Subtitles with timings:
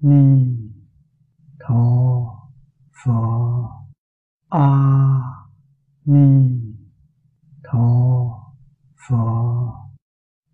[0.00, 0.56] ni
[1.60, 1.82] tho
[2.92, 3.20] pho
[4.48, 4.68] a
[6.06, 6.26] ni
[7.62, 7.88] tho
[8.96, 9.24] pho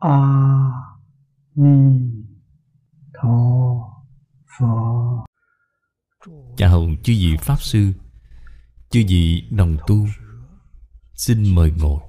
[0.00, 0.18] a
[1.56, 1.76] ni
[3.14, 3.36] tho
[4.58, 5.24] pho
[6.56, 7.92] chào chư vị pháp sư,
[8.90, 10.06] chư vị đồng tu,
[11.14, 12.00] xin mời ngồi.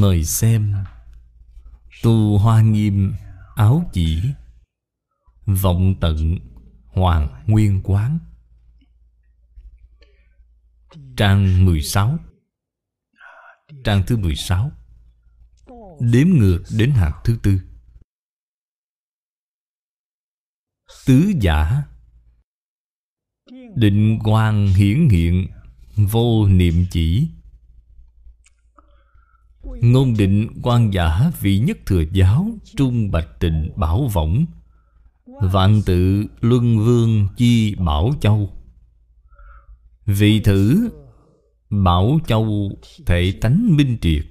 [0.00, 0.74] Mời xem.
[2.02, 3.14] Tu hoa nghiêm,
[3.56, 4.22] áo chỉ.
[5.46, 6.38] Vọng tận,
[6.86, 8.18] hoàng nguyên quán.
[11.16, 12.18] Trang 16
[13.84, 14.70] trang thứ 16
[16.00, 17.60] đếm ngược đến hạt thứ tư.
[21.06, 21.82] Tứ giả.
[23.74, 25.46] Định quang hiển hiện,
[25.96, 27.28] vô niệm chỉ.
[29.80, 34.44] Ngôn định quan giả vị nhất thừa giáo Trung bạch tịnh bảo võng,
[35.40, 38.50] Vạn tự luân vương chi bảo châu.
[40.06, 40.90] Vị thử
[41.70, 42.70] Bảo châu
[43.06, 44.24] thể tánh minh triệt,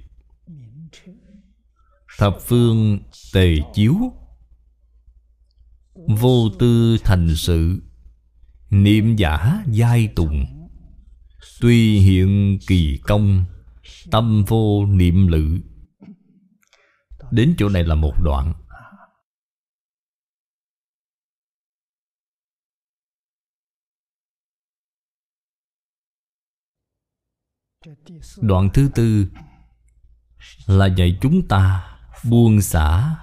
[2.18, 2.98] Thập phương
[3.32, 3.94] tề chiếu,
[5.94, 7.82] Vô tư thành sự,
[8.70, 10.44] Niệm giả giai tùng,
[11.60, 13.44] Tuy hiện kỳ công.
[14.10, 15.60] Tâm vô niệm lự.
[17.30, 18.52] Đến chỗ này là một đoạn.
[28.42, 29.26] Đoạn thứ tư
[30.66, 31.96] Là dạy chúng ta
[32.30, 33.16] buông xả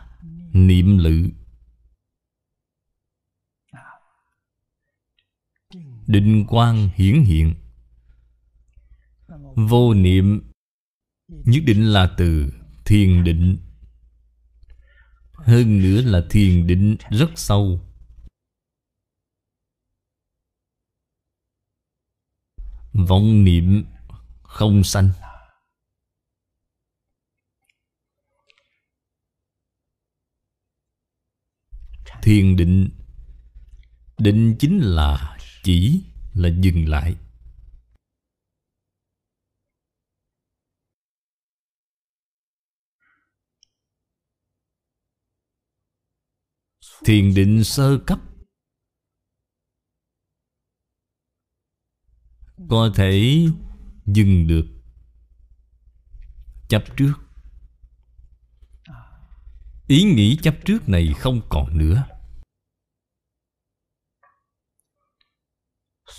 [0.53, 1.29] niệm lự.
[6.07, 7.55] Định quang hiển hiện.
[9.55, 10.50] Vô niệm
[11.31, 12.53] Nhất định là từ
[12.85, 13.57] thiền định.
[15.33, 17.81] Hơn nữa là thiền định rất sâu.
[22.93, 23.85] Vọng niệm
[24.43, 25.09] không sanh.
[32.21, 32.89] Thiền định.
[34.17, 36.03] Định chính là chỉ,
[36.33, 37.15] là dừng lại.
[47.05, 48.19] Thiền định sơ cấp.
[52.69, 53.45] Có thể
[54.05, 54.65] dừng được.
[56.69, 57.13] Chấp trước.
[59.87, 62.03] Ý nghĩ chấp trước này không còn nữa.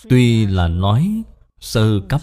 [0.08, 1.22] Tuy là nói
[1.60, 2.20] sơ cấp.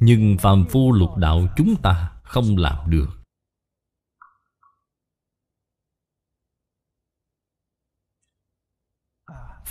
[0.00, 3.21] Nhưng phàm phu lục đạo chúng ta không làm được.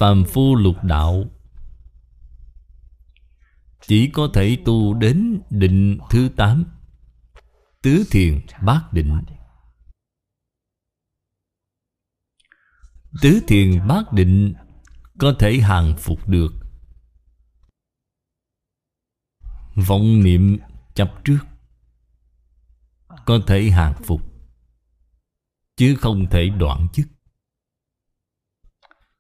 [0.02, 1.24] Phàm phu lục đạo.
[3.88, 6.66] Chỉ có thể tu đến định thứ tám,
[7.82, 9.22] Tứ thiền bát định.
[13.22, 14.54] Tứ thiền bát định
[15.20, 16.54] Có thể hàng phục được.
[19.76, 20.60] Vọng niệm
[20.94, 21.40] chấp trước
[23.26, 24.22] Có thể hàng phục,
[25.76, 27.08] Chứ không thể đoạn chức.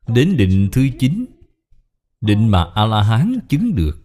[0.07, 1.25] Đến định thứ chín,
[2.21, 4.03] Định mà A-la-hán chứng được.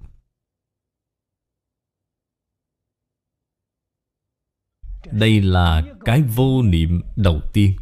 [5.12, 7.76] Đây là cái vô niệm đầu tiên.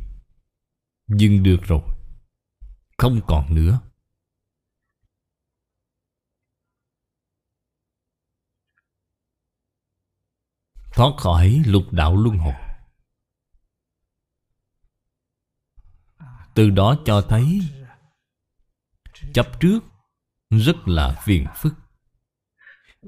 [1.09, 1.83] Dừng được rồi,
[2.99, 3.81] Không còn nữa.
[10.93, 12.55] Thoát khỏi lục đạo luân hồi.
[16.55, 17.61] Từ đó cho thấy
[19.35, 19.81] Chấp trước
[20.51, 21.75] Rất là phiền phức.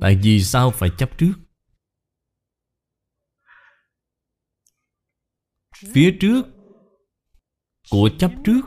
[0.00, 1.32] Tại vì sao phải chấp trước?
[5.94, 6.42] Phía trước
[7.90, 8.62] Của chấp trước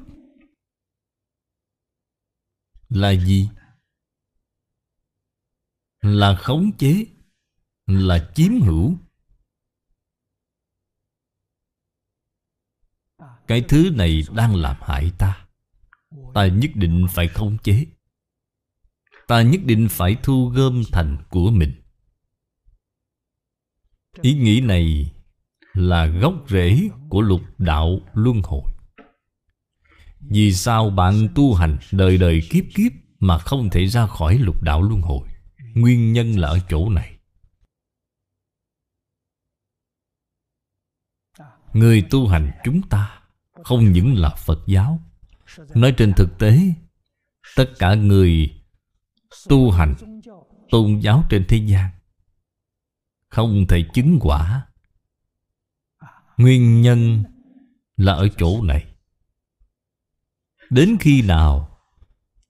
[2.90, 3.50] Là gì?
[6.02, 7.06] Là khống chế,
[7.86, 8.98] Là chiếm hữu.
[13.48, 15.49] Cái thứ này đang làm hại ta.
[16.34, 17.86] Ta nhất định phải khống chế.
[19.28, 21.82] Ta nhất định phải thu gom thành của mình.
[24.22, 25.12] Ý nghĩ này
[25.74, 28.72] là gốc rễ của lục đạo luân hồi.
[30.20, 34.64] Vì sao bạn tu hành đời đời kiếp kiếp Mà không thể ra khỏi lục
[34.64, 35.30] đạo luân hồi?
[35.76, 37.18] Nguyên nhân là ở chỗ này.
[41.74, 43.22] Người tu hành chúng ta
[43.64, 45.00] Không những là Phật giáo
[45.58, 46.60] Nói trên thực tế,
[47.56, 48.56] Tất cả người
[49.50, 49.96] tu hành,
[50.72, 51.90] Tôn giáo trên thế gian
[53.30, 54.68] Không thể chứng quả.
[56.38, 57.24] Nguyên nhân
[57.98, 58.86] là ở chỗ này.
[60.70, 61.80] Đến khi nào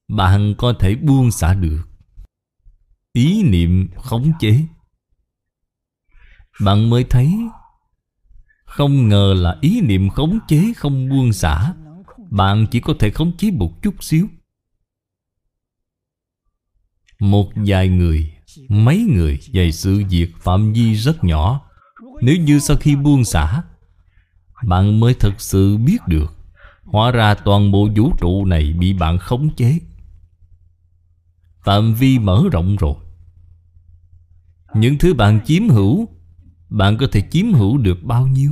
[0.07, 1.81] Bạn có thể buông xả được
[3.13, 4.65] Ý niệm khống chế,
[6.61, 7.33] Bạn mới thấy
[8.65, 11.73] Không ngờ là ý niệm khống chế không buông xả.
[12.31, 14.27] Bạn chỉ có thể khống chế một chút xíu.
[17.19, 18.33] Một vài người,
[18.69, 21.61] Mấy người về sự việc phạm vi rất nhỏ.
[22.21, 23.63] Nếu như sau khi buông xả,
[24.67, 26.35] Bạn mới thật sự biết được,
[26.83, 29.79] Hóa ra toàn bộ vũ trụ này bị bạn khống chế.
[31.63, 32.95] Phạm vi mở rộng rồi.
[34.73, 36.07] Những thứ bạn chiếm hữu,
[36.69, 38.51] Bạn có thể chiếm hữu được bao nhiêu?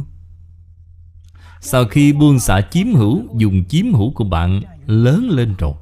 [1.61, 5.73] Sau khi buông xả chiếm hữu, Dùng chiếm hữu của bạn lớn lên rồi.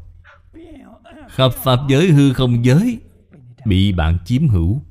[1.30, 3.00] Khắp Pháp giới hư không giới
[3.66, 4.81] Bị bạn chiếm hữu.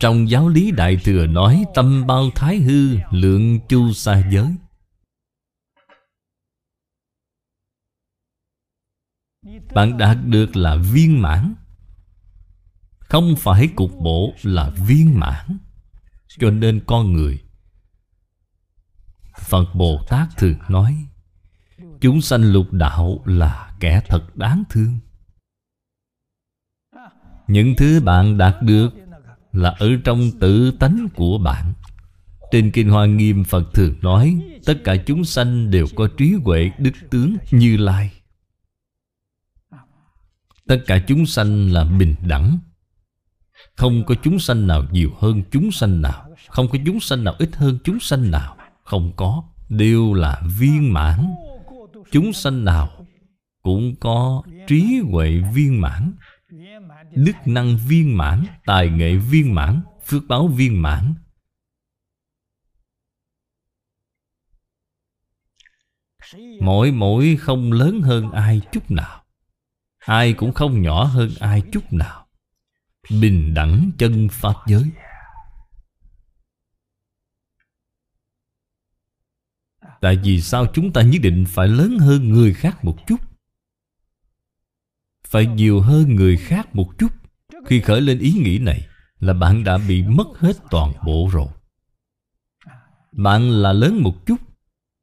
[0.00, 4.54] Trong giáo lý Đại Thừa nói, Tâm bao thái hư, lượng chu sa giới.
[9.74, 11.54] Bạn đạt được là viên mãn.
[12.98, 15.58] Không phải cục bộ là viên mãn.
[16.38, 17.44] Cho nên con người
[19.40, 21.06] Phật Bồ Tát thường nói,
[22.00, 24.98] Chúng sanh lục đạo là kẻ thật đáng thương.
[27.48, 28.90] Những thứ bạn đạt được
[29.52, 31.72] Là ở trong tự tánh của bạn.
[32.50, 36.70] Trên Kinh Hoa Nghiêm, Phật thường nói, Tất cả chúng sanh đều có trí huệ
[36.78, 38.12] đức tướng như lai.
[40.66, 42.58] Tất cả chúng sanh là bình đẳng.
[43.76, 46.30] Không có chúng sanh nào nhiều hơn chúng sanh nào.
[46.48, 48.56] Không có chúng sanh nào ít hơn chúng sanh nào.
[48.84, 51.34] Không có, Đều là viên mãn.
[52.10, 53.06] Chúng sanh nào
[53.62, 56.12] Cũng có trí huệ viên mãn,
[57.14, 61.14] Đức năng viên mãn, Tài nghệ viên mãn, Phước báo viên mãn.
[66.60, 69.24] Mỗi mỗi không lớn hơn ai chút nào,
[69.98, 72.26] Ai cũng không nhỏ hơn ai chút nào.
[73.10, 74.84] Bình đẳng chân Pháp giới.
[80.00, 83.20] Tại vì sao chúng ta nhất định phải lớn hơn người khác một chút?
[85.26, 87.12] Phải nhiều hơn người khác một chút.
[87.66, 88.86] Khi khởi lên ý nghĩ này
[89.20, 91.48] Là bạn đã bị mất hết toàn bộ rồi.
[93.12, 94.36] Bạn là lớn một chút,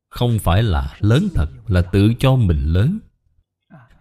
[0.09, 2.99] Không phải là lớn thật, Là tự cho mình lớn.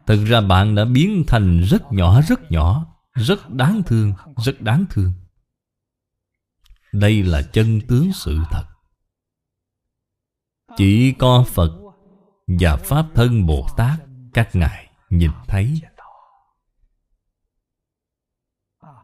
[0.07, 4.13] Thật ra bạn đã biến thành rất nhỏ rất nhỏ, Rất đáng thương,
[4.45, 5.13] Rất đáng thương.
[6.93, 8.65] Đây là chân tướng sự thật.
[10.77, 11.73] Chỉ có Phật
[12.47, 14.01] Và Pháp Thân Bồ Tát
[14.35, 15.81] Các ngài nhìn thấy.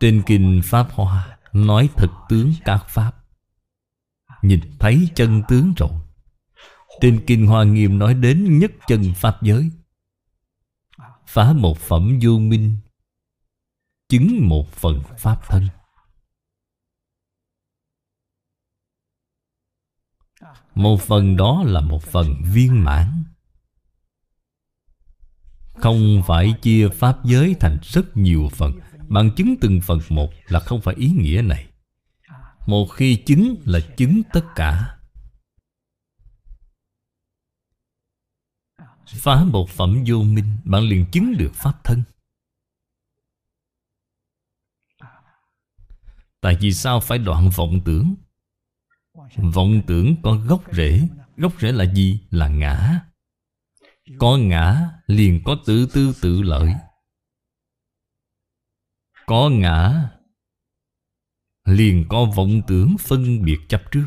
[0.00, 3.12] Trên Kinh Pháp Hoa Nói thực tướng các Pháp.
[4.42, 5.90] Nhìn thấy chân tướng rồi.
[7.00, 9.70] Trên Kinh Hoa Nghiêm nói đến nhất chân Pháp giới.
[11.26, 12.76] Phá một phẩm vô minh,
[14.08, 15.68] Chứng một phần pháp thân.
[20.76, 23.24] Một phần đó là một phần viên mãn.
[25.74, 28.72] Không phải chia pháp giới thành rất nhiều phần
[29.08, 31.66] Bạn chứng từng phần một là không phải ý nghĩa này.
[32.66, 34.98] Một khi chứng là chứng tất cả.
[39.06, 42.02] Phá một phẩm vô minh, Bạn liền chứng được Pháp thân.
[46.40, 48.14] Tại vì sao phải đoạn vọng tưởng?
[49.36, 51.08] Vọng tưởng có gốc rễ.
[51.36, 52.20] Gốc rễ là gì?
[52.30, 53.00] Là ngã.
[54.18, 56.74] Có ngã liền có tự tư tự lợi.
[59.26, 60.10] Có ngã
[61.64, 64.06] Liền có vọng tưởng phân biệt chấp trước.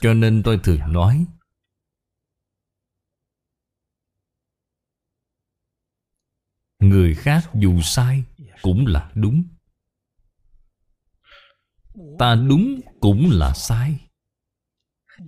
[0.00, 1.26] Cho nên tôi thường nói,
[6.78, 8.24] Người khác dù sai
[8.62, 9.55] cũng là đúng.
[12.18, 14.00] Ta đúng cũng là sai.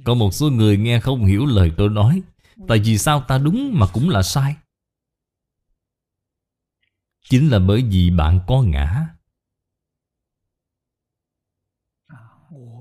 [0.05, 2.23] Có một số người nghe không hiểu lời tôi nói.
[2.69, 4.57] Tại vì sao ta đúng mà cũng là sai?
[7.31, 9.09] Chính là bởi vì bạn có ngã.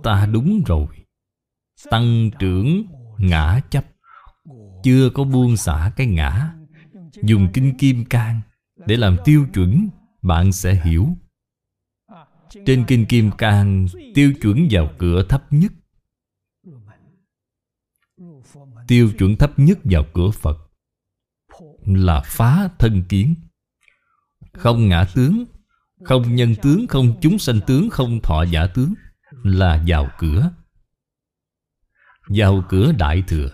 [0.03, 0.87] Ta đúng rồi.
[1.89, 2.85] Tăng trưởng
[3.17, 3.85] ngã chấp.
[4.83, 6.53] Chưa có buông xả cái ngã.
[7.23, 8.41] Dùng kinh kim cang
[8.75, 9.89] Để làm tiêu chuẩn,
[10.21, 11.07] Bạn sẽ hiểu.
[12.65, 15.71] Trên kinh kim cang, Tiêu chuẩn vào cửa thấp nhất.
[18.87, 20.57] Tiêu chuẩn thấp nhất vào cửa Phật
[21.85, 23.35] Là phá thân kiến.
[24.53, 25.45] Không ngã tướng,
[26.03, 28.93] Không nhân tướng, Không chúng sanh tướng, Không thọ giả tướng
[29.43, 30.51] Là vào cửa.
[32.27, 33.49] Vào cửa Đại Thừa.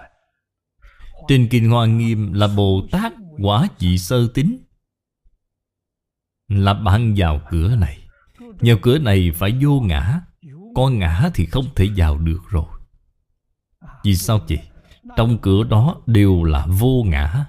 [1.28, 4.64] Trên Kinh Hoa Nghiêm là Bồ Tát quả vị sơ tính
[6.48, 8.03] Là bạn vào cửa này
[8.62, 10.22] nhà cửa này phải vô ngã.
[10.76, 12.66] Có ngã thì không thể vào được rồi.
[14.04, 14.58] Vì sao chị?
[15.18, 17.46] Trong cửa đó đều là vô ngã.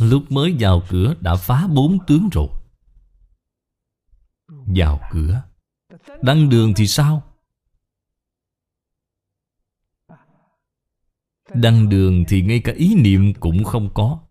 [0.00, 2.48] Lúc mới vào cửa đã phá bốn tướng rồi.
[4.48, 5.42] Vào cửa.
[6.22, 7.22] Đăng đường thì sao?
[11.54, 14.23] Đăng đường thì ngay cả ý niệm cũng không có.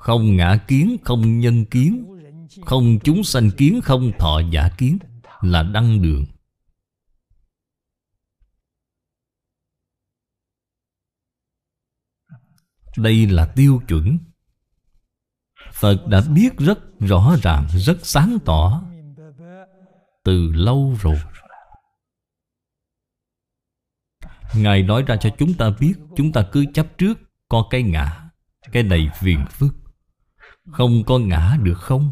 [0.00, 2.06] Không ngã kiến, không nhân kiến.
[2.64, 4.98] Không chúng sanh kiến, không thọ giả kiến.
[5.40, 6.26] Là đăng đường.
[12.96, 14.18] Đây là tiêu chuẩn.
[15.72, 18.82] Phật đã biết rất rõ ràng, rất sáng tỏ
[20.24, 21.16] Từ lâu rồi.
[24.54, 28.30] Ngài nói ra cho chúng ta biết Chúng ta cứ chấp trước Có cái ngã
[28.72, 29.79] Cái này phiền phức.
[30.70, 32.10] Không có ngã được không?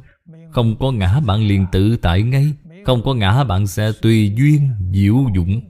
[0.53, 2.55] Không có ngã bạn liền tự tại ngay.
[2.87, 5.61] Không có ngã bạn sẽ tùy duyên, Diệu dụng.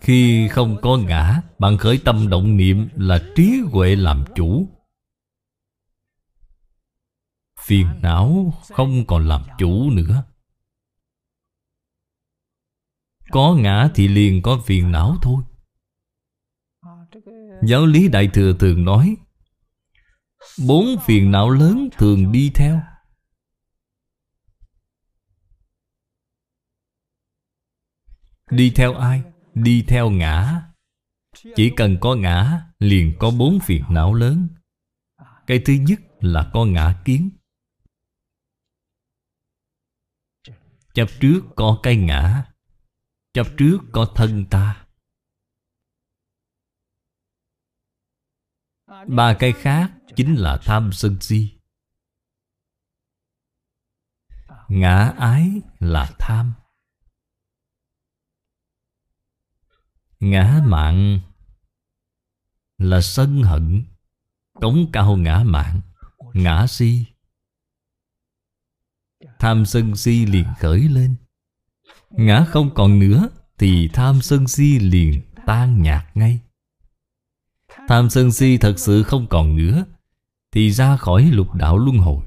[0.00, 4.68] Khi không có ngã, Bạn khởi tâm động niệm Là trí huệ làm chủ.
[7.66, 10.24] Phiền não không còn làm chủ nữa.
[13.32, 15.44] Có ngã thì liền có phiền não thôi.
[17.62, 19.16] Giáo lý Đại Thừa thường nói,
[20.66, 22.80] Bốn phiền não lớn thường đi theo.
[28.50, 29.22] Đi theo ai?
[29.54, 30.62] Đi theo ngã.
[31.56, 34.48] Chỉ cần có ngã, Liền có bốn phiền não lớn.
[35.46, 37.30] Cái thứ nhất là có ngã kiến.
[40.94, 42.51] Chấp trước có cái ngã.
[43.32, 44.86] Chấp trước có thân ta.
[49.08, 51.58] Ba cái khác chính là tham sân si.
[54.68, 56.52] Ngã ái là tham.
[60.20, 61.20] Ngã mạng
[62.78, 63.84] là sân hận.
[64.52, 65.80] Cống cao ngã mạng,
[66.34, 67.06] Ngã si.
[69.38, 71.21] Tham sân si liền khởi lên.
[72.12, 73.28] Ngã không còn nữa,
[73.58, 76.40] Thì tham sân si liền tan nhạt ngay.
[77.88, 79.84] Tham sân si thật sự không còn nữa,
[80.52, 82.24] Thì ra khỏi lục đạo luân hồi.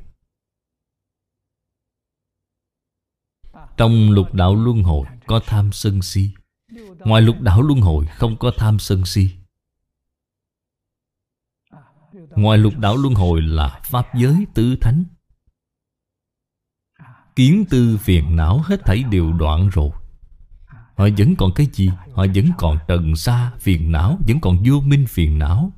[3.77, 6.29] Trong lục đạo luân hồi có tham sân si,
[6.99, 9.29] Ngoài lục đạo luân hồi không có tham sân si.
[12.29, 15.03] Ngoài lục đạo luân hồi là Pháp giới tứ thánh.
[17.35, 19.89] Kiến tư phiền não hết thảy đều đoạn rồi.
[20.95, 21.89] Họ vẫn còn cái gì?
[22.13, 25.71] Họ vẫn còn trần xa phiền não, Vẫn còn vô minh phiền não.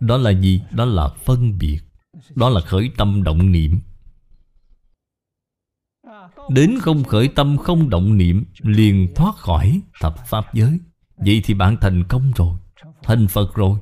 [0.00, 0.62] Đó là gì?
[0.70, 1.80] Đó là phân biệt.
[2.34, 3.80] Đó là khởi tâm động niệm.
[6.48, 10.78] Đến không khởi tâm không động niệm, Liền thoát khỏi thập pháp giới.
[11.16, 12.56] Vậy thì bạn thành công rồi.
[13.02, 13.78] Thành Phật rồi.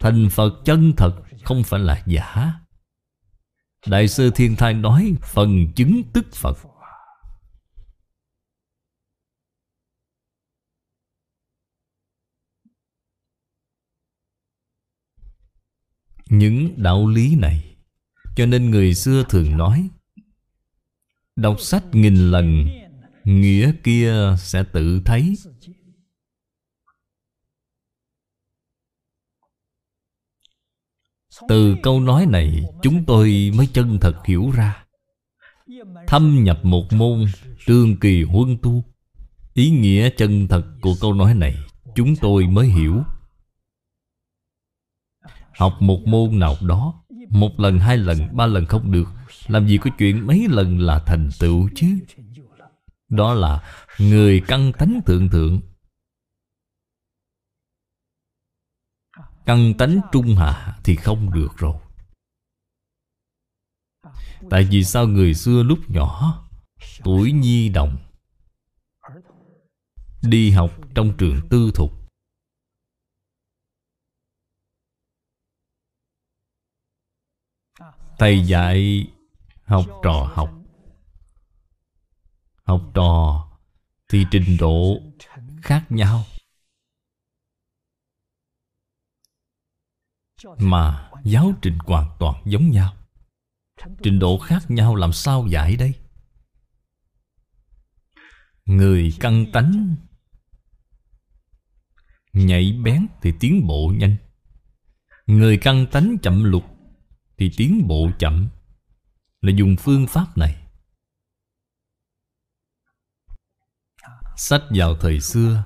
[0.00, 2.52] Thành Phật chân thật, Không phải là giả.
[3.86, 6.58] Đại sư Thiên Thai nói Phần chứng tức Phật.
[16.28, 17.76] Những đạo lý này,
[18.36, 19.88] Cho nên người xưa thường nói,
[21.36, 22.68] Đọc sách nghìn lần,
[23.24, 25.34] Nghĩa kia sẽ tự thấy.
[31.48, 34.84] Từ câu nói này Chúng tôi mới chân thật hiểu ra.
[36.06, 37.24] Thâm nhập một môn
[37.66, 38.84] Tương kỳ huân tu
[39.54, 41.56] Ý nghĩa chân thật của câu nói này
[41.94, 43.02] Chúng tôi mới hiểu.
[45.58, 49.08] Học một môn nào đó Một lần, hai lần, ba lần không được
[49.46, 51.86] Làm gì có chuyện mấy lần là thành tựu chứ?
[53.08, 53.62] Đó là
[53.98, 55.60] người căn tánh thượng thượng.
[59.46, 61.76] Căn tánh trung hạ thì không được rồi.
[64.50, 66.40] Tại vì sao người xưa lúc nhỏ,
[67.04, 67.96] Tuổi nhi đồng,
[70.22, 71.92] Đi học trong trường tư thục?
[78.18, 79.08] Thầy dạy
[79.64, 80.50] học trò học.
[82.64, 83.48] Học trò
[84.08, 85.00] thì trình độ
[85.62, 86.24] khác nhau.
[90.58, 92.96] Mà giáo trình hoàn toàn giống nhau.
[94.02, 95.94] Trình độ khác nhau làm sao giải đây?
[98.64, 99.96] Người căng tánh
[102.32, 104.16] Nhạy bén thì tiến bộ nhanh.
[105.26, 106.64] Người căng tánh chậm lục
[107.36, 108.48] Thì tiến bộ chậm.
[109.40, 110.56] Là dùng phương pháp này.
[114.36, 115.64] Sách vào thời xưa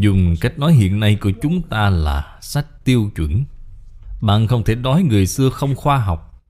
[0.00, 3.44] Dùng cách nói hiện nay của chúng ta là sách tiêu chuẩn.
[4.22, 6.44] Bạn không thể nói người xưa không khoa học.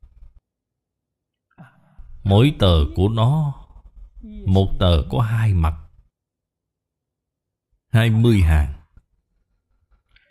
[2.24, 3.54] Mỗi tờ của nó,
[4.46, 5.74] Một tờ có hai mặt,
[7.92, 8.72] hai mươi hàng.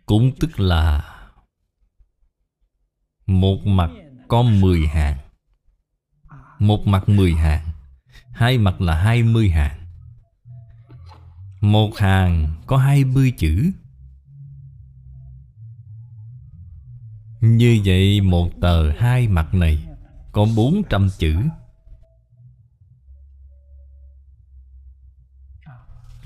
[0.06, 1.12] Cũng tức là
[3.26, 3.90] Một mặt
[4.28, 5.18] có mười hàng.
[6.60, 7.66] Một mặt mười hàng,
[8.32, 9.85] Hai mặt là hai mươi hàng.
[11.66, 13.72] Một hàng có hai mươi chữ.
[17.42, 19.84] Như vậy một tờ hai mặt này
[20.32, 21.36] Có bốn trăm chữ.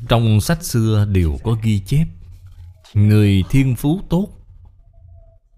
[0.10, 2.08] Trong sách xưa đều có ghi chép,
[2.94, 4.28] Người thiên phú tốt,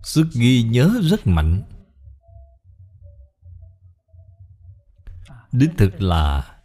[0.03, 1.61] Sức ghi nhớ rất mạnh.
[5.51, 6.55] Đích thực là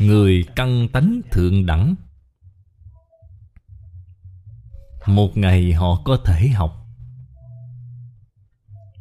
[0.00, 1.94] Người căng tánh thượng đẳng.
[5.06, 6.86] Một ngày họ có thể học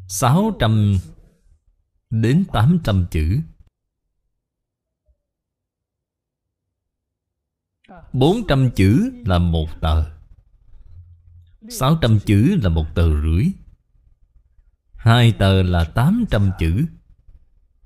[0.08, 0.98] 600
[2.10, 3.40] đến 800 chữ.
[8.14, 10.06] 400 chữ là một tờ.
[11.70, 13.46] 600 chữ là một tờ rưỡi.
[14.94, 16.86] Hai tờ là 800 chữ.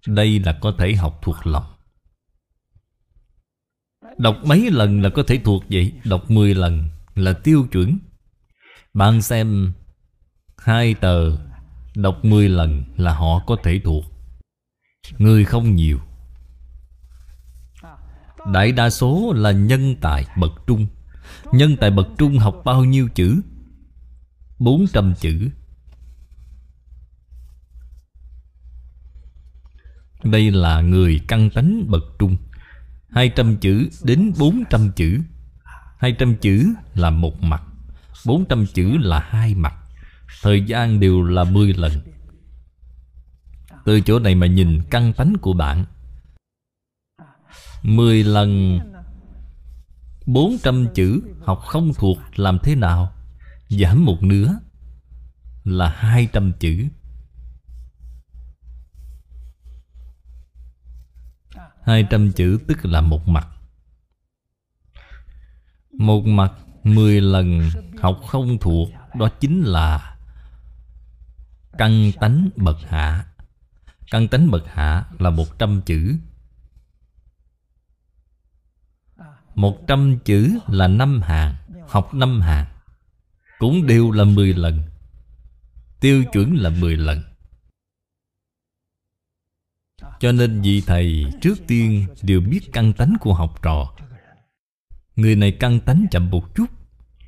[0.07, 1.72] Đây là có thể học thuộc lòng.
[4.17, 5.93] Đọc mấy lần là có thể thuộc vậy.
[6.03, 7.97] Đọc 10 lần là tiêu chuẩn.
[8.93, 9.73] Bạn xem
[10.57, 11.37] Hai tờ.
[11.95, 14.05] Đọc 10 lần là họ có thể thuộc.
[15.17, 15.99] Người không nhiều.
[18.53, 20.87] Đại đa số là nhân tài bậc trung.
[21.51, 23.41] Nhân tài bậc trung học bao nhiêu chữ?
[24.59, 25.49] 400 chữ.
[30.23, 32.37] Đây là người căn tánh bậc trung.
[33.13, 35.19] 200 chữ đến 400 chữ.
[35.97, 37.63] 200 chữ là một mặt
[38.25, 39.73] 400 chữ là hai mặt.
[40.41, 41.91] Thời gian đều là 10 lần.
[43.85, 45.85] Từ chỗ này mà nhìn căn tánh của bạn.
[47.83, 48.79] 10 lần
[50.25, 53.13] 400 chữ học không thuộc làm thế nào?
[53.69, 54.59] Giảm một nửa
[55.63, 56.87] là 200 chữ.
[61.85, 63.47] Hai trăm chữ tức là một mặt.
[65.91, 67.69] Một mặt mười lần
[68.01, 70.17] học không thuộc, Đó chính là
[71.77, 73.25] Căn tánh bậc hạ.
[74.11, 76.15] Căn tánh bậc hạ là một trăm chữ.
[79.55, 81.55] Một trăm chữ là năm hàng,
[81.87, 82.65] Học năm hàng.
[83.59, 84.81] Cũng đều là mười lần.
[85.99, 87.23] Tiêu chuẩn là mười lần
[90.23, 93.93] cho nên vị thầy trước tiên đều biết căn tánh của học trò.
[95.15, 96.65] Người này căn tánh chậm một chút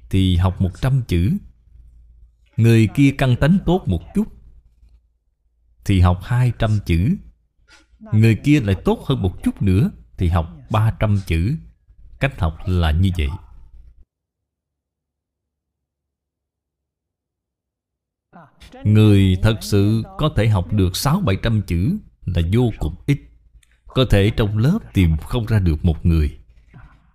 [0.10, 1.38] Thì học một trăm chữ.
[2.58, 4.28] Người kia căn tánh tốt một chút
[5.86, 7.16] Thì học hai trăm chữ.
[8.00, 11.56] Người kia lại tốt hơn một chút nữa Thì học ba trăm chữ.
[12.20, 13.30] Cách học là như vậy.
[18.84, 23.20] Người thật sự có thể học được sáu bảy trăm chữ là vô cùng ít.
[23.86, 26.38] Có thể trong lớp tìm không ra được một người.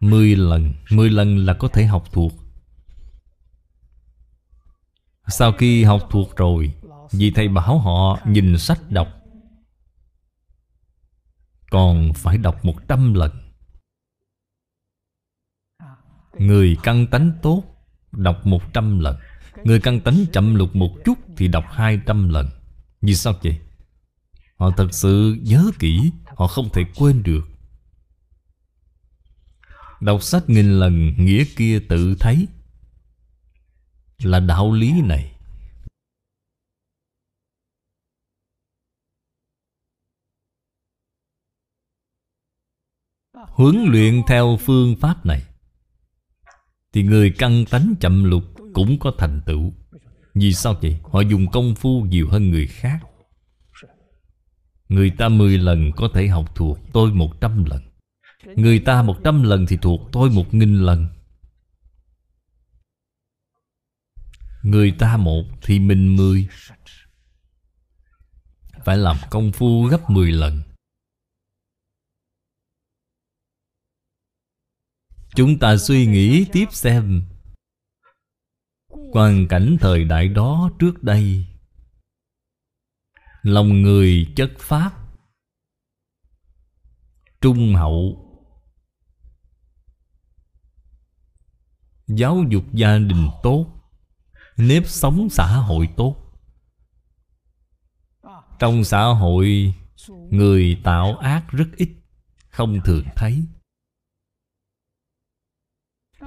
[0.01, 2.33] Mười lần, mười lần là có thể học thuộc.
[5.29, 6.75] Sau khi học thuộc rồi
[7.13, 9.09] Vì thầy bảo họ nhìn sách đọc.
[11.71, 13.31] Còn phải đọc một trăm lần.
[16.39, 17.65] Người căng tánh tốt
[18.13, 19.17] Đọc một trăm lần.
[19.65, 22.49] Người căng tánh chậm lục một chút Thì đọc hai trăm lần.
[23.03, 23.59] Vì sao vậy?
[24.61, 27.49] Họ thật sự nhớ kỹ, Họ không thể quên được.
[30.01, 32.49] Đọc sách nghìn lần, Nghĩa kia tự thấy.
[34.19, 35.33] Là đạo lý này.
[43.33, 45.43] Huấn luyện theo phương pháp này.
[46.93, 48.45] Thì người căng tánh chậm lục
[48.75, 49.73] Cũng có thành tựu.
[50.35, 51.01] Vì sao vậy?
[51.05, 53.10] Họ dùng công phu nhiều hơn người khác.
[54.91, 57.83] Người ta 10 lần có thể học thuộc tôi 100 lần.
[58.57, 61.07] Người ta 100 lần thì thuộc tôi 1.000 lần.
[64.63, 66.49] Người ta một thì mình mười.
[68.85, 70.63] Phải làm công phu gấp 10 lần.
[75.35, 77.23] Chúng ta suy nghĩ tiếp xem.
[79.13, 81.47] Hoàn cảnh thời đại đó trước đây
[83.43, 84.91] Lòng người chất phát
[87.41, 88.27] Trung hậu.
[92.07, 93.67] Giáo dục gia đình tốt,
[94.57, 96.17] Nếp sống xã hội tốt.
[98.59, 99.75] Trong xã hội,
[100.31, 101.91] Người tạo ác rất ít,
[102.51, 103.45] Không thường thấy.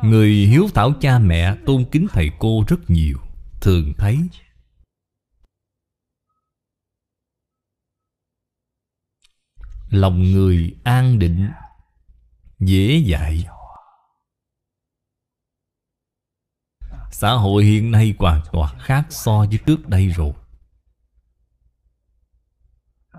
[0.03, 3.17] Người hiếu thảo cha mẹ Tôn kính thầy cô rất nhiều,
[3.61, 4.17] Thường thấy.
[9.93, 11.49] Lòng người an định,
[12.59, 13.45] Dễ dạy
[17.11, 20.33] Xã hội hiện nay hoàn toàn khác so với trước đây rồi.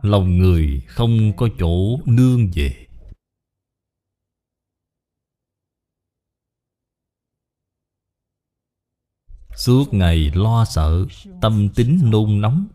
[0.02, 2.86] Lòng người không có chỗ nương về.
[9.56, 11.06] Suốt ngày lo sợ,
[11.40, 12.66] Tâm tính nôn nóng.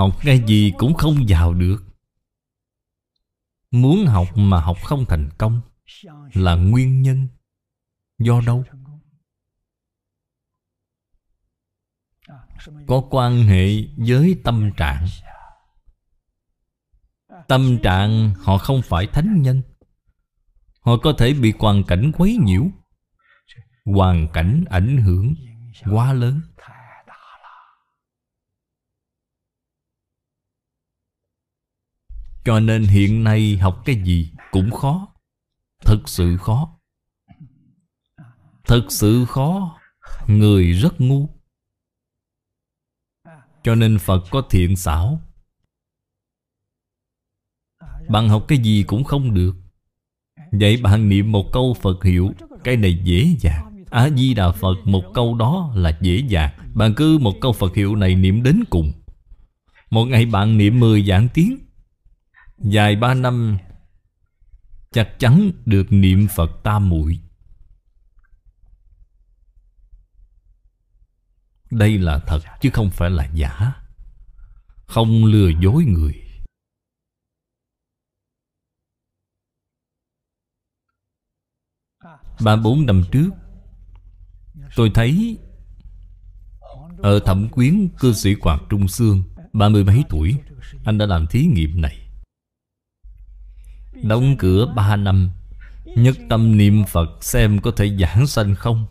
[0.00, 1.84] Học cái gì cũng không vào được.
[3.70, 5.60] Muốn học mà học không thành công
[6.32, 7.28] Là nguyên nhân
[8.18, 8.64] Do đâu?
[12.86, 15.06] Có quan hệ với tâm trạng.
[17.48, 19.62] Tâm trạng họ không phải thánh nhân.
[20.80, 22.66] Họ có thể bị hoàn cảnh quấy nhiễu.
[23.84, 25.34] Hoàn cảnh ảnh hưởng
[25.90, 26.40] quá lớn.
[32.44, 35.08] Cho nên hiện nay học cái gì cũng khó.
[35.84, 36.76] Thật sự khó.
[38.64, 39.78] Thật sự khó.
[40.26, 41.28] Người rất ngu.
[43.62, 45.20] Cho nên Phật có thiện xảo.
[48.08, 49.56] Bạn học cái gì cũng không được.
[50.52, 52.32] Vậy bạn niệm một câu Phật hiệu,
[52.64, 53.84] Cái này dễ dàng.
[53.90, 56.58] A-di-đà Phật, một câu đó là dễ dàng.
[56.74, 58.92] Bạn cứ một câu Phật hiệu này niệm đến cùng.
[59.90, 61.58] Một ngày bạn niệm 10 dạng tiếng.
[62.60, 63.58] Dài ba năm,
[64.92, 67.20] Chắc chắn được niệm Phật tam muội.
[71.70, 73.72] Đây là thật chứ không phải là giả.
[74.86, 76.14] Không lừa dối người.
[82.44, 83.30] Ba bốn năm trước,
[84.76, 85.38] Tôi thấy
[86.98, 90.36] Ở thẩm quyến, cư sĩ quạt Trung Sương, Ba mươi mấy tuổi,
[90.84, 91.99] Anh đã làm thí nghiệm này.
[94.02, 95.30] Đóng cửa ba năm,
[95.96, 98.86] Nhất tâm niệm Phật xem có thể giảng sanh không?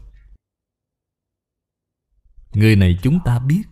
[2.54, 3.64] Người này chúng ta biết.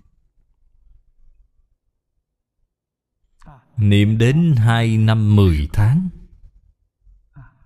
[3.78, 6.10] Niệm đến hai năm mười tháng.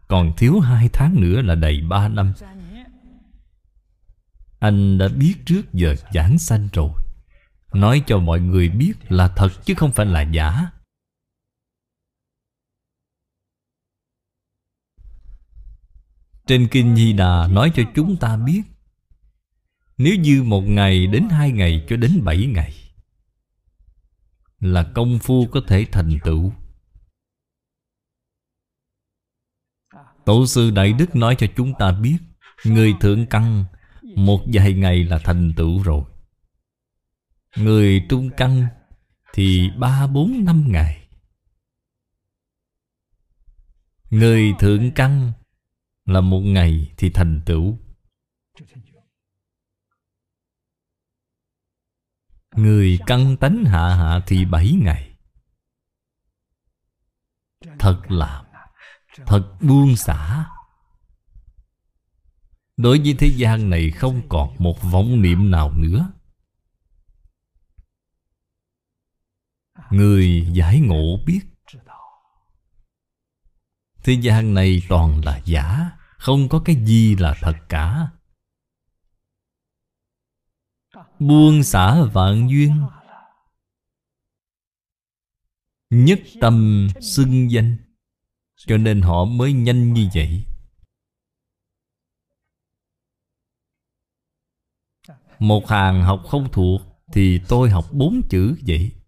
[0.07, 2.33] Còn thiếu hai tháng nữa là đầy ba năm.
[4.59, 6.91] Anh đã biết trước giờ giảng sanh rồi.
[7.73, 10.71] Nói cho mọi người biết là thật chứ không phải là giả.
[16.51, 18.61] Trên Kinh Di Đà nói cho chúng ta biết,
[19.97, 22.73] nếu như một ngày đến hai ngày cho đến bảy ngày,
[24.59, 26.53] Là công phu có thể thành tựu.
[30.25, 32.17] Tổ sư Đại Đức nói cho chúng ta biết,
[32.65, 33.65] Người thượng căn
[34.15, 36.03] Một vài ngày là thành tựu rồi.
[37.57, 38.67] Người trung căn
[39.33, 41.07] Thì ba bốn năm ngày.
[44.09, 45.31] Người thượng căn
[46.05, 47.77] là một ngày thì thành tựu.
[52.55, 55.17] Người căng tánh hạ hạ thì bảy ngày.
[57.79, 58.45] Thật làm
[59.25, 60.49] Thật buông xả.
[62.77, 66.11] Đối với thế gian này không còn một vọng niệm nào nữa.
[69.89, 71.41] Người giải ngộ biết
[74.03, 78.09] Thế gian này toàn là giả, Không có cái gì là thật cả.
[81.19, 82.83] Buông xả vạn duyên.
[85.89, 87.77] Nhất tâm xưng danh.
[88.55, 90.45] Cho nên họ mới nhanh như vậy.
[95.39, 96.81] Một hàng học không thuộc
[97.13, 99.00] Thì tôi học bốn chữ vậy.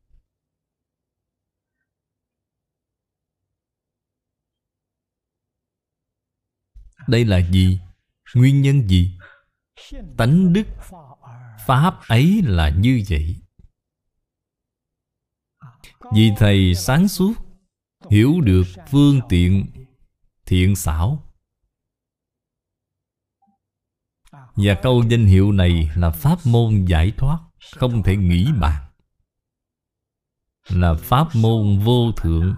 [7.08, 7.80] Đây là gì?
[8.36, 9.18] Nguyên nhân gì?
[10.18, 10.68] Tánh đức
[11.68, 13.36] Pháp ấy là như vậy
[16.14, 17.34] Vì Thầy sáng suốt,
[18.10, 19.66] Hiểu được phương tiện,
[20.46, 21.34] Thiện xảo
[24.32, 27.40] Và câu danh hiệu này là pháp môn giải thoát,
[27.76, 28.86] Không thể nghĩ bàn
[30.70, 32.56] Là pháp môn vô thượng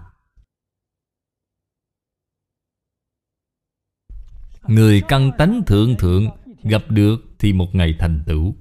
[4.67, 6.27] Người căn tánh thượng thượng,
[6.63, 8.55] Gặp được thì một ngày thành tựu.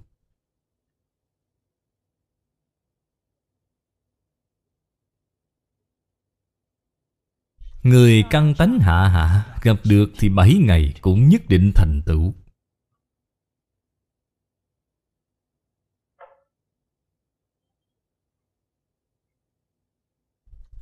[7.83, 12.35] Người căn tánh hạ hạ, Gặp được thì bảy ngày cũng nhất định thành tựu.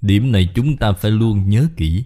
[0.00, 2.04] Điểm này chúng ta phải luôn nhớ kỹ.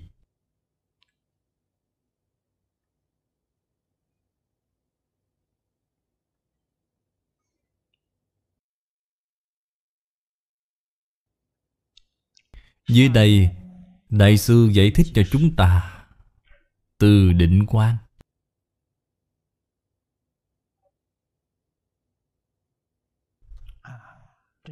[12.88, 13.50] Dưới đây,
[14.08, 15.92] Đại sư giải thích cho chúng ta
[16.98, 17.96] Từ định quan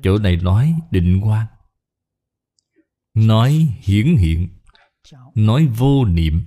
[0.03, 1.47] Chỗ này nói định quan
[3.15, 4.49] Nói hiển hiện.
[5.35, 6.47] Nói vô niệm.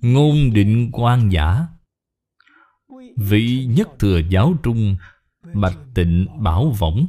[0.00, 1.66] Ngôn định quan giả.
[3.16, 4.96] Vị nhất thừa giáo trung,
[5.54, 7.06] Bạch tịnh bảo võng.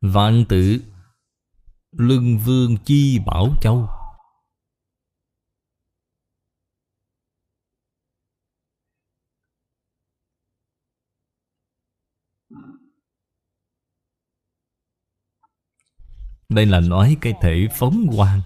[0.00, 0.80] Vạn tự
[1.92, 3.88] Lưng vương chi bảo châu.
[16.48, 18.40] Đây là nói cái thể phóng quang.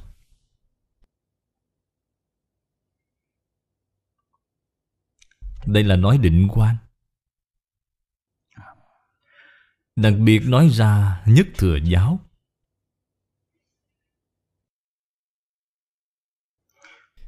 [5.66, 6.77] Đây là nói định quan.
[9.96, 12.20] Đặc biệt nói ra nhất thừa giáo.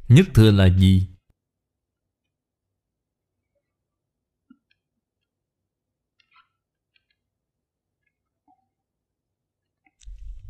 [0.09, 1.09] Nhất thừa là gì?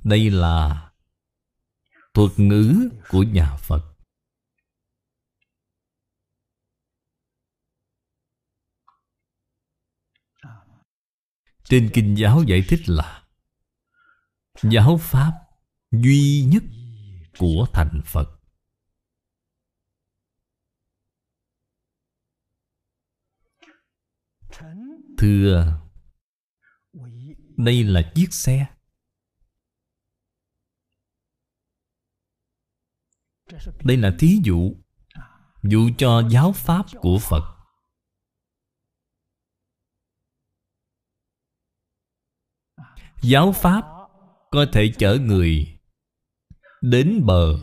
[0.04, 0.90] Đây là
[2.14, 3.95] thuật ngữ của nhà Phật.
[11.68, 13.22] Trên Kinh giáo giải thích là
[14.62, 15.32] Giáo Pháp
[15.90, 16.62] duy nhất
[17.38, 18.40] của thành Phật.
[25.18, 25.80] Thưa,
[27.56, 28.66] Đây là chiếc xe.
[33.84, 34.74] Đây là thí dụ
[35.62, 37.55] Dụ cho giáo Pháp của Phật.
[43.28, 43.84] Giáo Pháp
[44.50, 45.78] có thể chở người
[46.82, 47.58] đến bờ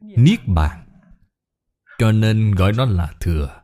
[0.00, 1.00] Niết Bàn.
[1.98, 3.62] Cho nên gọi nó là thừa.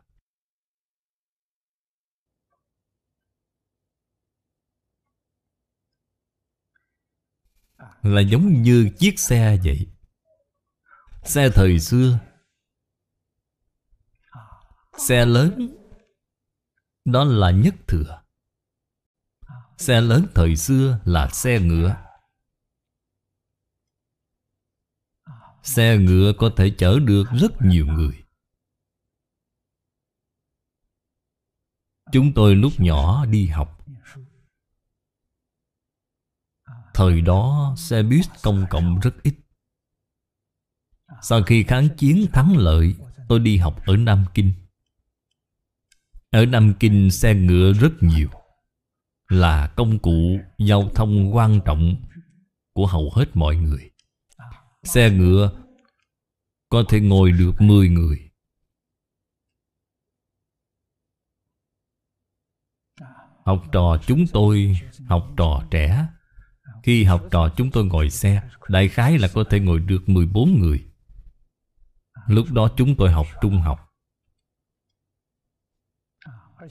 [8.01, 9.87] Là giống như chiếc xe vậy.
[11.23, 12.19] Xe thời xưa.
[14.97, 15.77] Xe lớn.
[17.05, 18.24] Đó là nhất thừa.
[19.77, 21.95] Xe lớn thời xưa là xe ngựa.
[25.63, 28.23] Xe ngựa có thể chở được rất nhiều người.
[32.11, 33.85] Chúng tôi lúc nhỏ đi học.
[36.93, 39.35] Thời đó xe buýt công cộng rất ít.
[41.21, 42.95] Sau khi kháng chiến thắng lợi,
[43.27, 44.53] Tôi đi học ở Nam Kinh.
[46.29, 48.29] Ở Nam Kinh xe ngựa rất nhiều
[49.27, 51.95] là công cụ giao thông quan trọng
[52.73, 53.91] của hầu hết mọi người.
[54.83, 55.51] Xe ngựa
[56.69, 58.25] có thể ngồi được 10 người.
[63.45, 66.07] Học trò chúng tôi, học trò trẻ
[66.83, 70.59] Khi học trò chúng tôi ngồi xe, Đại khái là có thể ngồi được 14
[70.59, 70.85] người
[72.27, 73.79] Lúc đó chúng tôi học trung học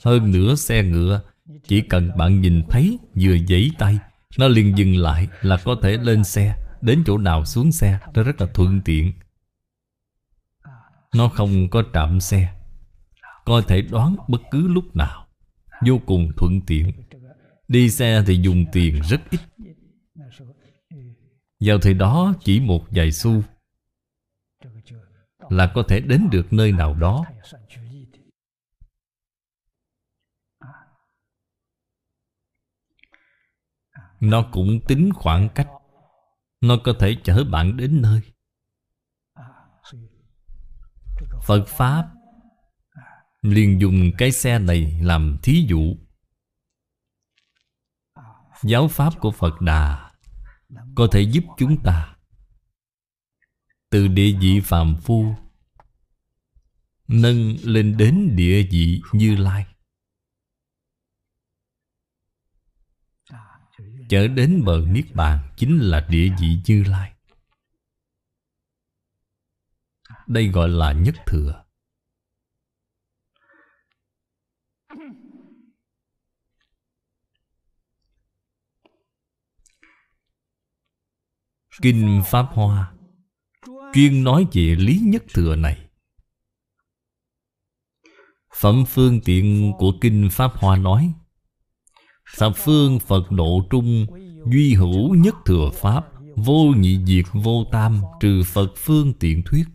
[0.03, 1.21] Hơn nữa xe ngựa
[1.63, 3.99] chỉ cần bạn nhìn thấy Vừa giãy tay,
[4.37, 8.23] Nó liền dừng lại là có thể lên xe, Đến chỗ nào xuống xe Nó
[8.23, 9.13] rất là thuận tiện.
[11.15, 12.53] Nó không có trạm xe,
[13.45, 15.27] Có thể đoán bất cứ lúc nào,
[15.85, 16.91] Vô cùng thuận tiện.
[17.67, 19.39] Đi xe thì dùng tiền rất ít.
[21.59, 23.43] Vào thời đó chỉ một vài xu
[25.49, 27.25] Là có thể đến được nơi nào đó.
[34.19, 35.67] Nó cũng tính khoảng cách.
[36.61, 38.21] Nó có thể chở bạn đến nơi.
[41.43, 42.11] Phật Pháp
[43.41, 45.95] liền dùng cái xe này làm thí dụ.
[48.63, 50.11] Giáo Pháp của Phật Đà
[50.95, 52.15] Có thể giúp chúng ta
[53.89, 55.35] Từ địa vị phàm phu
[57.07, 59.65] Nâng lên đến địa vị Như Lai.
[64.09, 67.13] Chở đến bờ Niết Bàn, Chính là địa vị Như Lai.
[70.27, 71.63] Đây gọi là nhất thừa.
[81.81, 82.93] Kinh Pháp Hoa
[83.93, 85.89] Chuyên nói về lý nhất thừa này.
[88.55, 91.13] Phẩm phương tiện của Kinh Pháp Hoa nói
[92.37, 94.05] Thập phương Phật độ trung,
[94.51, 99.65] Duy hữu nhất thừa Pháp, Vô nhị diệt vô tam, Trừ Phật phương tiện thuyết.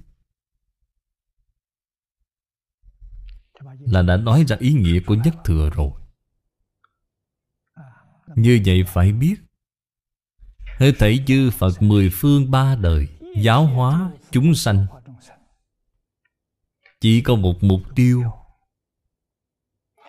[3.80, 5.90] Là đã nói ra ý nghĩa của nhất thừa rồi.
[8.36, 9.34] Như vậy phải biết
[10.78, 14.86] Hơi thể chư Phật mười phương ba đời, Giáo hóa chúng sanh.
[17.00, 18.22] Chỉ có một mục tiêu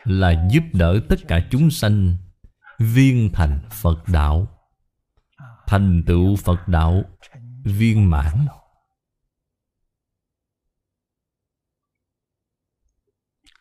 [0.03, 2.17] Là giúp đỡ tất cả chúng sanh
[2.81, 4.47] Viên thành Phật đạo.
[5.67, 7.03] Thành tựu Phật đạo,
[7.63, 8.47] Viên mãn.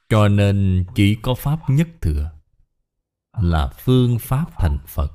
[0.08, 2.30] Cho nên chỉ có Pháp nhất thừa
[3.32, 5.12] Là phương Pháp thành Phật.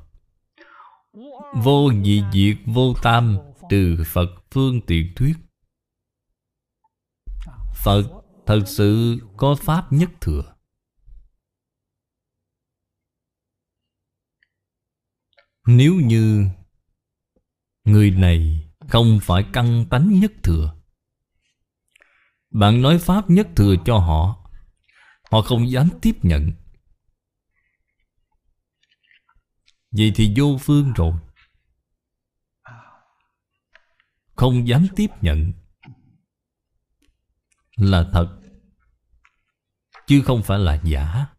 [1.63, 3.37] Vô nhị diệt, vô tam,
[3.69, 5.37] Từ Phật phương tiện thuyết.
[7.83, 8.03] Phật
[8.45, 10.54] thật sự có Pháp nhất thừa.
[15.65, 16.49] Nếu như
[17.83, 20.75] Người này không phải căn tánh nhất thừa,
[22.51, 24.49] Bạn nói Pháp nhất thừa cho họ
[25.31, 26.51] Họ không dám tiếp nhận.
[29.91, 31.13] Vậy thì vô phương rồi.
[34.35, 35.53] Không dám tiếp nhận
[37.75, 38.39] Là thật,
[40.07, 41.34] Chứ không phải là giả.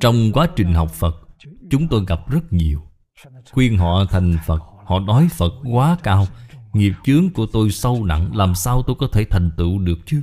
[0.00, 1.28] Trong quá trình học Phật,
[1.70, 2.82] Chúng tôi gặp rất nhiều.
[3.52, 6.26] Khuyên họ thành Phật, Họ nói Phật quá cao.
[6.72, 10.22] Nghiệp chướng của tôi sâu nặng, Làm sao tôi có thể thành tựu được chứ?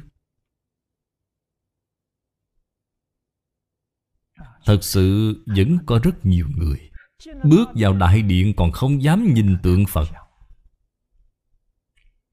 [4.65, 6.89] Thật sự, vẫn có rất nhiều người
[7.43, 10.07] Bước vào đại điện còn không dám nhìn tượng Phật.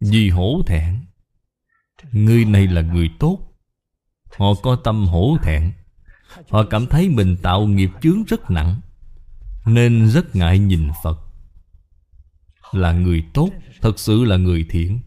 [0.01, 1.01] Vì hổ thẹn,
[2.13, 3.39] Người này là người tốt.
[4.39, 5.73] Họ có tâm hổ thẹn.
[6.51, 8.81] Họ cảm thấy mình tạo nghiệp chướng rất nặng,
[9.67, 11.19] Nên rất ngại nhìn Phật.
[12.73, 15.01] Là người tốt, Thật sự là người thiện.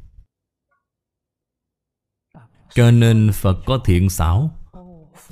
[2.73, 4.51] Cho nên Phật có thiện xảo.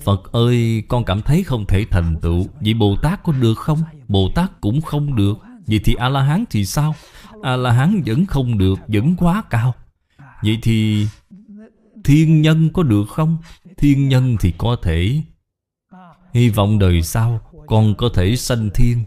[0.04, 2.48] Phật ơi, con cảm thấy không thể thành tựu.
[2.62, 3.84] Vậy Bồ Tát có được không?
[4.08, 5.38] Bồ Tát cũng không được.
[5.68, 6.96] Vậy thì A-la-hán thì sao?
[7.44, 9.74] A-la-hán vẫn không được, Vẫn quá cao.
[10.44, 11.08] Vậy thì
[12.04, 13.38] Thiên nhân có được không?
[13.78, 15.22] Thiên nhân thì có thể.
[16.34, 19.06] Hy vọng đời sau Con có thể sanh thiên.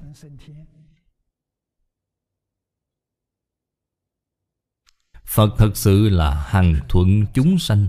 [5.26, 7.88] Phật thật sự là hằng thuận chúng sanh,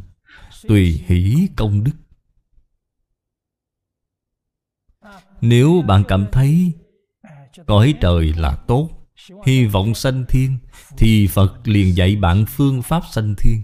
[0.68, 1.92] Tùy hỷ công đức.
[5.42, 6.74] Nếu bạn cảm thấy
[7.68, 8.90] Cõi trời là tốt,
[9.46, 10.58] Hy vọng sanh thiên,
[10.98, 13.64] Thì Phật liền dạy bạn phương pháp sanh thiên.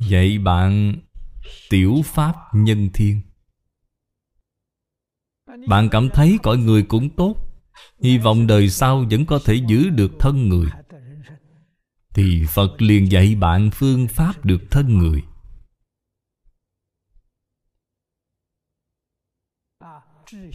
[0.00, 0.94] Dạy bạn
[1.70, 3.20] tiểu pháp nhân thiên.
[5.68, 7.46] Bạn cảm thấy cõi người cũng tốt,
[8.02, 10.66] Hy vọng đời sau vẫn có thể giữ được thân người.
[12.14, 15.22] Thì Phật liền dạy bạn phương pháp được thân người.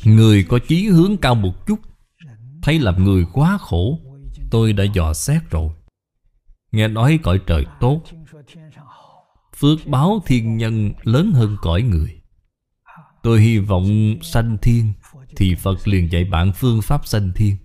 [0.05, 1.79] Người có chí hướng cao một chút,
[2.61, 3.99] Thấy làm người quá khổ,
[4.51, 5.69] Tôi đã dò xét rồi.
[6.71, 8.03] Nghe nói cõi trời tốt
[9.55, 12.21] Phước báo thiên nhân lớn hơn cõi người.
[13.23, 14.93] Tôi hy vọng sanh thiên
[15.35, 17.57] Thì Phật liền dạy bạn phương pháp sanh thiên.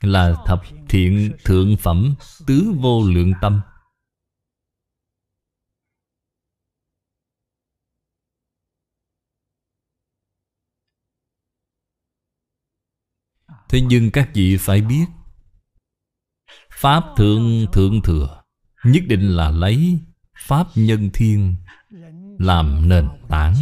[0.00, 2.14] Là thập thiện thượng phẩm
[2.46, 3.60] Tứ vô lượng tâm.
[13.68, 15.04] Thế nhưng các vị phải biết,
[16.70, 18.41] Pháp thượng thượng thừa
[18.84, 19.98] Nhất định là lấy
[20.38, 21.54] Pháp nhân thiên
[22.38, 23.56] Làm nền tảng.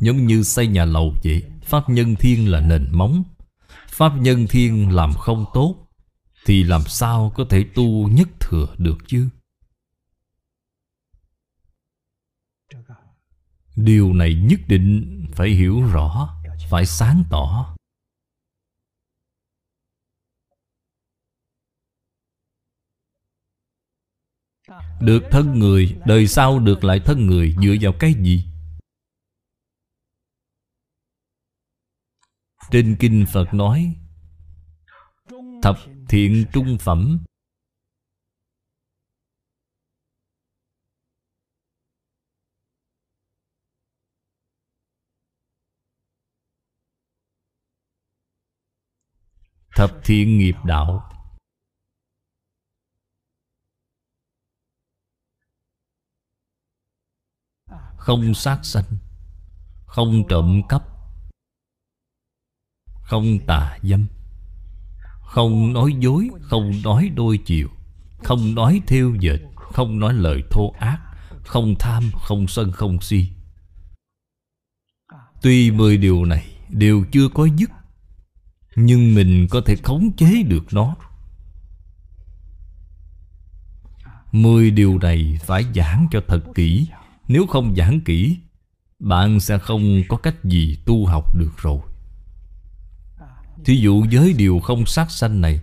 [0.00, 3.24] Giống như xây nhà lầu vậy, Pháp nhân thiên là nền móng.
[3.88, 5.88] Pháp nhân thiên làm không tốt,
[6.44, 9.28] Thì làm sao có thể tu nhất thừa được chứ?
[13.76, 16.28] Điều này nhất định phải hiểu rõ,
[16.70, 17.76] Phải sáng tỏ.
[25.00, 28.44] Được thân người, Đời sau được lại thân người, Dựa vào cái gì?
[32.70, 33.96] Trên Kinh Phật nói,
[35.62, 35.76] Thập
[36.08, 37.18] thiện trung phẩm.
[49.76, 51.08] Thập thiện nghiệp đạo.
[58.02, 58.84] Không sát sanh
[59.86, 60.82] Không trộm cắp
[63.02, 64.06] Không tà dâm
[65.20, 67.68] Không nói dối Không nói đôi chiều
[68.24, 71.00] Không nói thiêu dệt Không nói lời thô ác
[71.44, 73.28] Không tham, không sân, không si.
[75.42, 77.70] Tuy mười điều này Đều chưa có dứt
[78.76, 80.96] Nhưng mình có thể khống chế được nó.
[84.32, 86.88] Mười điều này phải giảng cho thật kỹ
[87.32, 88.38] nếu không giảng kỹ,
[88.98, 91.80] Bạn sẽ không có cách gì tu học được rồi.
[93.64, 95.60] Thí dụ với điều không sát sanh này,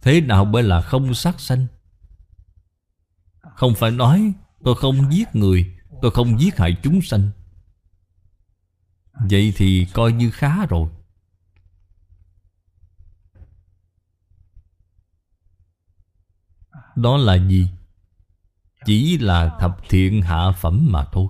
[0.00, 1.66] Thế nào mới là không sát sanh?
[3.40, 4.32] Không phải nói,
[4.64, 7.30] Tôi không giết người, Tôi không giết hại chúng sanh.
[9.12, 10.88] Vậy thì coi như khá rồi.
[16.96, 17.68] Đó là gì?
[18.86, 21.26] Chỉ là thập thiện hạ phẩm mà thôi.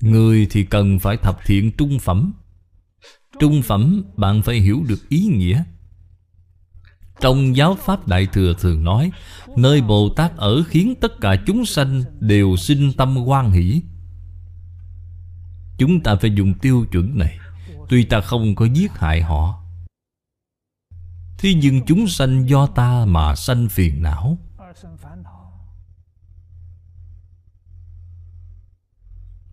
[0.00, 2.32] Người thì cần phải thập thiện trung phẩm.
[3.38, 5.64] Trung phẩm bạn phải hiểu được ý nghĩa.
[7.20, 9.10] Trong giáo pháp Đại Thừa thường nói,
[9.56, 13.82] Nơi Bồ Tát ở khiến tất cả chúng sanh đều sinh tâm quan hỷ.
[15.78, 17.38] Chúng ta phải dùng tiêu chuẩn này.
[17.88, 19.59] Tuy ta không có giết hại họ
[21.42, 24.38] Thế nhưng chúng sanh do ta mà sanh phiền não.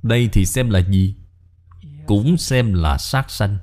[0.04, 1.16] Đây thì xem là gì?
[2.08, 3.58] Cũng xem là sát sanh.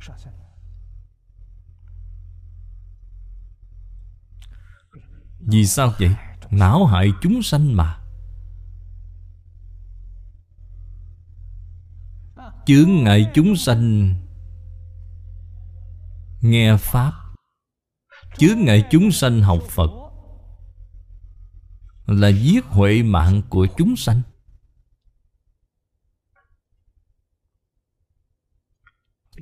[5.40, 6.14] Vì sao vậy?
[6.50, 7.98] Não hại chúng sanh mà.
[12.66, 14.14] Chướng ngại chúng sanh.
[16.40, 17.23] Nghe Pháp.
[18.38, 19.90] Chướng ngại chúng sanh học Phật.
[22.06, 24.22] Là giết huệ mạng của chúng sanh.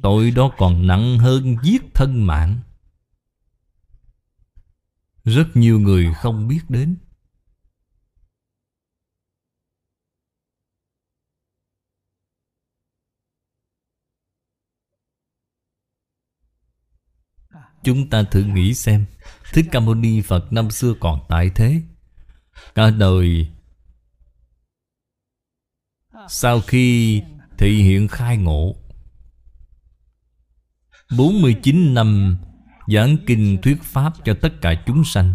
[0.02, 2.60] Tội đó còn nặng hơn giết thân mạng.
[5.24, 6.96] Rất nhiều người không biết đến.
[17.84, 19.04] Chúng ta thử nghĩ xem
[19.52, 21.82] Thích Ca Mâu Ni Phật năm xưa còn tại thế?
[22.74, 23.48] Cả đời
[26.28, 27.22] Sau khi
[27.58, 28.76] thị hiện khai ngộ
[31.16, 32.36] 49 năm
[32.86, 35.34] giảng kinh thuyết pháp cho tất cả chúng sanh,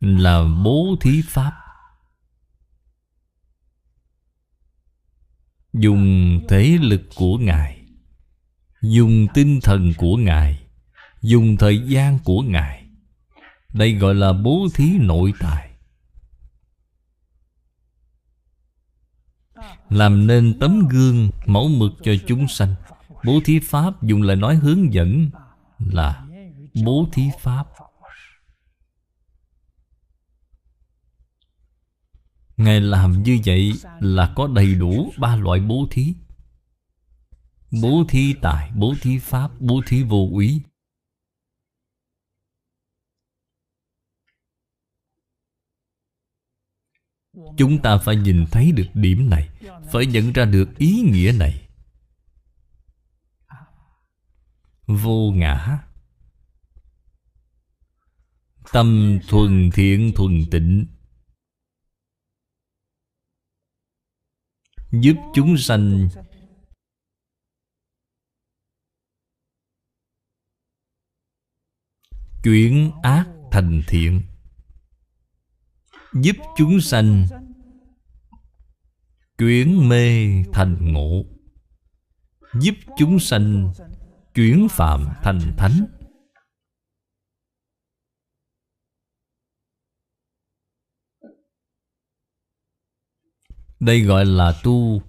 [0.00, 1.63] Là bố thí pháp.
[5.74, 7.84] Dùng thế lực của Ngài.
[8.82, 10.60] Dùng tinh thần của Ngài.
[11.22, 12.84] Dùng thời gian của Ngài.
[13.74, 15.70] Đây gọi là bố thí nội tài.
[19.88, 22.74] Làm nên tấm gương mẫu mực cho chúng sanh.
[23.24, 25.30] Bố thí Pháp dùng lời nói hướng dẫn
[25.78, 26.26] Là
[26.84, 27.66] bố thí pháp.
[32.56, 36.14] Ngài làm như vậy là có đầy đủ ba loại bố thí.
[37.82, 40.62] Bố thí tài, bố thí pháp, bố thí vô úy.
[47.56, 49.48] Chúng ta phải nhìn thấy được điểm này,
[49.92, 51.68] phải nhận ra được ý nghĩa này.
[54.86, 55.78] Vô ngã.
[58.72, 60.86] Tâm thuần thiện thuần tịnh.
[65.00, 66.08] Giúp chúng sanh.
[72.42, 74.22] Chuyển ác thành thiện.
[76.12, 77.26] Giúp chúng sanh
[79.38, 81.24] chuyển mê thành ngộ.
[82.60, 83.72] Giúp chúng sanh
[84.34, 85.86] chuyển phạm thành thánh.
[93.84, 95.02] Đây gọi là tu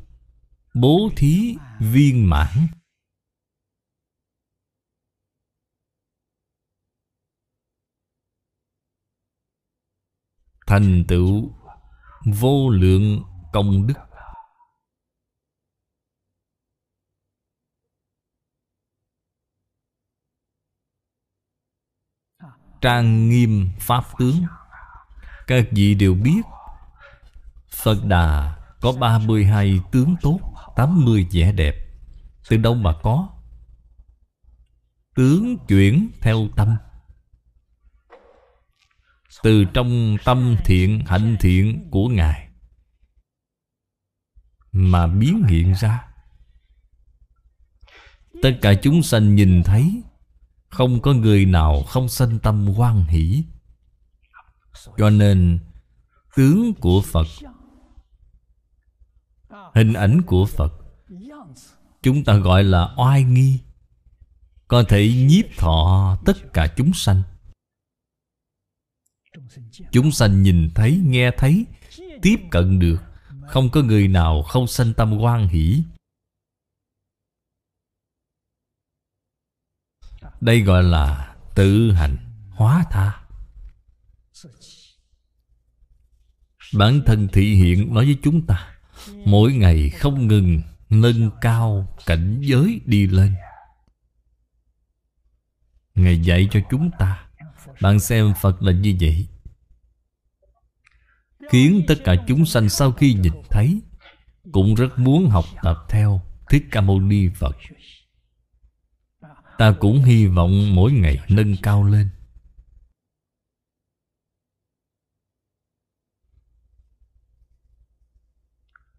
[0.74, 2.68] bố thí viên mãn.
[10.68, 11.54] Thành tựu
[12.26, 13.24] vô lượng
[13.54, 13.94] công đức.
[22.82, 24.46] Trang nghiêm pháp tướng.
[25.48, 26.42] Các vị đều biết,
[27.70, 30.40] phật đà có 32 tướng tốt
[30.76, 31.76] 80 vẻ đẹp.
[32.50, 33.30] Từ đâu mà có?
[35.16, 36.76] Tướng chuyển theo tâm.
[39.44, 42.48] Từ trong tâm thiện, hạnh thiện của ngài
[44.72, 46.08] mà biến hiện ra.
[48.42, 50.02] Tất cả chúng sanh nhìn thấy,
[50.70, 53.44] không có người nào không sanh tâm hoan hỷ.
[54.98, 55.60] Cho nên,
[56.36, 57.28] tướng của phật
[59.76, 60.74] hình ảnh của phật.
[62.02, 63.60] Chúng ta gọi là oai nghi.
[64.68, 67.24] Có thể nhiếp thọ tất cả chúng sanh.
[69.92, 71.66] Chúng sanh nhìn thấy, nghe thấy
[72.22, 72.98] Tiếp cận được.
[73.48, 75.84] Không có người nào không sanh tâm quan hỷ.
[80.42, 82.18] Đây gọi là tự hành
[82.52, 83.26] hóa tha.
[86.78, 88.75] Bản thân thị hiện nói với chúng ta
[89.26, 93.36] Mỗi ngày không ngừng nâng cao cảnh giới đi lên.
[95.96, 97.26] Ngài dạy cho chúng ta,
[97.82, 99.28] Bạn xem Phật là như vậy.
[101.50, 103.82] Khiến tất cả chúng sanh sau khi nhìn thấy,
[104.52, 107.56] Cũng rất muốn học tập theo Thích Ca Mâu Ni Phật.
[109.58, 112.10] Ta cũng hy vọng mỗi ngày nâng cao lên.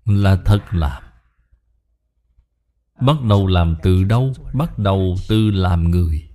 [0.07, 1.03] Là thật làm.
[3.01, 4.33] Bắt đầu làm từ đâu?
[4.55, 6.29] Bắt đầu từ làm người.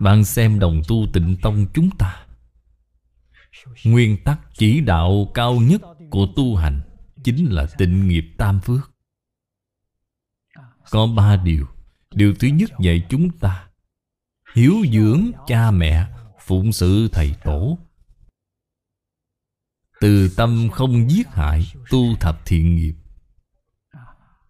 [0.00, 2.26] Bạn xem đồng tu tịnh tông chúng ta.
[3.84, 6.80] Nguyên tắc chỉ đạo cao nhất của tu hành
[7.24, 8.90] Chính là tịnh nghiệp tam phước.
[10.90, 11.66] Có ba điều.
[12.10, 13.68] Điều thứ nhất dạy chúng ta.
[14.54, 16.06] Hiếu dưỡng cha mẹ,
[16.40, 17.78] Phụng sự thầy tổ.
[20.00, 22.94] Từ tâm không giết hại, Tu thập thiện nghiệp.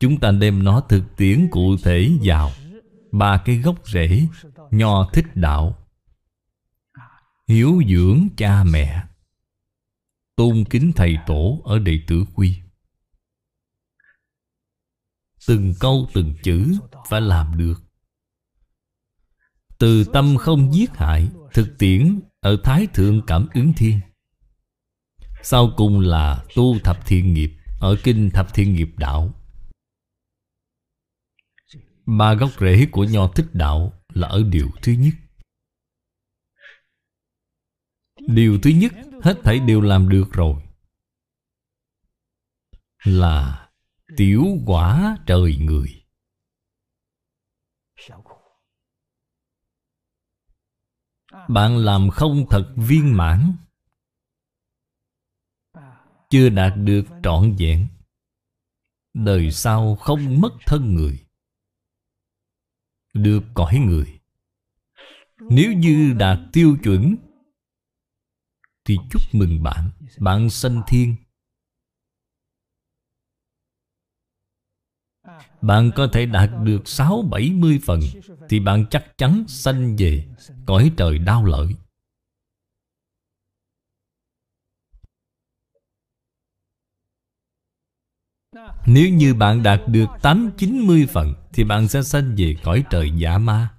[0.01, 2.51] Chúng ta đem nó thực tiễn cụ thể vào
[3.13, 4.27] Ba cái gốc rễ
[4.71, 5.79] Nho thích đạo.
[7.49, 9.05] Hiếu dưỡng cha mẹ.
[10.37, 12.57] Tôn kính thầy tổ ở đệ tử quy.
[15.47, 16.79] Từng câu từng chữ
[17.09, 17.83] phải làm được.
[19.79, 24.01] Từ tâm không giết hại, Thực tiễn ở Thái Thượng Cảm ứng Thiên.
[25.43, 29.35] Sau cùng là tu thập thiện nghiệp, Ở Kinh Thập Thiện Nghiệp Đạo.
[32.07, 35.15] Ba gốc rễ của Nho Thích Đạo là ở điều thứ nhất.
[38.27, 40.63] Điều thứ nhất, Hết thảy đều làm được rồi.
[43.05, 43.69] Là
[44.17, 46.05] Tiểu quả trời người.
[51.49, 53.57] Bạn làm không thật viên mãn.
[56.31, 57.89] Chưa đạt được trọn vẹn.
[59.15, 61.19] Đời sau không mất thân người,
[63.15, 64.21] Được cõi người.
[65.41, 67.17] Nếu như đạt tiêu chuẩn,
[68.85, 71.17] thì chúc mừng bạn Bạn sanh thiên.
[75.63, 78.01] Bạn có thể đạt được 6-70 phần,
[78.49, 80.29] Thì bạn chắc chắn sanh về
[80.67, 81.75] Cõi trời đau lợi
[88.91, 93.39] Nếu như bạn đạt được 8-90 phần Thì bạn sẽ sanh về cõi trời giả
[93.39, 93.75] ma.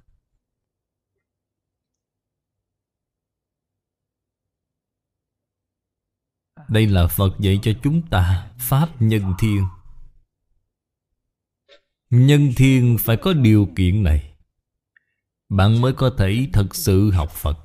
[6.68, 9.64] Đây là Phật dạy cho chúng ta Pháp nhân thiên.
[12.10, 14.34] Nhân thiên phải có điều kiện này.
[15.48, 17.58] Bạn mới có thể thật sự học Phật.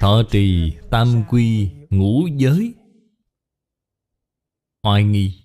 [0.00, 2.74] Thọ trì, tam quy, ngũ giới.
[4.86, 5.44] Oai nghi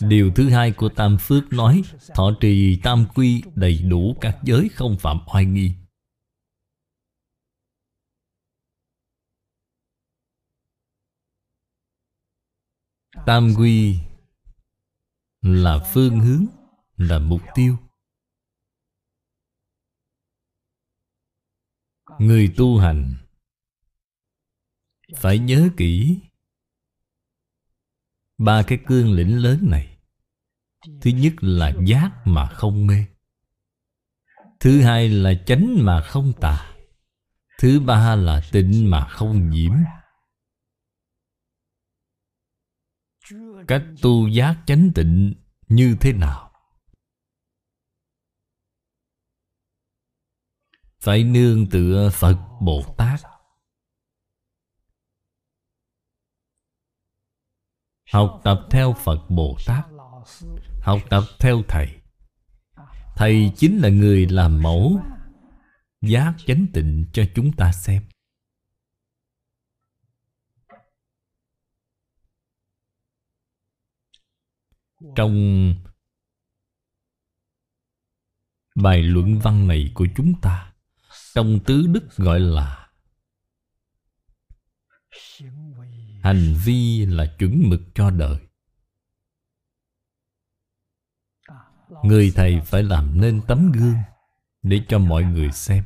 [0.00, 1.82] Điều thứ hai của Tam Phước nói
[2.14, 5.74] Thọ trì tam quy đầy đủ các giới không phạm oai nghi
[13.26, 13.98] Tam quy
[15.42, 16.46] là phương hướng,
[16.96, 17.76] là mục tiêu.
[22.18, 23.21] Người tu hành
[25.16, 26.20] phải nhớ kỹ
[28.38, 29.98] ba cái cương lĩnh lớn này.
[31.00, 33.04] Thứ nhất là giác mà không mê.
[34.60, 36.74] Thứ hai là chánh mà không tà.
[37.58, 39.72] Thứ ba là tịnh mà không nhiễm.
[43.68, 45.34] Cách tu giác chánh tịnh
[45.68, 46.52] như thế nào?
[51.00, 53.20] Phải nương tựa Phật Bồ Tát
[58.12, 59.84] Học tập theo Phật Bồ Tát.
[60.82, 62.00] Học tập theo Thầy.
[63.16, 65.00] Thầy chính là người làm mẫu
[66.00, 68.02] Giác chánh tịnh cho chúng ta xem.
[75.16, 75.34] Trong
[78.74, 80.72] bài luận văn này của chúng ta,
[81.34, 82.90] Trong tứ đức gọi là
[86.22, 88.36] Hành vi là chuẩn mực cho đời.
[92.04, 93.96] Người thầy phải làm nên tấm gương
[94.62, 95.84] Để cho mọi người xem.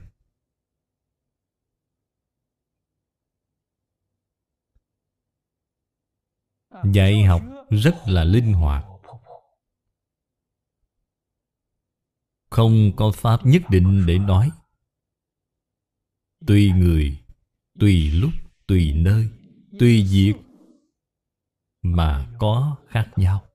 [6.93, 8.85] Dạy học rất là linh hoạt.
[12.51, 14.51] Không có pháp nhất định để nói.
[16.47, 17.19] Tùy người,
[17.79, 18.31] Tùy lúc,
[18.67, 19.36] Tùy nơi.
[19.79, 20.37] Tùy diệt,
[21.83, 23.47] Mà có khác nhau.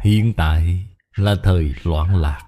[0.00, 0.86] Hiện tại
[1.16, 2.46] là thời loạn lạc.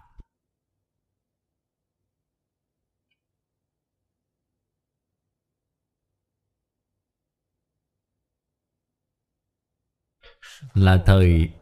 [10.74, 11.52] Là thời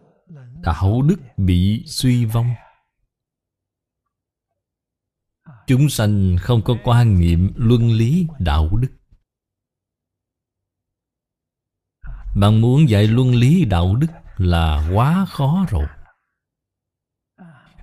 [0.62, 2.54] đạo đức bị suy vong
[5.66, 8.88] chúng sanh không có quan niệm luân lý đạo đức.
[12.36, 15.86] Bạn muốn dạy luân lý đạo đức là quá khó rồi.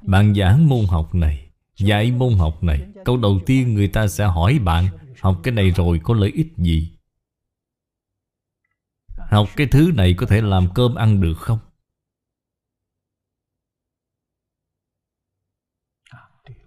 [0.01, 4.26] Bạn giảng môn học này, dạy môn học này, câu đầu tiên người ta sẽ
[4.26, 4.88] hỏi bạn,
[5.22, 6.97] học cái này rồi có lợi ích gì?
[9.30, 11.59] Học cái thứ này có thể làm cơm ăn được không?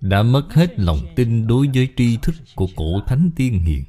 [0.00, 3.84] Đã mất hết lòng tin đối với tri thức của cổ thánh tiên hiền.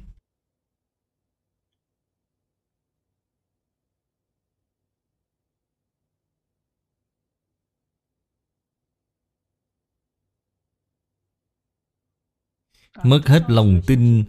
[13.04, 14.24] Mất hết lòng tin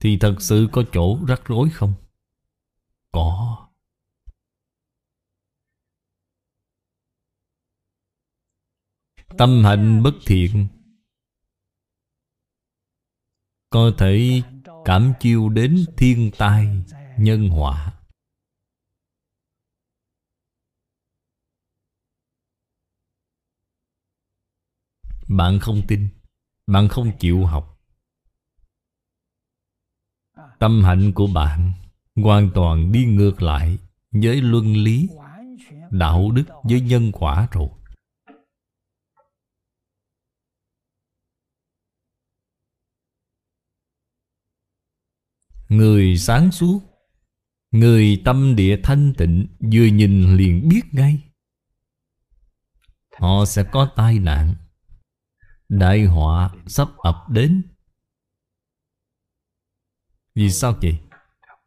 [0.00, 1.94] thì thật sự có chỗ rắc rối không?
[3.12, 3.67] Có.
[9.38, 10.66] Tâm hạnh bất thiện.
[13.70, 14.42] Có thể
[14.84, 16.84] cảm chiêu đến thiên tai,
[17.18, 17.92] Nhân họa.
[25.28, 26.08] Bạn không tin,
[26.66, 27.80] Bạn không chịu học.
[30.58, 31.72] Tâm hạnh của bạn
[32.16, 33.78] Hoàn toàn đi ngược lại
[34.10, 35.08] Với luân lý,
[35.90, 37.77] Đạo đức với nhân quả rồi.
[45.68, 46.80] Người sáng suốt,
[47.70, 51.22] Người tâm địa thanh tịnh, Vừa nhìn liền biết ngay.
[53.18, 54.54] Họ sẽ có tai nạn,
[55.68, 57.62] Đại họa sắp ập đến.
[60.34, 60.98] Vì sao vậy?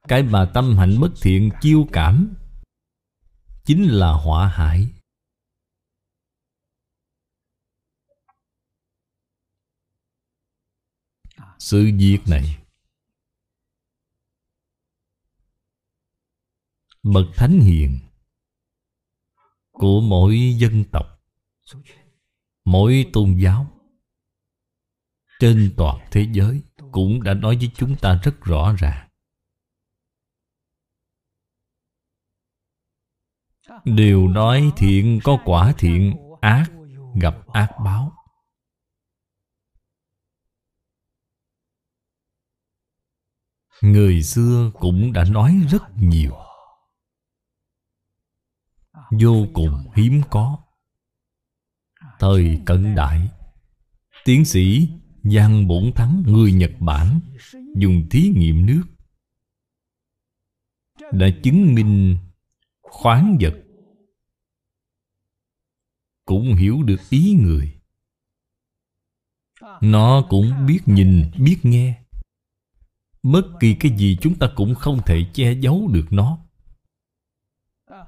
[0.07, 2.35] Cái mà tâm hạnh bất thiện chiêu cảm,
[3.65, 4.87] Chính là họa hại.
[11.59, 12.60] Sự việc này
[17.03, 17.99] Bậc Thánh Hiền.
[19.71, 21.05] Của mỗi dân tộc,
[22.65, 23.67] Mỗi tôn giáo,
[25.39, 29.09] Trên toàn thế giới Cũng đã nói với chúng ta rất rõ ràng.
[33.85, 36.71] Đều nói thiện có quả thiện, Ác
[37.21, 38.11] gặp ác báo.
[43.81, 46.50] Người xưa cũng đã nói rất nhiều.
[49.19, 50.57] Vô cùng hiếm có.
[52.19, 53.29] Thời cận đại
[54.25, 54.89] Tiến sĩ
[55.23, 57.19] Giang Bổn Thắng người Nhật Bản
[57.75, 58.83] Dùng thí nghiệm nước
[61.11, 62.17] Đã chứng minh
[62.81, 63.53] khoáng vật
[66.25, 67.81] Cũng hiểu được ý người.
[69.81, 72.03] Nó cũng biết nhìn, biết nghe.
[73.23, 76.39] Bất kỳ cái gì chúng ta cũng không thể che giấu được nó.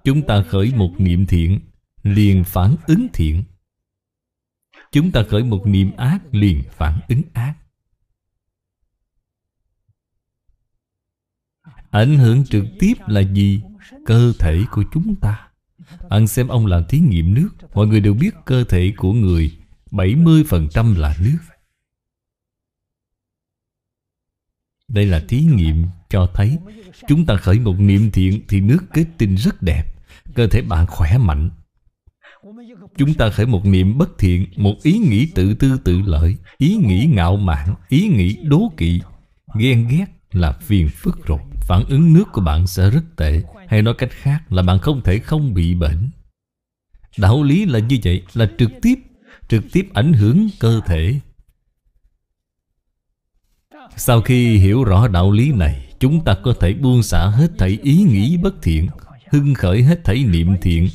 [0.04, 1.60] Chúng ta khởi một niệm thiện,
[2.04, 3.44] Liền phản ứng thiện.
[4.92, 7.56] Chúng ta khởi một niệm ác, Liền phản ứng ác.
[11.92, 13.62] Ảnh hưởng trực tiếp là gì?
[14.06, 15.48] Cơ thể của chúng ta.
[16.10, 17.50] Ăn xem ông làm thí nghiệm nước.
[17.74, 19.58] Mọi người đều biết cơ thể của người
[19.92, 21.38] 70% là nước.
[24.88, 26.58] Đây là thí nghiệm cho thấy
[27.08, 29.93] Chúng ta khởi một niệm thiện Thì nước kết tinh rất đẹp.
[30.36, 31.50] Cơ thể bạn khỏe mạnh.
[32.98, 36.76] Chúng ta khởi một niệm bất thiện, Một ý nghĩ tự tư tự lợi, Ý
[36.76, 39.02] nghĩ ngạo mạn, Ý nghĩ đố kỵ.
[39.56, 41.40] Ghen ghét là phiền phức rồi.
[41.62, 43.44] Phản ứng nước của bạn sẽ rất tệ.
[43.68, 46.10] Hay nói cách khác là bạn không thể không bị bệnh.
[47.18, 48.96] Đạo lý là như vậy, Là trực tiếp
[49.48, 51.20] Trực tiếp ảnh hưởng cơ thể.
[53.96, 57.80] Sau khi hiểu rõ đạo lý này, Chúng ta có thể buông xả hết thảy
[57.84, 58.88] ý nghĩ bất thiện.
[59.34, 60.88] Hưng khởi hết thảy niệm thiện.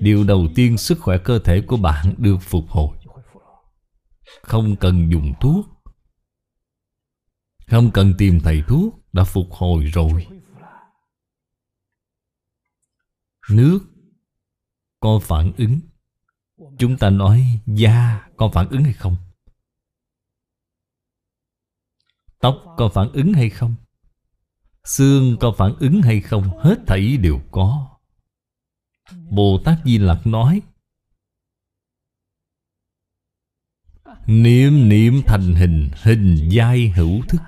[0.00, 2.98] Điều đầu tiên sức khỏe cơ thể của bạn được phục hồi.
[4.42, 5.66] Không cần dùng thuốc.
[7.66, 10.26] Không cần tìm thầy thuốc, Đã phục hồi rồi.
[13.50, 13.80] Nước
[15.00, 15.80] Có phản ứng.
[16.78, 19.16] Chúng ta nói da có phản ứng hay không?
[22.40, 23.74] Tóc có phản ứng hay không?
[24.84, 26.58] Xương có phản ứng hay không?
[26.58, 27.98] Hết thảy đều có
[29.30, 30.62] Bồ Tát Di Lặc nói,
[34.26, 37.40] Niệm niệm thành hình Hình giai hữu thức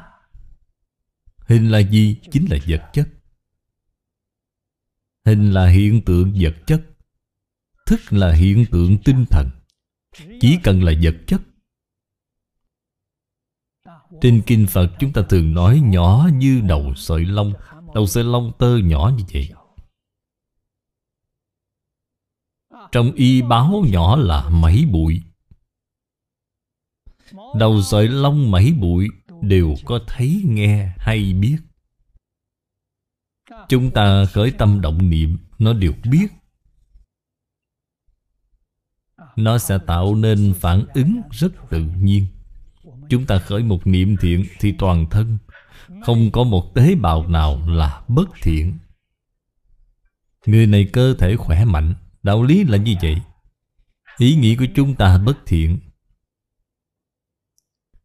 [1.48, 2.16] Hình là gì?
[2.30, 3.08] Chính là vật chất
[5.24, 6.82] Hình là hiện tượng vật chất
[7.86, 9.50] Thức là hiện tượng tinh thần
[10.40, 11.40] Chỉ cần là vật chất
[14.20, 17.52] trên kinh Phật, chúng ta thường nói nhỏ như đầu sợi lông.
[17.94, 19.50] Đầu sợi lông tơ nhỏ như vậy.
[22.92, 25.22] Trong y báo nhỏ là mấy bụi.
[27.58, 29.08] Đầu sợi lông mấy bụi
[29.48, 31.56] Đều có thấy, nghe hay biết.
[33.68, 36.26] Chúng ta khởi tâm động niệm, Nó đều biết.
[39.36, 42.26] Nó sẽ tạo nên phản ứng rất tự nhiên.
[43.08, 45.38] Chúng ta khởi một niệm thiện Thì toàn thân.
[46.02, 48.78] Không có một tế bào nào là bất thiện.
[50.46, 51.94] Người này cơ thể khỏe mạnh.
[52.22, 53.16] Đạo lý là như vậy.
[54.18, 55.78] Ý nghĩ của chúng ta bất thiện,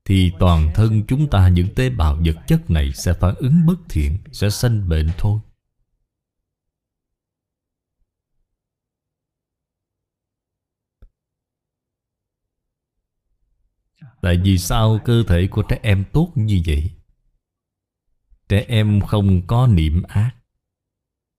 [0.05, 3.75] Thì toàn thân chúng ta những tế bào vật chất này Sẽ phản ứng bất
[3.89, 5.39] thiện, Sẽ sanh bệnh thôi.
[14.21, 16.91] Tại vì sao cơ thể của trẻ em tốt như vậy?
[18.49, 20.35] Trẻ em không có niệm ác.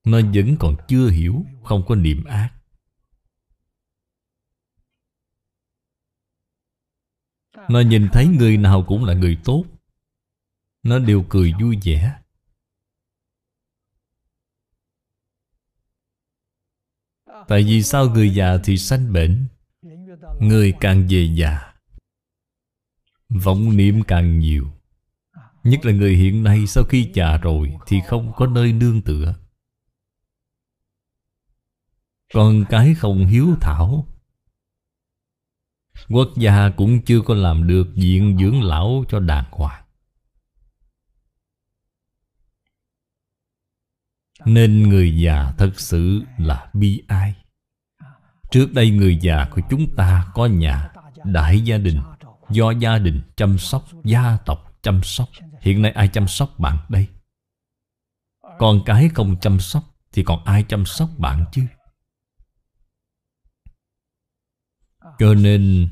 [0.05, 2.51] Nó vẫn còn chưa hiểu, Không có niệm ác.
[7.69, 9.65] Nó nhìn thấy người nào cũng là người tốt.
[10.83, 12.21] Nó đều cười vui vẻ.
[17.49, 19.47] Tại vì sao người già thì sanh bệnh,
[20.41, 21.70] Người càng về già
[23.31, 24.73] Vọng niệm càng nhiều.
[25.65, 29.35] Nhất là người hiện nay sau khi già rồi Thì không có nơi nương tựa.
[32.35, 34.07] Con cái không hiếu thảo,
[36.09, 39.85] Quốc gia cũng chưa có làm được diện dưỡng lão cho đàng hoàng.
[44.45, 47.35] Nên người già thật sự là bi ai.
[48.51, 50.91] Trước đây người già của chúng ta có nhà,
[51.25, 52.01] Đại gia đình.
[52.51, 55.29] Do gia đình chăm sóc, Gia tộc chăm sóc.
[55.61, 57.09] Hiện nay ai chăm sóc bạn đây?
[58.59, 61.63] Con cái không chăm sóc Thì còn ai chăm sóc bạn chứ?
[65.19, 65.89] Cho nên,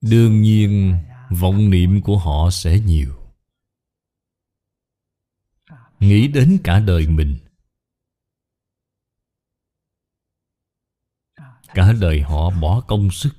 [0.00, 0.98] Đương nhiên
[1.30, 3.12] Vọng niệm của họ sẽ nhiều.
[6.00, 7.38] Nghĩ đến cả đời mình,
[11.74, 13.35] Cả đời họ bỏ công sức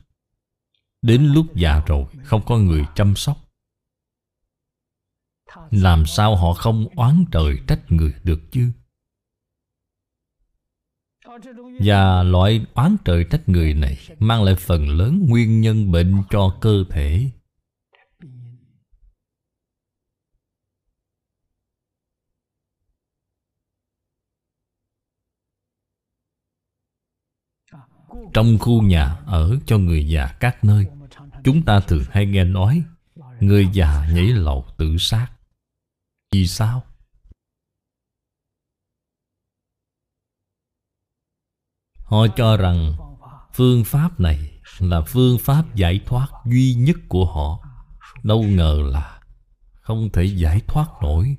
[1.02, 3.38] Đến lúc già rồi, Không có người chăm sóc.
[5.72, 8.72] Làm sao họ không oán trời trách người được chứ?
[11.80, 16.58] Và loại oán trời trách người này Mang lại phần lớn nguyên nhân bệnh cho
[16.62, 17.30] cơ thể.
[28.34, 30.86] Trong khu nhà ở cho người già các nơi.
[31.44, 32.84] Chúng ta thường hay nghe nói,
[33.40, 35.28] Người già nhảy lầu tự sát.
[36.32, 36.84] Vì sao?
[42.04, 42.94] Họ cho rằng
[43.54, 47.68] phương pháp này là phương pháp giải thoát duy nhất của họ.
[48.24, 49.22] Đâu ngờ là
[49.82, 51.38] không thể giải thoát nổi.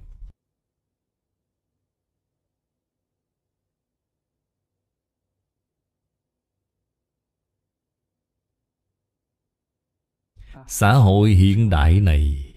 [10.68, 12.54] Xã hội hiện đại này.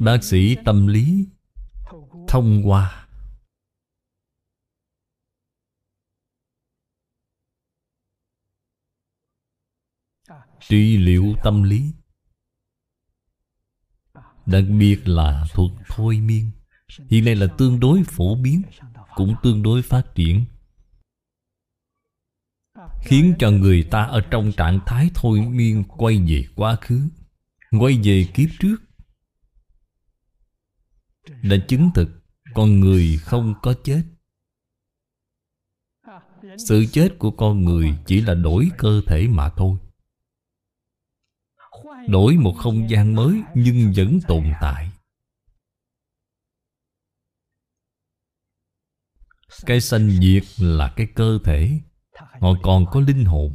[0.00, 1.28] Bác sĩ tâm lý
[2.28, 3.08] thông qua.
[10.60, 11.92] Trị liệu tâm lý.
[14.46, 16.50] Đặc biệt là thuật thôi miên.
[17.10, 18.62] Hiện nay là tương đối phổ biến,
[19.14, 20.44] cũng tương đối phát triển.
[23.02, 27.08] Khiến cho người ta ở trong trạng thái thôi miên Quay về quá khứ,
[27.80, 28.76] Quay về kiếp trước.
[31.42, 32.08] Đã chứng thực
[32.54, 34.02] Con người không có chết.
[36.68, 39.78] Sự chết của con người Chỉ là đổi cơ thể mà thôi.
[42.08, 44.90] Đổi một không gian mới Nhưng vẫn tồn tại.
[49.66, 51.80] Cái sanh diệt là cái cơ thể.
[52.40, 53.54] Họ còn có linh hồn.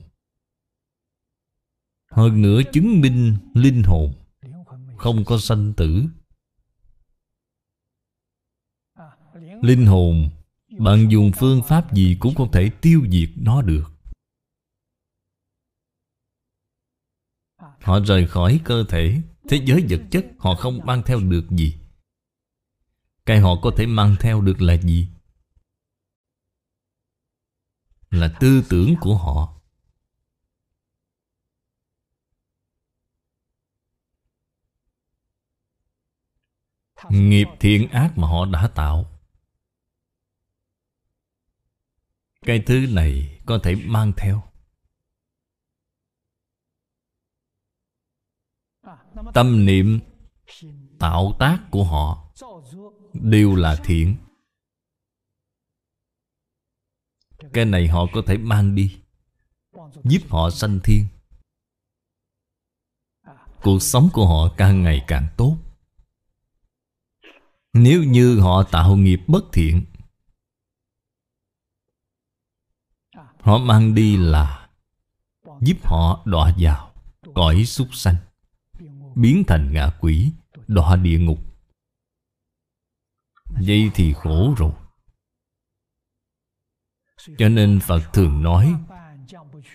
[2.11, 4.13] Hơn nữa chứng minh linh hồn
[4.97, 6.03] Không có sanh tử.
[9.61, 10.29] Linh hồn
[10.79, 13.91] Bạn dùng phương pháp gì cũng không thể tiêu diệt nó được.
[17.57, 21.75] Họ rời khỏi cơ thể, Thế giới vật chất họ không mang theo được gì.
[23.25, 25.07] Cái họ có thể mang theo được là gì?
[28.09, 29.61] Là tư tưởng của họ.
[37.09, 39.05] Nghiệp thiện ác mà họ đã tạo.
[42.41, 44.43] Cái thứ này có thể mang theo.
[49.33, 49.99] Tâm niệm
[50.99, 52.33] tạo tác của họ
[53.13, 54.17] đều là thiện.
[57.55, 58.97] Cái này họ có thể mang đi.
[60.03, 61.07] Giúp họ sanh thiên.
[63.61, 65.57] Cuộc sống của họ càng ngày càng tốt.
[67.73, 69.85] Nếu như họ tạo nghiệp bất thiện,
[73.39, 74.69] Họ mang đi là
[75.61, 76.91] Giúp họ đọa vào
[77.33, 78.15] Cõi súc sanh,
[79.15, 80.31] Biến thành ngạ quỷ,
[80.67, 81.39] Đọa địa ngục.
[83.45, 84.71] Vậy thì khổ rồi
[87.37, 88.75] cho nên Phật thường nói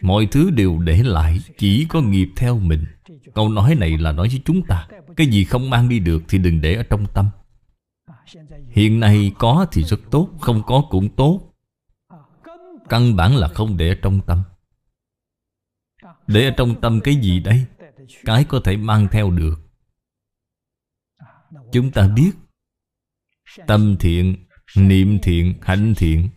[0.00, 2.84] Mọi thứ đều để lại Chỉ có nghiệp theo mình.
[3.34, 6.38] Câu nói này là nói với chúng ta Cái gì không mang đi được thì
[6.38, 7.26] đừng để ở trong tâm.
[8.70, 11.40] Hiện nay có thì rất tốt Không có cũng tốt.
[12.88, 14.42] Căn bản là không để ở trong tâm.
[16.26, 17.64] Để ở trong tâm cái gì đây?
[18.24, 19.60] Cái có thể mang theo được.
[21.72, 22.30] Chúng ta biết
[23.66, 24.46] Tâm thiện,
[24.76, 26.28] niệm thiện, hạnh thiện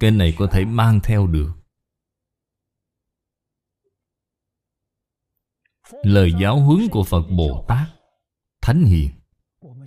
[0.00, 1.52] cái này có thể mang theo được.
[6.02, 7.88] Lời giáo huấn của Phật Bồ Tát,
[8.62, 9.10] Thánh Hiền,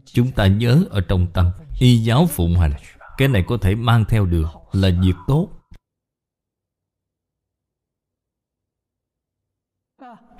[0.05, 2.73] Chúng ta nhớ ở trong tâm, Y giáo phụng hành,
[3.17, 5.49] Cái này có thể mang theo được Là việc tốt.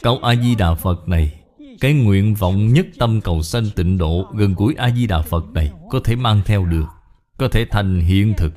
[0.01, 1.43] Câu A-di-đà Phật này,
[1.79, 5.99] Cái nguyện vọng nhất tâm cầu sanh tịnh độ Gần gũi A-di-đà Phật này Có
[6.03, 6.85] thể mang theo được,
[7.37, 8.53] Có thể thành hiện thực.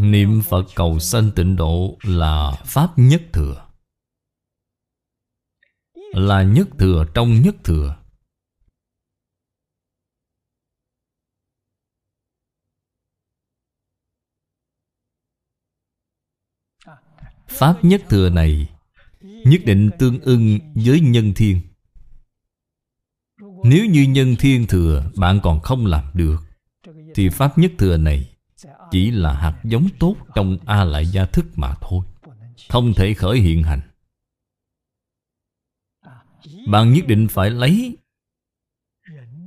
[0.00, 3.66] Niệm Phật cầu sanh tịnh độ Là Pháp nhất thừa.
[6.12, 7.96] Là nhất thừa trong nhất thừa.
[17.48, 18.68] Pháp nhất thừa này
[19.20, 21.60] Nhất định tương ưng với nhân thiên.
[23.64, 26.36] Nếu như nhân thiên thừa, Bạn còn không làm được,
[27.14, 28.37] Thì Pháp nhất thừa này
[28.90, 32.04] chỉ là hạt giống tốt Trong A lại gia thức mà thôi.
[32.68, 33.80] Không thể khởi hiện hành.
[36.68, 37.96] Bạn nhất định phải lấy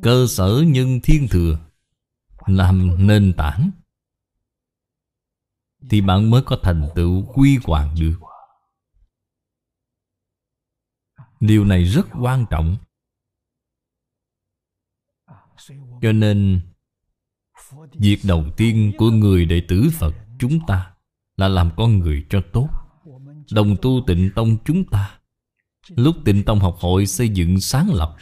[0.01, 1.59] Cơ sở nhân thiên thừa
[2.47, 3.71] Làm nền tảng,
[5.89, 8.19] thì bạn mới có thành tựu quy hoàng được.
[11.39, 12.77] Điều này rất quan trọng.
[16.01, 16.61] Cho nên
[18.01, 20.93] Việc đầu tiên của người đệ tử Phật chúng ta
[21.37, 22.69] Là làm con người cho tốt.
[23.51, 25.19] Đồng tu tịnh tông chúng ta,
[25.87, 28.15] Lúc tịnh tông học hội xây dựng sáng lập,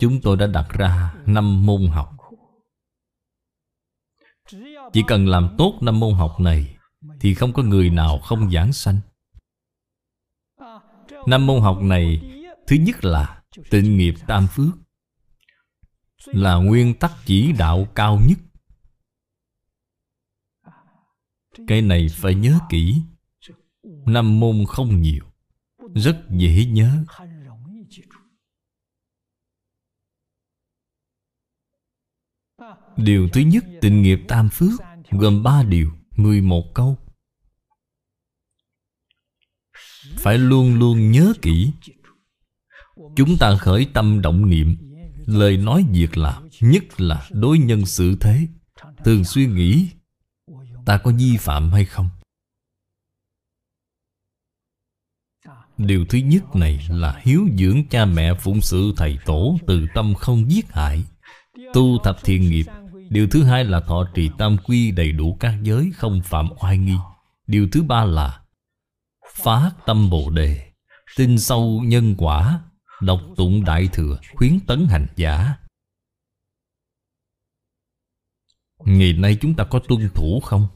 [0.00, 2.16] Chúng tôi đã đặt ra năm môn học.
[4.92, 6.76] Chỉ cần làm tốt năm môn học này
[7.20, 9.00] Thì không có người nào không giảng sanh.
[11.26, 12.22] Năm môn học này,
[12.66, 14.74] Thứ nhất là Tịnh nghiệp tam phước.
[16.26, 18.38] Là nguyên tắc chỉ đạo cao nhất.
[21.66, 23.02] Cái này phải nhớ kỹ.
[24.06, 25.24] Năm môn không nhiều,
[25.94, 27.04] Rất dễ nhớ.
[32.96, 36.98] Điều thứ nhất tình nghiệp tam phước, Gồm ba điều 11 câu.
[40.18, 41.72] Phải luôn luôn nhớ kỹ.
[43.16, 44.89] Chúng ta khởi tâm động niệm.
[45.32, 48.46] Lời nói việc làm, Nhất là đối nhân xử thế.
[49.04, 49.88] Thường suy nghĩ,
[50.86, 52.08] Ta có vi phạm hay không?
[55.78, 60.14] Điều thứ nhất này là hiếu dưỡng cha mẹ phụng sự thầy tổ Từ tâm
[60.14, 61.04] không giết hại,
[61.74, 62.66] Tu thập thiện nghiệp.
[63.10, 66.78] Điều thứ hai là thọ trì tam quy đầy đủ các giới, Không phạm oai
[66.78, 66.96] nghi.
[67.46, 68.40] Điều thứ ba là
[69.34, 70.70] Phát tâm Bồ Đề,
[71.16, 72.60] Tin sâu nhân quả.
[73.00, 75.56] Đọc tụng Đại Thừa Khuyến tấn hành giả.
[78.78, 80.68] Ngày nay chúng ta có tuân thủ không?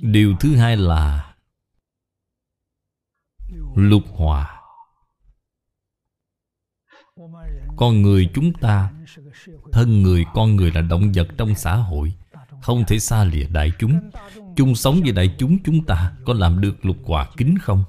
[0.00, 1.34] Điều thứ hai là
[3.74, 4.60] Lục hòa.
[7.76, 8.92] Con người chúng ta,
[9.72, 12.14] Thân người con người là động vật trong xã hội,
[12.62, 14.10] Không thể xa lìa đại chúng.
[14.60, 17.84] Chung sống với đại chúng chúng ta Có làm được lục quả kính không?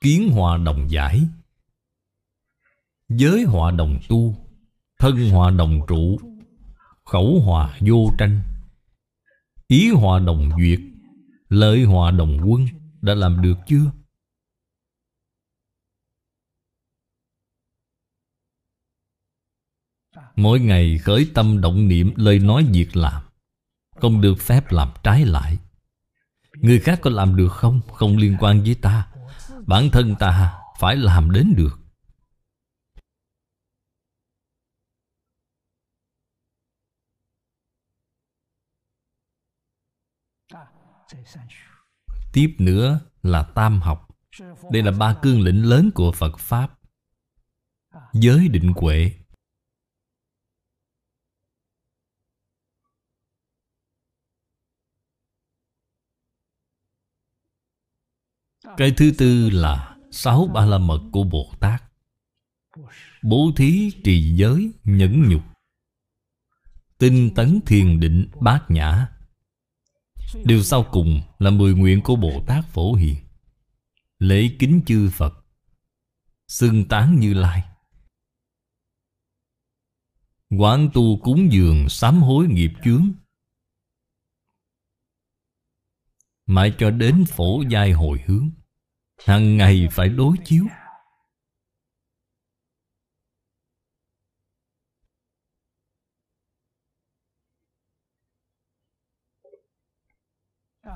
[0.00, 1.20] Kiến hòa đồng giải.
[3.08, 4.34] Giới hòa đồng tu.
[4.98, 6.18] Thân hòa đồng trụ.
[7.04, 8.40] Khẩu hòa vô tranh.
[9.66, 10.80] Ý hòa đồng duyệt.
[11.48, 12.66] Lợi hòa đồng quân.
[13.00, 14.03] Đã làm được chưa?
[20.36, 23.22] Mỗi ngày khởi tâm động niệm Lời nói việc làm.
[23.96, 25.58] Không được phép làm trái lại.
[26.54, 27.80] Người khác có làm được không?
[27.92, 29.08] Không liên quan với ta.
[29.66, 31.80] Bản thân ta phải làm đến được.
[42.32, 44.08] Tiếp nữa là tam học.
[44.70, 46.78] Đây là ba cương lĩnh lớn của Phật Pháp.
[48.12, 49.12] Giới định huệ.
[58.76, 61.82] Cái thứ tư là Sáu ba la mật của Bồ Tát.
[63.22, 65.42] Bố thí trì giới nhẫn nhục.
[66.98, 69.08] Tinh tấn thiền định bát nhã.
[70.44, 73.16] Điều sau cùng là mười nguyện của Bồ Tát Phổ Hiền.
[74.18, 75.46] Lễ kính chư Phật.
[76.48, 77.64] Xưng tán như lai.
[80.50, 83.12] Quán tu cúng dường sám hối nghiệp chướng.
[86.46, 88.50] Mãi cho đến phổ giai hồi hướng.
[89.16, 90.64] Hằng ngày phải đối chiếu.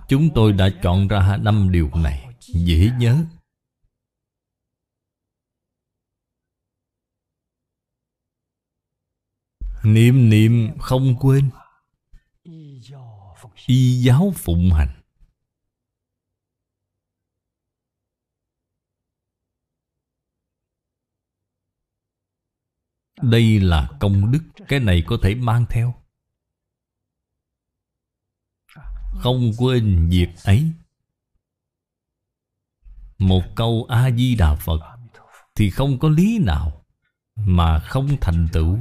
[0.08, 3.24] Chúng tôi đã chọn ra năm điều này, Dễ nhớ.
[9.84, 11.50] Niệm niệm không quên.
[13.66, 14.97] Y giáo phụng hành.
[23.22, 25.94] Đây là công đức, Cái này có thể mang theo.
[29.12, 30.72] Không quên việc ấy.
[33.18, 34.80] Một câu A-di-đà Phật
[35.54, 36.84] Thì không có lý nào
[37.34, 38.78] Mà không thành tựu.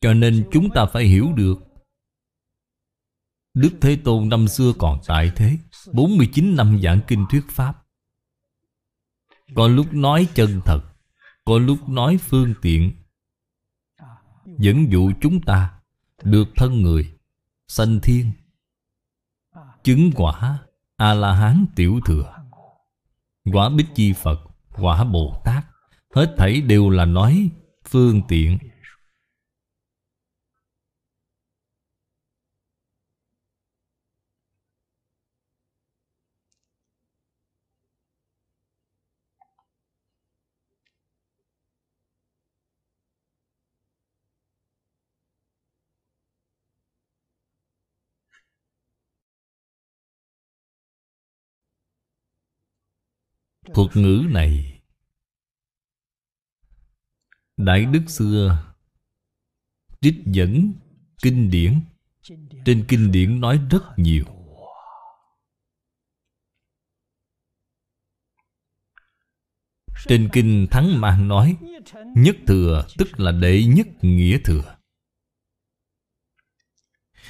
[0.00, 1.73] Cho nên chúng ta phải hiểu được
[3.54, 5.58] Đức Thế Tôn năm xưa còn tại thế
[5.92, 7.84] 49 năm giảng kinh thuyết Pháp.
[9.54, 10.80] Có lúc nói chân thật,
[11.44, 12.92] Có lúc nói phương tiện.
[14.58, 15.80] Dẫn dụ chúng ta
[16.22, 17.12] Được thân người,
[17.68, 18.32] Sanh thiên,
[19.82, 20.58] Chứng quả
[20.96, 22.34] A-la-hán tiểu thừa,
[23.52, 24.40] Quả Bích Chi Phật,
[24.72, 25.64] Quả Bồ Tát.
[26.14, 27.50] Hết thảy đều là nói
[27.88, 28.58] phương tiện.
[53.74, 54.80] Thuật ngữ này.
[57.56, 58.74] Đại Đức xưa
[60.00, 60.72] Trích dẫn
[61.22, 61.80] Kinh điển.
[62.64, 64.24] Trên kinh điển nói rất nhiều.
[70.06, 71.56] Trên kinh Thắng Mang nói,
[72.16, 74.76] Nhất thừa, tức là đệ nhất nghĩa thừa.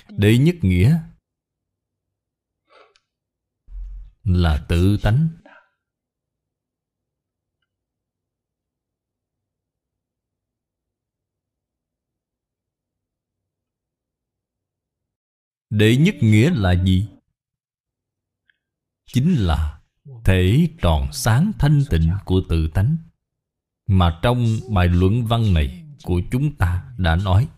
[0.09, 1.01] Đệ nhất nghĩa
[4.25, 5.29] Là tự tánh.
[15.75, 17.09] Đệ nhất nghĩa là gì?
[19.07, 19.81] Chính là
[20.25, 22.97] thể tròn sáng thanh tịnh của tự tánh.
[23.87, 27.49] Mà trong bài luận văn này của chúng ta đã nói,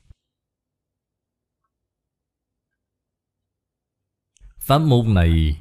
[4.58, 5.60] Pháp môn này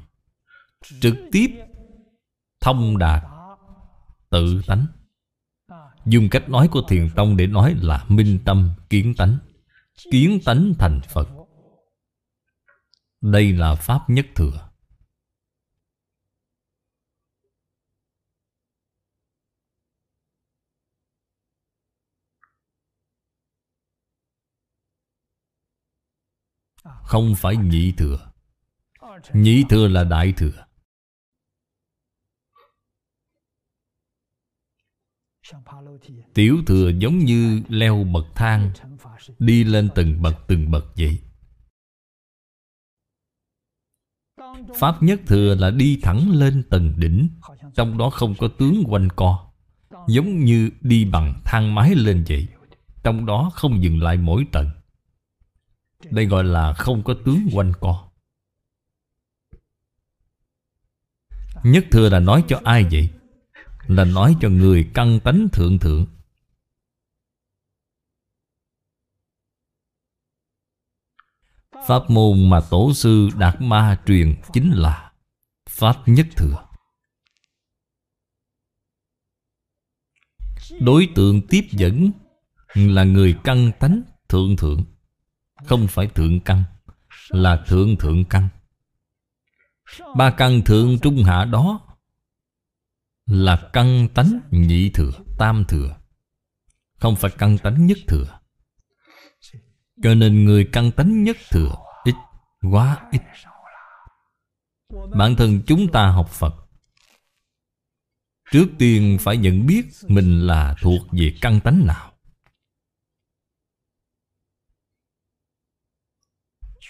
[1.00, 1.50] trực tiếp
[2.60, 3.22] thông đạt
[4.30, 4.86] tự tánh.
[6.06, 9.38] Dùng cách nói của Thiền Tông để nói là minh tâm kiến tánh
[10.10, 11.35] Kiến tánh thành Phật
[13.32, 14.68] đây là Pháp nhất thừa.
[26.84, 28.32] Không phải nhị thừa.
[29.32, 30.66] Nhị thừa là đại thừa.
[36.34, 38.72] Tiểu thừa giống như leo bậc thang,
[39.38, 41.25] Đi lên từng bậc từng bậc vậy.
[44.78, 47.28] Pháp nhất thừa là đi thẳng lên tầng đỉnh,
[47.74, 49.48] Trong đó không có tướng quanh co,
[50.08, 52.46] Giống như đi bằng thang máy lên vậy,
[53.02, 54.70] Trong đó không dừng lại mỗi tầng.
[56.10, 58.08] Đây gọi là không có tướng quanh co.
[61.62, 63.08] Nhất thừa là nói cho ai vậy?
[63.86, 66.06] Là nói cho người căn tánh thượng thượng.
[71.86, 75.12] Pháp môn mà Tổ sư Đạt Ma truyền chính là
[75.68, 76.66] Pháp Nhất Thừa.
[80.80, 82.10] Đối tượng tiếp dẫn
[82.74, 84.84] là người căn tánh thượng thượng.
[85.64, 86.62] Không phải thượng căn
[87.28, 88.48] Là thượng thượng căn.
[90.16, 91.80] Ba căn thượng trung hạ đó
[93.26, 95.96] Là căn tánh nhị thừa, tam thừa.
[96.98, 98.38] Không phải căn tánh nhất thừa
[100.02, 102.14] cho nên người căng tánh nhất thừa Ít,
[102.70, 103.22] quá ít.
[105.16, 106.54] Bản thân chúng ta học Phật.
[108.50, 112.12] Trước tiên phải nhận biết Mình là thuộc về căn tánh nào.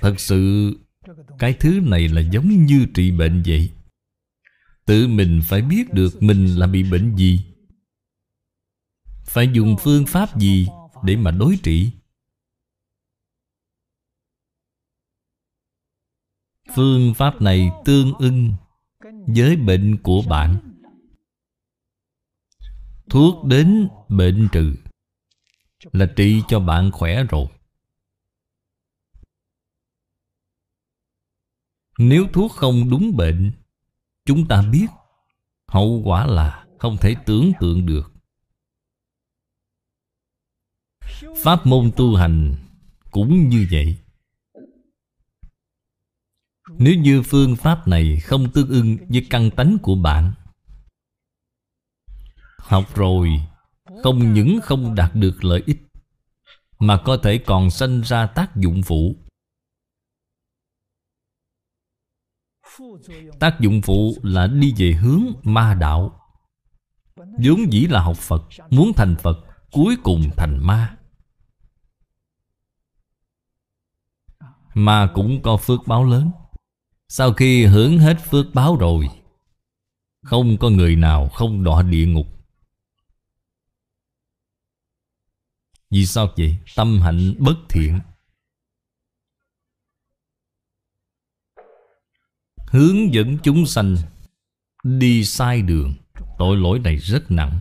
[0.00, 0.72] Thật sự
[1.38, 3.72] Cái thứ này là giống như trị bệnh vậy.
[4.84, 7.44] Tự mình phải biết được mình là bị bệnh gì.
[9.24, 10.68] Phải dùng phương pháp gì
[11.04, 11.90] để mà đối trị?
[16.74, 18.52] Phương pháp này tương ưng
[19.26, 20.56] với bệnh của bạn.
[23.10, 24.74] Thuốc đến bệnh trừ
[25.92, 27.46] Là trị cho bạn khỏe rồi.
[31.98, 33.52] Nếu thuốc không đúng bệnh,
[34.26, 34.86] Chúng ta biết
[35.68, 38.12] Hậu quả là không thể tưởng tượng được.
[41.44, 42.54] Pháp môn tu hành
[43.10, 43.98] cũng như vậy.
[46.78, 50.32] Nếu như phương pháp này không tương ưng với căn tánh của bạn,
[52.58, 53.30] Học rồi
[54.02, 55.82] Không những không đạt được lợi ích,
[56.78, 59.16] Mà có thể còn sanh ra tác dụng phụ.
[63.40, 66.20] Tác dụng phụ là đi về hướng ma đạo,
[67.16, 69.36] vốn dĩ là học Phật, Muốn thành Phật,
[69.72, 70.96] Cuối cùng thành ma.
[74.74, 76.30] Mà cũng có phước báo lớn.
[77.08, 79.08] Sau khi hưởng hết phước báo rồi,
[80.22, 82.26] Không có người nào không đọa địa ngục.
[85.90, 86.56] Vì sao vậy?
[86.76, 88.00] Tâm hạnh bất thiện.
[92.56, 93.96] Hướng dẫn chúng sanh
[94.84, 95.94] Đi sai đường,
[96.38, 97.60] Tội lỗi này rất nặng.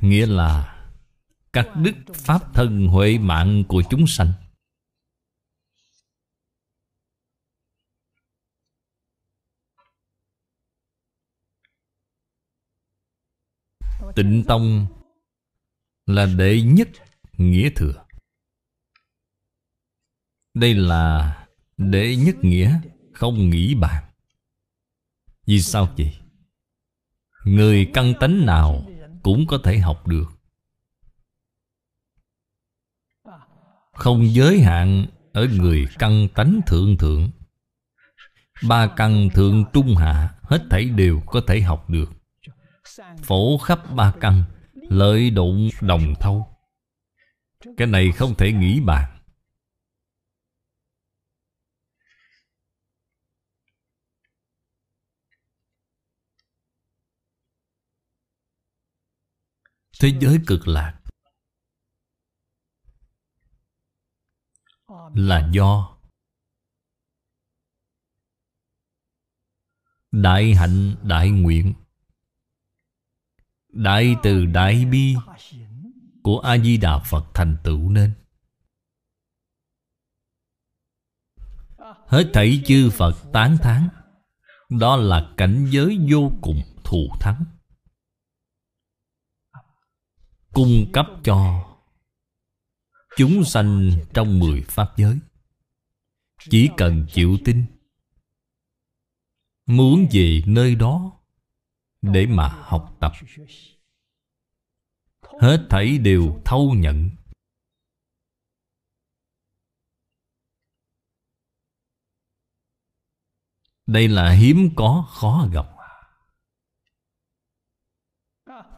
[0.00, 0.78] Nghĩa là
[1.52, 4.32] Các đức pháp thân huệ mạng của chúng sanh.
[14.16, 14.86] Tịnh Tông
[16.06, 16.88] Là đệ nhất
[17.32, 18.04] nghĩa thừa.
[20.54, 21.36] Đây là
[21.76, 22.80] đệ nhất nghĩa
[23.12, 24.04] Không nghĩ bàn.
[25.46, 26.16] Vì sao vậy?
[27.44, 28.84] Người căn tánh nào
[29.22, 30.26] Cũng có thể học được.
[33.92, 37.30] Không giới hạn Ở người căn tánh thượng thượng.
[38.68, 42.21] Ba căn thượng trung hạ Hết thảy đều có thể học được.
[43.22, 44.44] Phổ khắp ba căn,
[44.74, 46.58] Lợi đụng đồng thâu
[47.76, 49.18] Cái này không thể nghĩ bàn.
[60.00, 60.98] Thế giới cực lạc
[65.14, 65.98] Là do
[70.10, 71.74] Đại hạnh đại nguyện
[73.72, 75.14] Đại từ đại bi
[76.22, 78.12] Của A-di-đà Phật thành tựu nên.
[82.06, 83.88] Hết thảy chư Phật tán thán,
[84.70, 87.44] Đó là cảnh giới vô cùng thù thắng.
[90.52, 91.68] Cung cấp cho
[93.16, 95.18] Chúng sanh trong mười pháp giới,
[96.50, 97.64] Chỉ cần chịu tin,
[99.66, 101.21] Muốn về nơi đó
[102.02, 103.12] để mà học tập.
[105.40, 107.10] Hết thảy đều thâu nhận.
[113.86, 115.66] Đây là hiếm có khó gặp.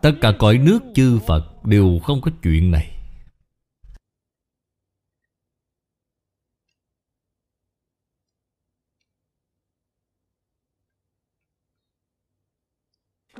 [0.02, 2.93] Tất cả cõi nước chư Phật Đều không có chuyện này.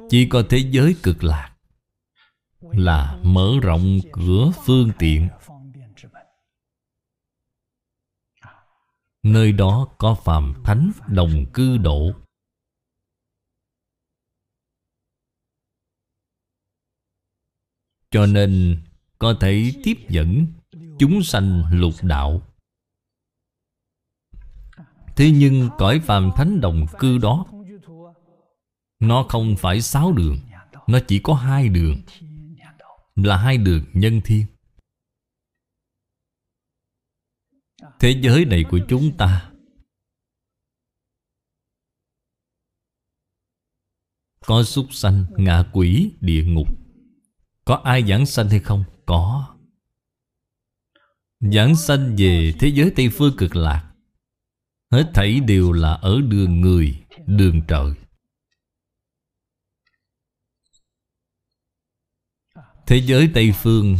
[0.09, 1.55] Chỉ có thế giới cực lạc
[2.60, 5.28] Là mở rộng cửa phương tiện.
[9.22, 12.12] Nơi đó có phàm thánh đồng cư độ.
[18.10, 18.82] Cho nên
[19.18, 20.47] có thể tiếp dẫn
[20.98, 22.43] chúng sanh lục đạo.
[25.16, 27.47] Thế nhưng cõi phàm thánh đồng cư đó
[29.05, 30.39] nó không phải sáu đường
[30.86, 32.02] Nó chỉ có hai đường
[33.16, 34.47] Là hai đường nhân thiên.
[38.01, 39.51] Thế giới này của chúng ta
[44.47, 46.68] Có súc sanh, ngạ quỷ, địa ngục.
[47.64, 48.85] Có ai giảng sanh hay không?
[49.06, 49.56] Có.
[51.40, 53.94] Giảng sanh về thế giới Tây Phương cực lạc
[54.90, 57.94] Hết thảy đều là ở đường người Đường trời.
[62.86, 63.97] Thế giới Tây Phương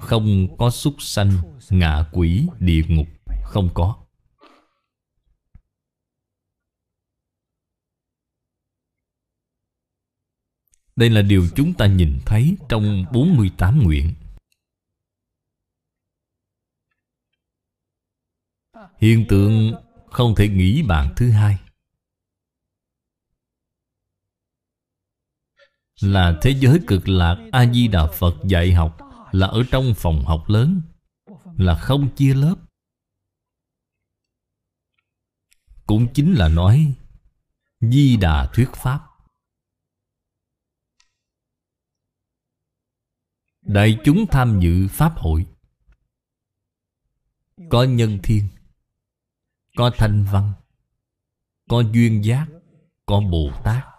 [0.00, 1.30] Không có súc sanh,
[1.70, 3.06] Ngạ quỷ, địa ngục,
[3.44, 4.06] Không có.
[10.96, 14.14] Đây là điều chúng ta nhìn thấy trong 48 nguyện.
[18.98, 19.72] Hiện tượng
[20.10, 21.58] không thể nghĩ bạn thứ hai.
[26.00, 28.98] Là thế giới cực lạc A-di-đà Phật dạy học,
[29.32, 30.82] Là ở trong phòng học lớn,
[31.56, 32.56] Là không chia lớp.
[35.86, 36.94] Cũng chính là nói
[37.80, 39.00] Di Đà thuyết Pháp.
[43.60, 45.46] Đại chúng tham dự Pháp hội.
[47.70, 48.48] Có nhân thiên,
[49.76, 50.52] Có thanh văn,
[51.68, 52.46] Có duyên giác,
[53.06, 53.95] Có Bồ Tát.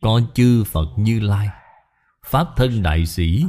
[0.00, 1.48] Có chư Phật Như Lai,
[2.26, 3.44] Pháp thân đại sĩ,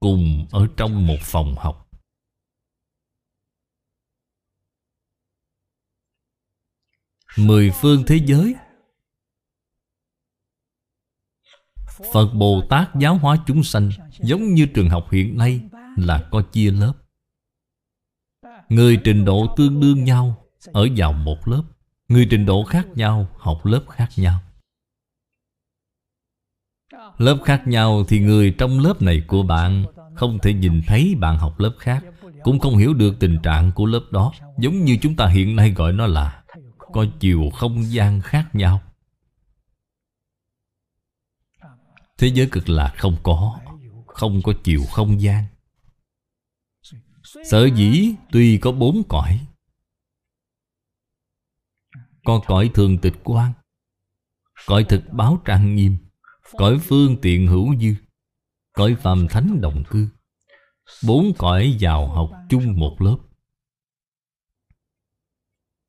[0.00, 1.90] Cùng ở trong một phòng học.
[7.36, 8.54] Mười phương thế giới.
[12.12, 15.60] Phật Bồ Tát giáo hóa chúng sanh, Giống như trường học hiện nay
[15.96, 16.94] Là có chia lớp.
[18.68, 21.62] Người trình độ tương đương nhau Ở vào một lớp,
[22.08, 24.40] Người trình độ khác nhau, Học lớp khác nhau.
[27.18, 29.84] Lớp khác nhau thì người trong lớp này của bạn
[30.14, 32.04] Không thể nhìn thấy bạn học lớp khác,
[32.42, 34.32] Cũng không hiểu được tình trạng của lớp đó.
[34.58, 36.44] Giống như chúng ta hiện nay gọi nó là
[36.78, 38.80] Có chiều không gian khác nhau.
[42.18, 43.58] Thế giới cực lạc không có
[44.06, 45.44] Không có chiều không gian.
[47.50, 49.40] Sở dĩ tuy có bốn cõi,
[52.24, 53.52] Có cõi thường tịch quan
[54.66, 55.96] Cõi thực báo trang nghiêm
[56.52, 57.94] Cõi phương tiện hữu dư,
[58.72, 60.08] Cõi phàm thánh đồng cư.
[61.06, 63.16] Bốn cõi vào học chung một lớp.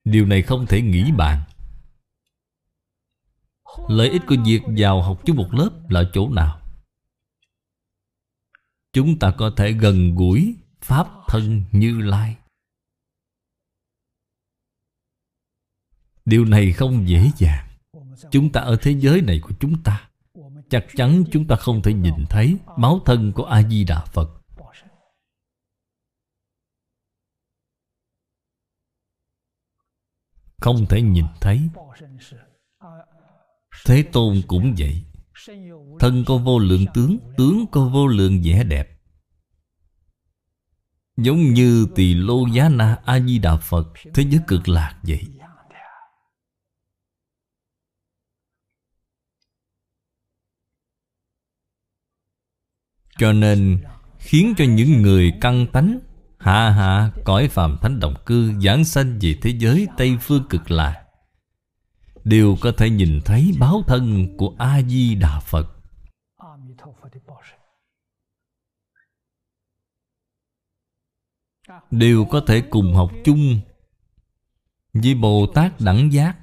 [0.03, 1.43] Điều này không thể nghĩ bàn.
[3.87, 6.61] Lợi ích của việc vào học chung một lớp là chỗ nào?
[8.93, 12.35] Chúng ta có thể gần gũi Pháp thân Như Lai.
[16.25, 17.67] Điều này không dễ dàng.
[18.31, 20.09] Chúng ta ở thế giới này của chúng ta.
[20.69, 24.29] Chắc chắn chúng ta không thể nhìn thấy Máu thân của A-di-đà Phật.
[30.61, 31.69] Không thể nhìn thấy.
[33.85, 35.03] Thế Tôn cũng vậy.
[35.99, 38.89] Thân có vô lượng tướng Tướng có vô lượng vẻ đẹp.
[41.17, 45.23] Giống như tỳ lô giá na A-di-đà Phật, Thế giới cực lạc vậy.
[53.17, 53.79] Cho nên
[54.19, 55.99] khiến cho những người căng tánh
[56.45, 60.71] Hạ hạ cõi phàm thánh động cư Giảng sanh về thế giới Tây Phương cực
[60.71, 61.05] lạc,
[62.23, 65.71] Đều có thể nhìn thấy báo thân của A-di-đà Phật.
[71.91, 73.59] Đều có thể cùng học chung
[74.93, 76.37] Với Bồ Tát đẳng giác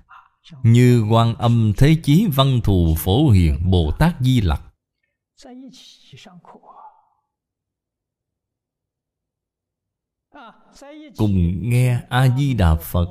[0.62, 4.62] Như quan âm thế chí văn thù phổ hiền Bồ Tát Di Lặc.
[11.16, 13.08] Cùng nghe A-di-đà Phật.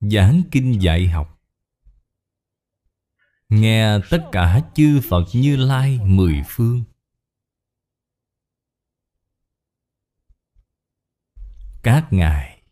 [0.00, 1.40] Giảng kinh dạy học.
[3.48, 6.84] Nghe tất cả chư Phật như Lai mười phương.
[11.82, 12.62] Các ngài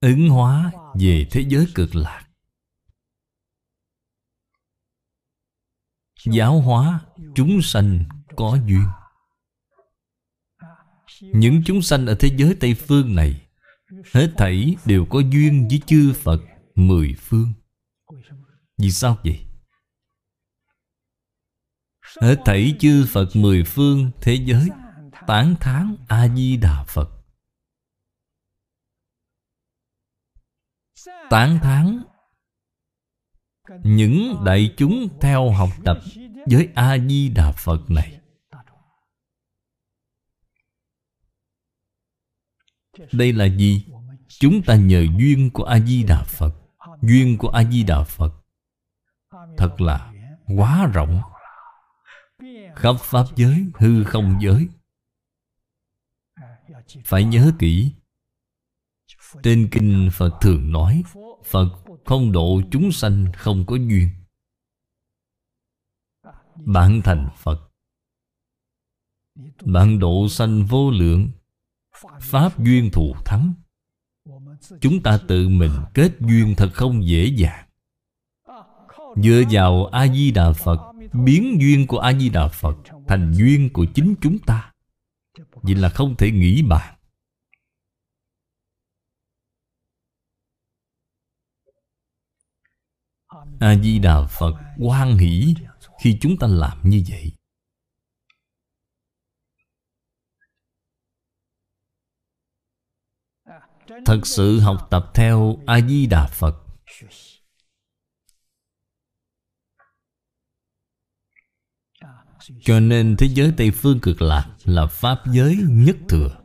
[0.00, 2.28] Ứng hóa về thế giới cực lạc.
[6.24, 7.00] Giáo hóa
[7.34, 8.04] chúng sanh
[8.36, 8.86] có duyên.
[11.20, 13.46] Những chúng sanh ở thế giới Tây Phương này,
[14.12, 16.40] Hết thảy đều có duyên với chư Phật
[16.74, 17.52] mười phương.
[18.78, 19.44] Vì sao vậy?
[22.20, 24.68] Hết thảy chư Phật mười phương thế giới
[25.26, 27.10] Tán thán A-di-đà Phật.
[31.30, 32.02] Tán thán
[33.82, 35.98] Những đại chúng theo học tập
[36.46, 38.15] Với A-di-đà Phật này.
[43.12, 43.84] Đây là gì?
[44.28, 46.54] Chúng ta nhờ duyên của A-di-đà Phật.
[47.02, 48.32] Duyên của A-di-đà Phật.
[49.56, 50.12] Thật là
[50.56, 51.20] quá rộng.
[52.76, 54.68] Khắp Pháp giới, hư không giới.
[57.04, 57.92] Phải nhớ kỹ
[59.42, 61.02] Trên kinh Phật thường nói
[61.44, 61.68] Phật
[62.04, 64.08] không độ chúng sanh không có duyên.
[66.56, 67.70] Bạn thành Phật.
[69.64, 71.30] Bạn độ sanh vô lượng.
[72.20, 73.54] Pháp duyên thù thắng.
[74.80, 77.68] Chúng ta tự mình kết duyên thật không dễ dàng.
[79.16, 80.92] Dựa vào A-di-đà Phật,
[81.24, 82.76] Biến duyên của A-di-đà Phật
[83.08, 84.72] Thành duyên của chính chúng ta.
[85.54, 86.96] Vậy là không thể nghĩ bàn.
[93.60, 95.54] A-di-đà Phật quan hỷ
[96.02, 97.35] Khi chúng ta làm như vậy.
[104.04, 106.62] Thật sự học tập theo a di đà phật.
[112.60, 116.42] Cho nên thế giới tây phương cực lạc là pháp giới nhất thừa.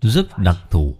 [0.00, 0.96] Rất đặc thù.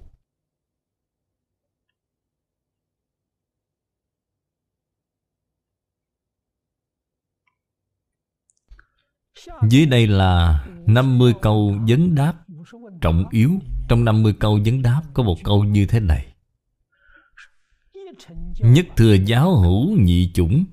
[9.71, 12.46] Dưới đây là 50 câu vấn đáp
[13.01, 13.51] trọng yếu
[13.89, 16.27] Trong 50 câu vấn đáp có một câu như thế này.
[18.59, 20.65] Nhất thừa giáo hữu nhị chủng.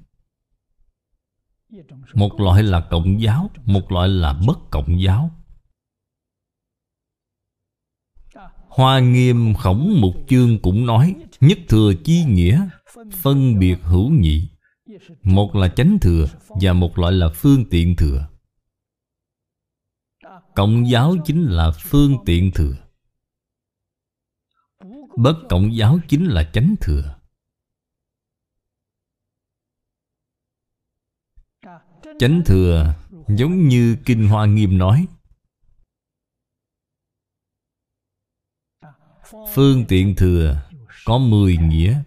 [2.14, 5.32] Một loại là cộng giáo, Một loại là bất cộng giáo.
[8.68, 12.68] Hoa nghiêm khổng mục chương cũng nói, Nhất thừa chi nghĩa,
[13.12, 14.50] Phân biệt hữu nhị.
[15.24, 16.28] Một là chánh thừa
[16.62, 18.28] Và một loại là phương tiện thừa.
[20.56, 22.76] Cộng giáo chính là phương tiện thừa.
[25.18, 27.20] Bất cộng giáo chính là chánh thừa.
[32.20, 32.96] Chánh thừa
[33.28, 35.08] giống như Kinh Hoa Nghiêm nói,
[39.54, 40.70] Phương tiện thừa
[41.06, 42.04] có mười nghĩa.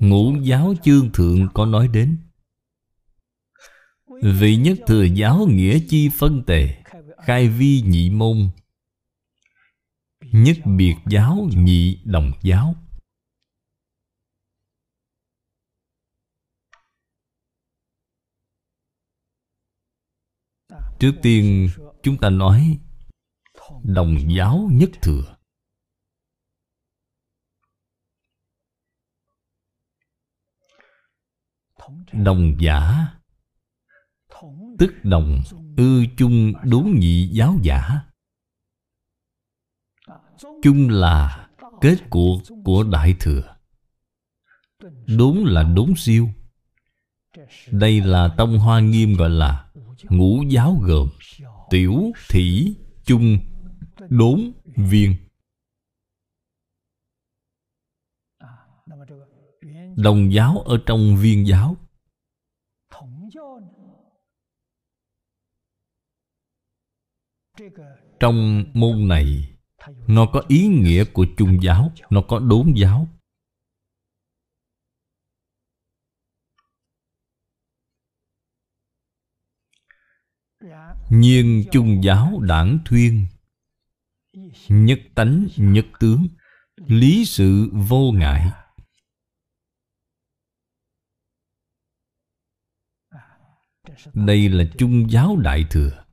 [0.00, 2.18] Ngũ giáo chương thượng có nói đến.
[4.22, 6.82] Vị nhất thừa giáo nghĩa chi phân tề,
[7.18, 8.50] Khai vi nhị môn.
[10.20, 12.74] Nhất biệt giáo, nhị đồng giáo.
[20.98, 21.68] Trước tiên,
[22.02, 22.78] chúng ta nói
[23.82, 25.35] Đồng giáo nhất thừa.
[32.12, 33.06] Đồng giả
[34.78, 35.42] Tức đồng
[35.76, 38.00] ư chung đốn nhị giáo giả.
[40.62, 41.48] Chung là
[41.80, 43.56] kết cuộc của Đại Thừa.
[45.06, 46.28] Đốn là đốn siêu.
[47.70, 49.70] Đây là Tông Hoa Nghiêm gọi là
[50.02, 51.08] Ngũ giáo gồm
[51.70, 53.38] Tiểu, thủy chung,
[54.08, 55.16] đốn, viên.
[59.96, 61.76] Đồng giáo ở trong viên giáo.
[68.20, 69.56] Trong môn này,
[70.06, 73.08] Nó có ý nghĩa của chung giáo, Nó có đốn giáo.
[81.10, 83.26] Nhiên chung giáo đảng thuyên,
[84.68, 86.26] Nhất tánh, nhất tướng,
[86.76, 88.50] Lý sự vô ngại.
[94.14, 96.05] Đây là chung giáo đại thừa.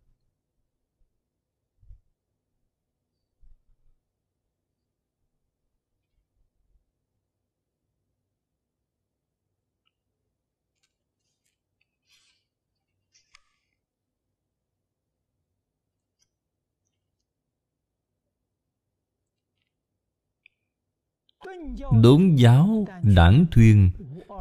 [22.01, 23.91] Đốn giáo, đảng thuyên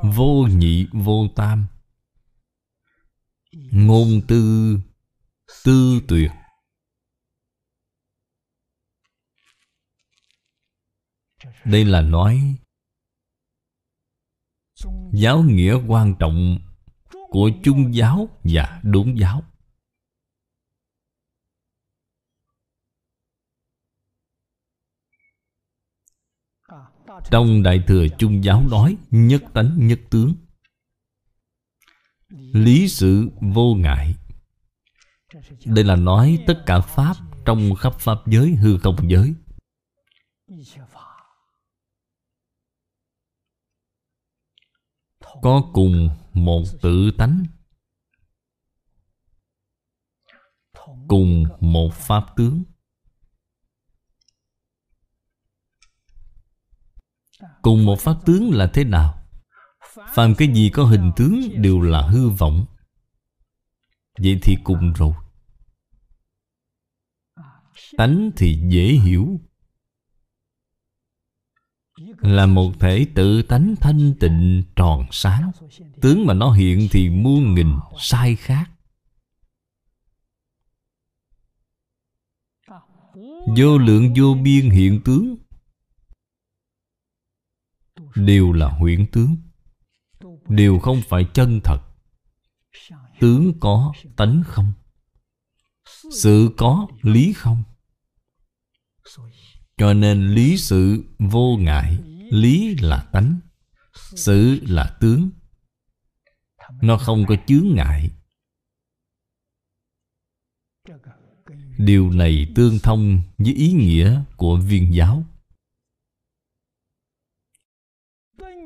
[0.02, 1.66] Vô nhị, vô tam.
[3.70, 4.78] Ngôn tư
[5.64, 6.30] Tư tuyệt.
[11.64, 12.56] Đây là nói,
[15.12, 16.58] Giáo nghĩa quan trọng
[17.30, 19.42] Của chung giáo và đốn giáo.
[27.30, 30.34] Trong Đại Thừa Trung Giáo nói, Nhất tánh, nhất tướng.
[32.52, 34.14] Lý sự vô ngại.
[35.64, 39.34] Đây là nói tất cả Pháp Trong khắp Pháp giới, hư không giới.
[45.42, 47.44] Có cùng một tự tánh,
[51.08, 52.62] Cùng một Pháp tướng.
[57.62, 59.18] Cùng một pháp tướng là thế nào?
[60.14, 62.66] Phàm cái gì có hình tướng đều là hư vọng.
[64.18, 65.12] Vậy thì cùng rồi.
[67.96, 69.40] Tánh thì dễ hiểu.
[72.18, 75.50] Là một thể tự tánh thanh tịnh, tròn sáng.
[76.00, 77.68] Tướng mà nó hiện thì muôn nghìn
[77.98, 78.70] sai khác.
[83.56, 85.36] Vô lượng vô biên hiện tướng.
[88.16, 89.36] Đều là huyễn tướng.
[90.48, 91.80] Đều không phải chân thật.
[93.20, 94.72] Tướng có, tánh không?
[96.12, 97.62] Sự có, lý không?
[99.76, 101.98] Cho nên lý sự vô ngại
[102.32, 103.40] Lý là tánh
[103.94, 105.30] Sự là tướng.
[106.82, 108.10] Nó không có chướng ngại.
[111.78, 115.24] Điều này tương thông với ý nghĩa của viên giáo.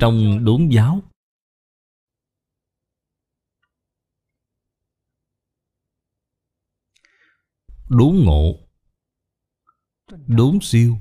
[0.01, 1.03] Trong đốn giáo.
[7.89, 8.55] Đốn ngộ.
[10.27, 10.99] Đốn siêu.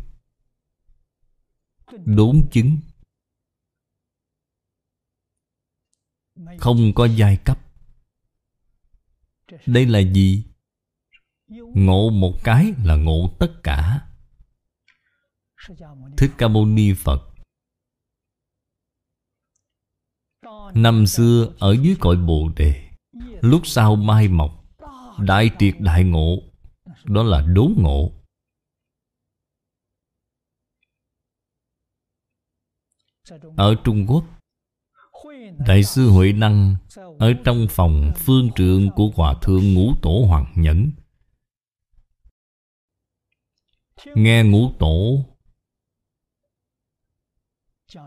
[2.06, 2.78] Đốn chứng.
[6.60, 7.60] Không có giai cấp.
[9.66, 10.44] Đây là gì?
[11.76, 14.10] Ngộ một cái là ngộ tất cả.
[16.18, 17.35] Thích Ca Mâu Ni Phật.
[20.76, 22.90] Năm xưa ở dưới cội Bồ Đề,
[23.42, 24.66] Lúc sau mai mọc
[25.20, 26.38] Đại triệt đại ngộ,
[27.04, 28.12] Đó là đốn ngộ.
[33.58, 34.26] Ở Trung Quốc,
[35.68, 36.76] Đại sư Huệ Năng
[37.20, 40.92] Ở trong phòng phương trượng của Hòa Thượng Ngũ Tổ Hoàng Nhẫn.
[44.16, 45.26] Nghe Ngũ Tổ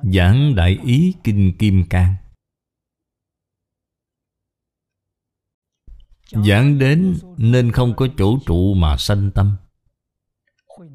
[0.03, 2.15] Giảng Đại Ý Kinh Kim Cang
[6.33, 9.57] Giảng đến nên không có chỗ trụ mà sanh tâm.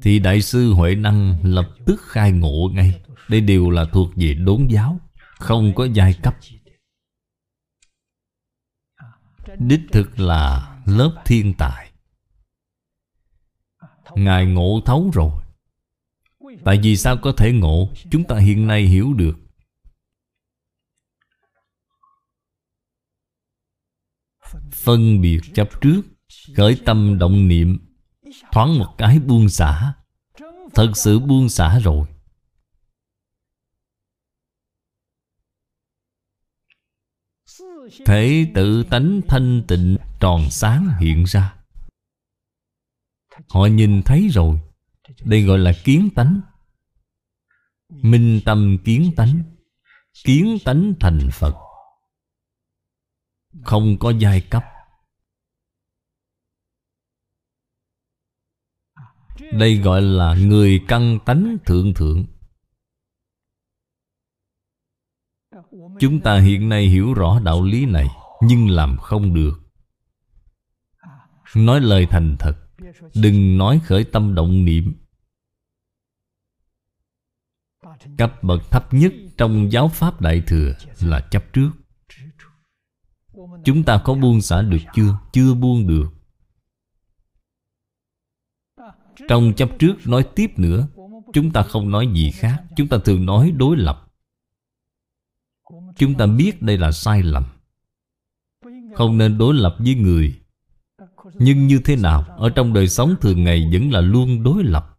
[0.02, 3.02] Thì Đại sư Huệ Năng lập tức khai ngộ ngay.
[3.28, 5.00] Đây đều là thuộc về đốn giáo,
[5.38, 6.36] Không có giai cấp.
[9.58, 11.90] Đích thực là lớp thiên tài.
[14.14, 15.30] Ngài ngộ thấu rồi.
[16.64, 17.88] Tại vì sao có thể ngộ?
[18.10, 19.43] Chúng ta hiện nay hiểu được.
[24.72, 26.02] Phân biệt chấp trước,
[26.56, 27.78] Khởi tâm động niệm,
[28.52, 29.94] Thoáng một cái buông xả.
[30.74, 32.06] Thật sự buông xả rồi.
[38.06, 41.54] Thể tự tánh thanh tịnh tròn sáng hiện ra.
[43.48, 44.60] Họ nhìn thấy rồi.
[45.24, 46.40] Đây gọi là kiến tánh.
[47.88, 49.42] Minh tâm kiến tánh.
[50.24, 51.63] Kiến tánh thành Phật.
[53.62, 54.64] Không có giai cấp.
[59.52, 62.26] Đây gọi là người căn tánh thượng thượng.
[66.00, 68.08] Chúng ta hiện nay hiểu rõ đạo lý này,
[68.42, 69.60] Nhưng làm không được.
[71.56, 72.64] Nói lời thành thật,
[73.14, 74.94] Đừng nói khởi tâm động niệm.
[78.18, 81.70] Cấp bậc thấp nhất trong giáo pháp Đại Thừa là chấp trước.
[83.64, 85.18] Chúng ta có buông xả được chưa?
[85.32, 86.10] Chưa buông được.
[89.28, 90.88] Trong chấp trước nói tiếp nữa,
[91.34, 92.62] Chúng ta không nói gì khác.
[92.76, 94.06] Chúng ta thường nói đối lập.
[95.96, 97.44] Chúng ta biết đây là sai lầm.
[98.94, 100.40] Không nên đối lập với người.
[101.34, 102.24] Nhưng như thế nào?
[102.38, 104.93] Ở trong đời sống thường ngày Vẫn là luôn đối lập.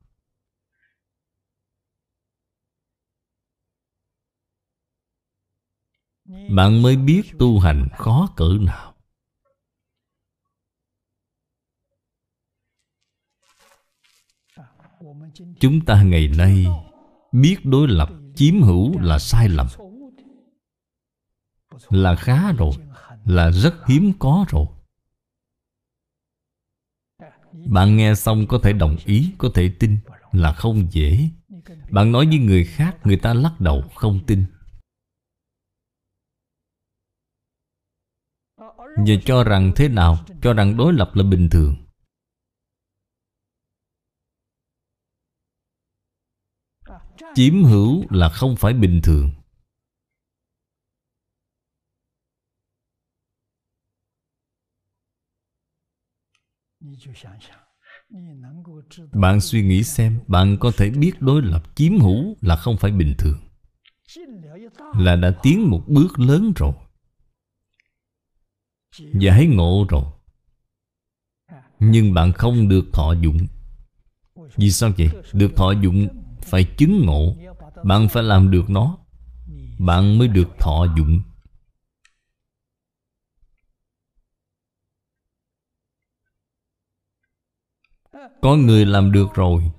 [6.50, 8.96] Bạn mới biết tu hành khó cỡ nào.
[15.60, 16.66] Chúng ta ngày nay
[17.32, 19.68] Biết đối lập chiếm hữu là sai lầm.
[21.90, 22.72] Là khá rồi,
[23.26, 24.66] Là rất hiếm có rồi.
[27.66, 29.98] Bạn nghe xong có thể đồng ý, Có thể tin
[30.32, 31.30] Là không dễ.
[31.90, 34.46] Bạn nói với người khác, Người ta lắc đầu, không tin.
[38.98, 40.18] Và cho rằng thế nào?
[40.42, 41.76] Cho rằng đối lập là bình thường.
[47.36, 49.32] Chiếm hữu là không phải bình thường.
[59.14, 62.92] Bạn suy nghĩ xem, Bạn có thể biết đối lập chiếm hữu là không phải
[62.92, 63.40] bình thường.
[64.98, 66.74] Là đã tiến một bước lớn rồi.
[69.00, 70.04] Giải ngộ rồi.
[71.80, 73.38] Nhưng bạn không được thọ dụng.
[74.56, 75.10] Vì sao vậy?
[75.34, 76.08] Được thọ dụng
[76.42, 77.36] phải chứng ngộ.
[77.84, 78.98] Bạn phải làm được nó.
[79.80, 81.22] Bạn mới được thọ dụng.
[88.42, 89.72] Có người làm được rồi.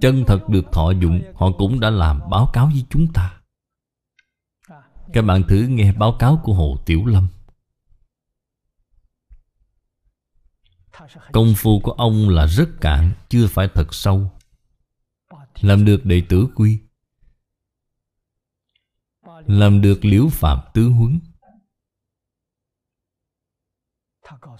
[0.00, 3.40] Chân thật được thọ dụng, Họ cũng đã làm báo cáo với chúng ta.
[5.12, 7.28] Các bạn thử nghe báo cáo của Hồ Tiểu Lâm.
[11.32, 14.30] Công phu của ông là rất cạn, Chưa phải thật sâu.
[15.60, 16.78] Làm được đệ tử quy.
[19.46, 21.20] Làm được liễu phạm tứ huấn.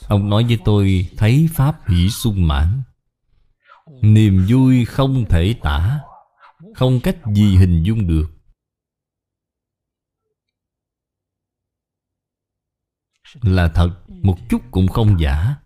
[0.08, 2.82] Ông nói với tôi, Thấy Pháp hỷ sung mãn.
[4.02, 6.00] Niềm vui không thể tả,
[6.74, 8.30] Không cách gì hình dung được.
[13.42, 15.61] Là thật, Một chút cũng không giả.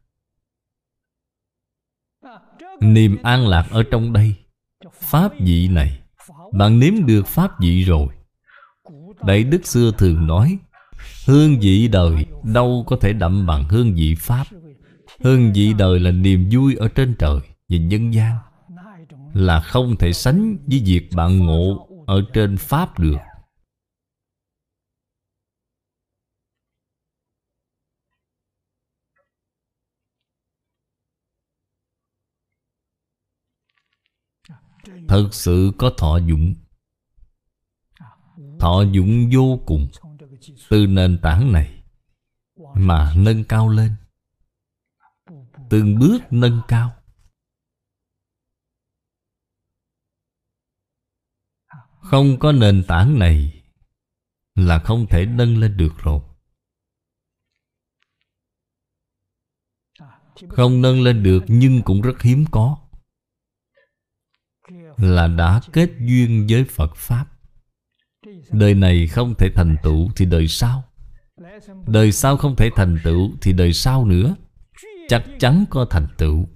[2.81, 4.35] Niềm an lạc ở trong đây.
[5.01, 5.98] Pháp vị này,
[6.53, 8.07] Bạn nếm được pháp vị rồi.
[9.27, 10.59] Đại Đức xưa thường nói,
[11.27, 14.44] Hương vị đời đâu có thể đậm bằng hương vị Pháp.
[15.20, 17.39] Hương vị đời là niềm vui ở trên trời
[17.69, 18.36] Và nhân gian,
[19.32, 23.16] Là không thể sánh với việc bạn ngộ Ở trên Pháp được.
[35.09, 36.55] Thật sự có thọ dụng.
[38.61, 39.89] Thọ dụng vô cùng
[40.70, 41.83] Từ nền tảng này
[42.74, 43.97] Mà nâng cao lên.
[45.70, 46.97] Từng bước nâng cao.
[52.01, 53.62] Không có nền tảng này
[54.55, 56.20] Là không thể nâng lên được rồi.
[60.49, 62.86] Không nâng lên được nhưng cũng rất hiếm có
[64.97, 67.27] là đã kết duyên với Phật Pháp.
[68.51, 70.85] Đời này không thể thành tựu thì đời sau.
[71.86, 74.35] Đời sau không thể thành tựu thì đời sau nữa.
[75.09, 76.47] Chắc chắn có thành tựu.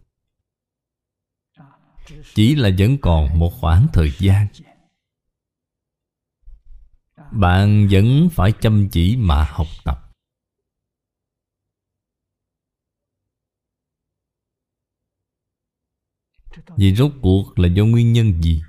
[2.34, 4.46] Chỉ là vẫn còn một khoảng thời gian.
[7.32, 10.09] Bạn vẫn phải chăm chỉ mà học tập.
[16.81, 18.62] Vì rốt cuộc là do nguyên nhân gì?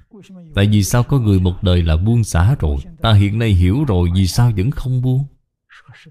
[0.55, 2.77] Tại vì sao có người một đời là buông xả rồi?
[3.01, 5.25] Ta hiện nay hiểu rồi, Vì sao vẫn không buông?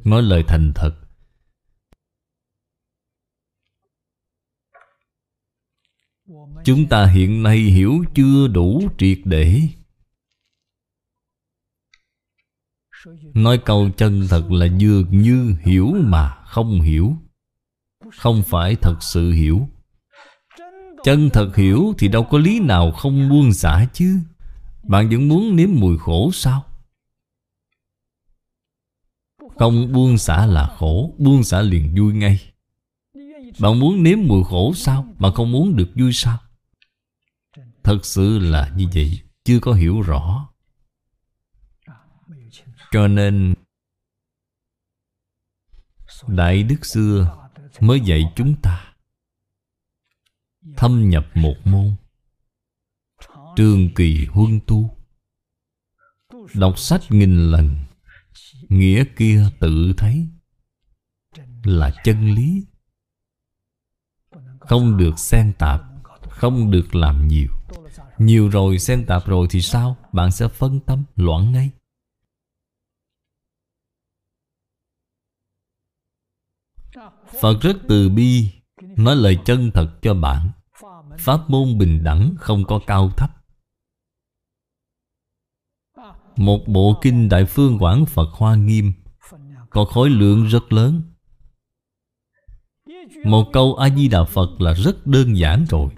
[0.04, 0.94] Nói lời thành thật.
[6.64, 9.60] Chúng ta hiện nay hiểu chưa đủ triệt để?
[13.34, 17.16] Nói câu chân thật là dường như hiểu mà không hiểu.
[18.16, 19.68] Không phải thật sự hiểu.
[21.04, 24.18] Chân thật hiểu thì đâu có lý nào không buông xả chứ
[24.82, 26.64] Bạn vẫn muốn nếm mùi khổ sao?
[29.56, 32.52] Không buông xả là khổ, Buông xả liền vui ngay
[33.60, 35.14] Bạn muốn nếm mùi khổ sao?
[35.18, 36.38] Bạn không muốn được vui sao?
[37.82, 40.48] Thật sự là như vậy, Chưa có hiểu rõ
[42.90, 43.54] Cho nên,
[46.26, 47.36] Đại Đức xưa
[47.80, 48.89] mới dạy chúng ta
[50.76, 51.96] Thâm nhập một môn.
[53.56, 54.96] Trường kỳ huân tu.
[56.54, 57.76] Đọc sách nghìn lần.
[58.68, 60.28] Nghĩa kia tự thấy
[61.64, 62.66] Là chân lý.
[64.60, 65.82] Không được xen tạp,
[66.30, 67.48] Không được làm nhiều.
[68.18, 69.96] Nhiều rồi xen tạp rồi thì sao?
[70.12, 71.70] Bạn sẽ phân tâm, loạn ngay.
[77.40, 78.59] Phật rất từ bi
[78.96, 80.50] Nói lời chân thật cho bạn.
[81.18, 83.30] Pháp môn bình đẳng không có cao thấp.
[86.36, 88.92] Một bộ kinh Đại Phương Quảng Phật Hoa Nghiêm
[89.70, 91.02] Có khối lượng rất lớn.
[93.24, 95.90] Một câu A-di-đà Phật là rất đơn giản rồi.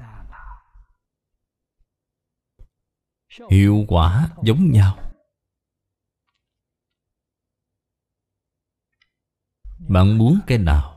[3.50, 4.98] Hiệu quả giống nhau.
[9.88, 10.91] Bạn muốn cái nào?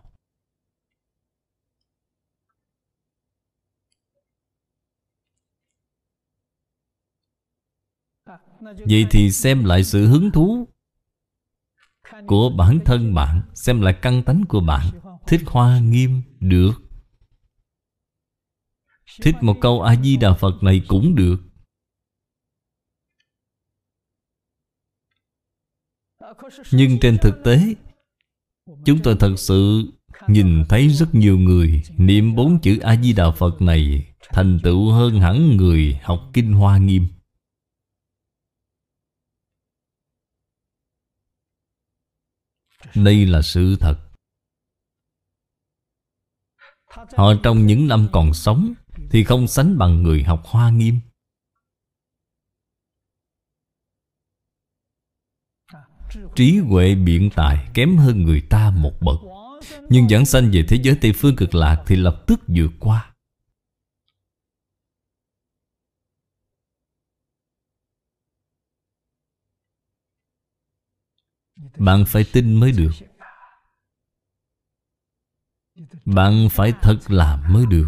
[8.73, 10.67] Vậy thì xem lại sự hứng thú
[12.27, 14.87] Của bản thân bạn, Xem lại căn tánh của bạn.
[15.27, 16.71] Thích hoa nghiêm được.
[19.21, 21.37] Thích một câu A-di-đà Phật này cũng được.
[26.71, 27.75] Nhưng trên thực tế,
[28.85, 29.83] Chúng tôi thật sự
[30.27, 35.57] Nhìn thấy rất nhiều người Niệm bốn chữ A-di-đà Phật này Thành tựu hơn hẳn
[35.57, 37.07] người học Kinh Hoa Nghiêm.
[42.95, 43.95] Đây là sự thật.
[47.15, 48.73] Họ trong những năm còn sống
[49.09, 50.99] Thì không sánh bằng người học hoa nghiêm.
[56.35, 59.19] Trí huệ biện tài kém hơn người ta một bậc.
[59.89, 63.14] Nhưng giảng sanh về thế giới Tây Phương cực lạc Thì lập tức vượt qua.
[71.77, 72.91] Bạn phải tin mới được.
[76.05, 77.87] Bạn phải thật làm mới được.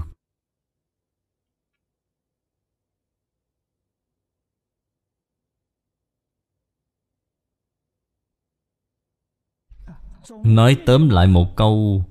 [10.43, 12.03] Nói tóm lại một câu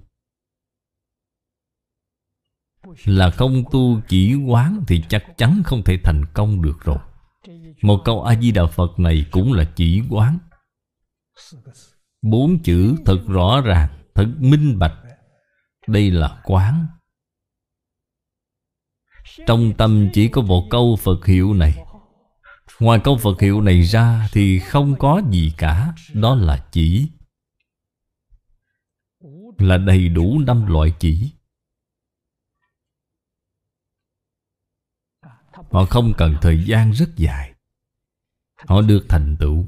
[3.05, 6.99] Là không tu chỉ quán Thì chắc chắn không thể thành công được rồi.
[7.83, 10.39] Một câu A-di-đà Phật này cũng là chỉ quán.
[12.23, 14.99] Bốn chữ thật rõ ràng, Thật minh bạch.
[15.87, 16.87] Đây là quán.
[19.47, 21.85] Trong tâm chỉ có một câu Phật hiệu này.
[22.81, 27.11] Ngoài câu Phật hiệu này ra Thì không có gì cả, Đó là chỉ.
[29.59, 31.33] Là đầy đủ năm loại chỉ.
[35.71, 37.55] Họ không cần thời gian rất dài.
[38.57, 39.67] Họ được thành tựu.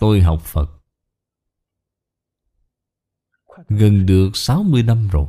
[0.00, 0.82] Tôi học Phật
[3.68, 5.26] Gần được 60 năm rồi.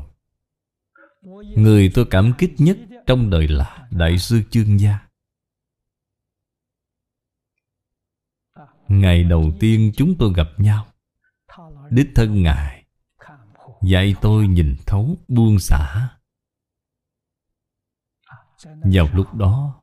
[1.55, 4.99] Người tôi cảm kích nhất trong đời là Đại sư Chương Gia.
[8.87, 10.87] Ngày đầu tiên chúng tôi gặp nhau,
[11.89, 12.85] Đích thân Ngài
[13.81, 16.09] Dạy tôi nhìn thấu buông xả.
[18.65, 19.81] Vào lúc đó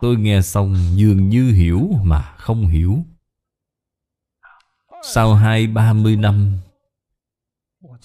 [0.00, 3.04] Tôi nghe xong dường như hiểu mà không hiểu.
[5.02, 6.60] Sau hai, ba mươi năm,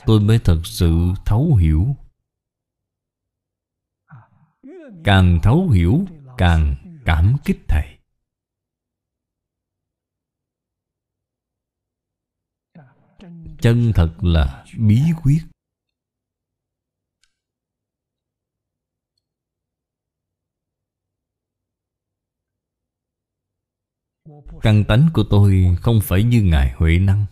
[0.06, 1.96] Tôi mới thật sự thấu hiểu.
[5.04, 6.06] Càng thấu hiểu,
[6.38, 7.98] Càng cảm kích Thầy.
[13.62, 15.42] Chân thật là bí quyết.
[24.62, 27.26] Căn tánh của tôi không phải như Ngài Huệ Năng.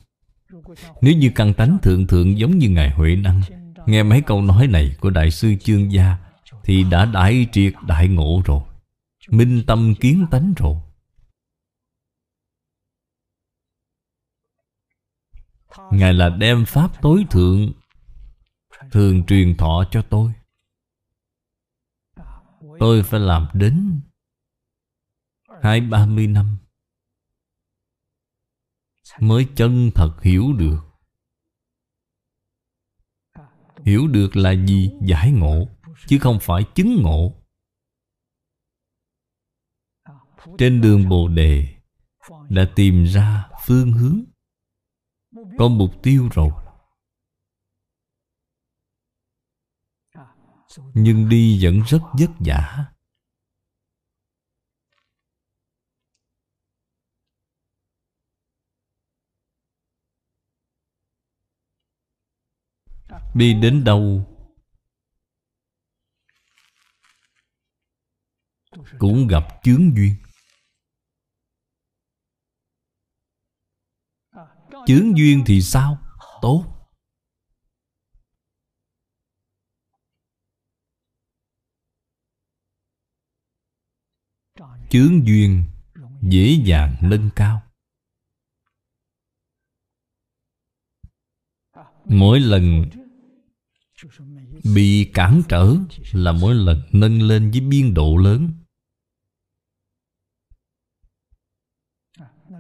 [1.01, 3.41] Nếu như căn tánh thượng thượng giống như Ngài Huệ Năng,
[3.85, 6.17] Nghe mấy câu nói này của Đại sư Chương Gia,
[6.63, 8.61] Thì đã đại triệt đại ngộ rồi,
[9.29, 10.75] Minh tâm kiến tánh rồi.
[15.91, 17.71] Ngài là đem Pháp tối thượng,
[18.91, 20.31] Thường truyền thọ cho tôi.
[22.79, 24.01] Tôi phải làm đến
[25.61, 26.57] Hai ba mươi năm
[29.19, 30.79] mới chân thật hiểu được.
[33.85, 34.91] Hiểu được là gì?
[35.07, 35.67] Giải ngộ,
[36.07, 37.33] chứ không phải chứng ngộ.
[40.57, 41.67] Trên đường bồ đề,
[42.49, 44.23] đã tìm ra phương hướng.
[45.57, 46.51] Có mục tiêu rồi.
[50.93, 52.92] Nhưng đi vẫn rất vất vả.
[63.33, 64.25] Đi đến đâu?
[68.99, 70.15] Cũng gặp chướng duyên.
[74.87, 75.97] Chướng duyên thì sao?
[76.41, 76.65] Tốt.
[84.89, 85.65] Chướng duyên
[86.21, 87.61] dễ dàng nâng cao.
[92.05, 92.89] Mỗi lần
[94.75, 95.75] Bị cản trở
[96.11, 98.51] là mỗi lần nâng lên với biên độ lớn.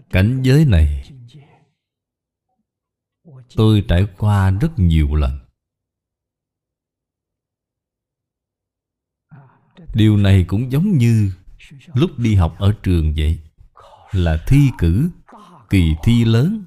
[0.09, 1.09] Cảnh giới này
[3.55, 5.39] Tôi trải qua rất nhiều lần.
[9.93, 11.31] Điều này cũng giống như
[11.93, 13.39] Lúc đi học ở trường vậy,
[14.11, 15.09] Là thi cử
[15.69, 16.63] Kỳ thi lớn.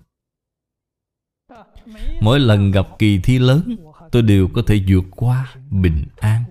[2.20, 3.76] Mỗi lần gặp kỳ thi lớn
[4.16, 6.44] Tôi đều có thể vượt qua bình an.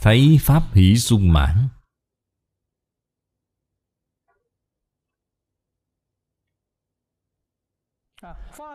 [0.00, 1.68] Thấy Pháp hỷ sung mãn.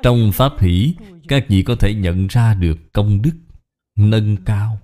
[0.03, 0.95] Trong Pháp hỷ,
[1.27, 3.33] Các vị có thể nhận ra được công đức
[3.95, 4.79] Nâng cao.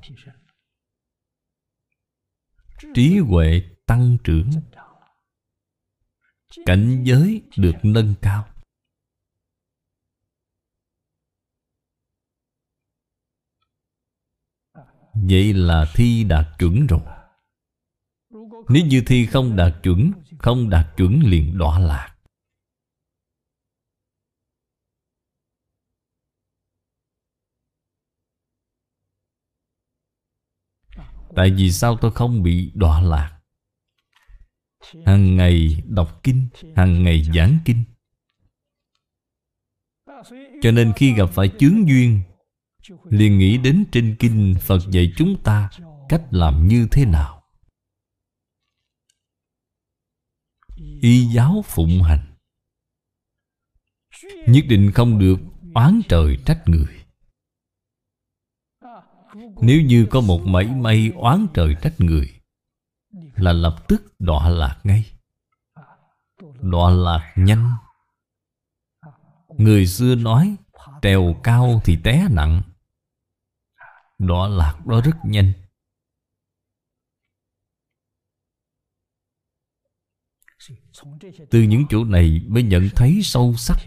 [2.94, 4.49] Trí huệ tăng trưởng.
[6.65, 8.47] Cảnh giới được nâng cao.
[15.14, 17.01] Vậy là thi đạt chuẩn rồi.
[18.69, 22.18] Nếu như thi không đạt chuẩn, Không đạt chuẩn liền đọa lạc.
[31.35, 33.36] Tại vì sao tôi không bị đọa lạc?
[35.05, 37.84] Hằng ngày đọc kinh, Hằng ngày giảng kinh.
[40.61, 42.22] Cho nên khi gặp phải chướng duyên,
[43.03, 45.69] liền nghĩ đến trên kinh Phật dạy chúng ta
[46.09, 47.43] cách làm như thế nào.
[51.01, 52.35] Y giáo phụng hành.
[54.47, 55.39] Nhất định không được
[55.73, 57.05] oán trời trách người.
[59.61, 62.36] Nếu như có một mảy may oán trời trách người
[63.35, 65.06] là lập tức đọa lạc ngay.
[66.61, 67.72] Đọa lạc nhanh.
[69.57, 70.56] Người xưa nói,
[71.02, 72.61] trèo cao thì té nặng.
[74.18, 75.53] Đọa lạc đó rất nhanh.
[81.49, 83.77] Từ những chỗ này mới nhận thấy sâu sắc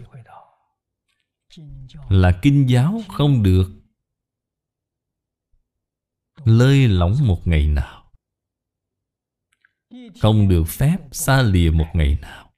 [2.09, 3.67] là kinh giáo không được
[6.45, 8.00] lơi lỏng một ngày nào
[10.21, 12.51] không được phép xa lìa một ngày nào.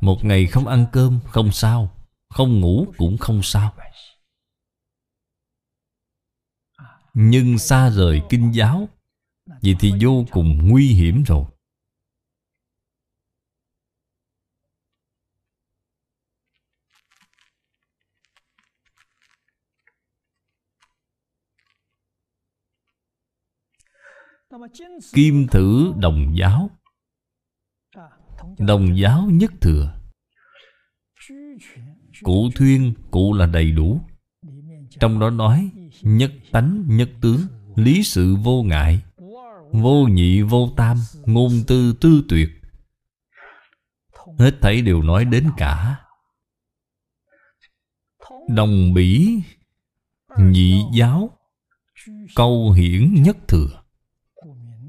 [0.00, 1.96] Một ngày không ăn cơm, không sao.
[2.28, 3.72] Không ngủ cũng không sao.
[7.14, 8.88] Nhưng xa rời kinh giáo,
[9.62, 11.44] Vậy thì vô cùng nguy hiểm rồi.
[25.12, 26.70] Kim thử đồng giáo.
[28.58, 30.00] Đồng giáo nhất thừa.
[32.22, 34.00] Cụ thuyên, cụ là đầy đủ.
[35.00, 35.70] Trong đó nói,
[36.02, 37.40] Nhất tánh, nhất tướng,
[37.76, 39.02] Lý sự vô ngại,
[39.72, 42.48] Vô nhị, vô tam, Ngôn tư tư tuyệt.
[44.38, 46.00] Hết thảy đều nói đến cả.
[48.48, 49.40] Đồng bỉ,
[50.38, 51.38] Nhị giáo,
[52.34, 53.79] Câu hiển nhất thừa.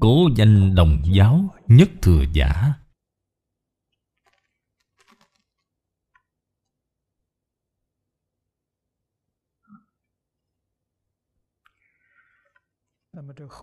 [0.02, 2.74] Cố danh đồng giáo Nhất thừa giả.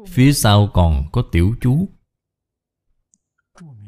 [0.07, 1.89] Phía sau còn có tiểu chú.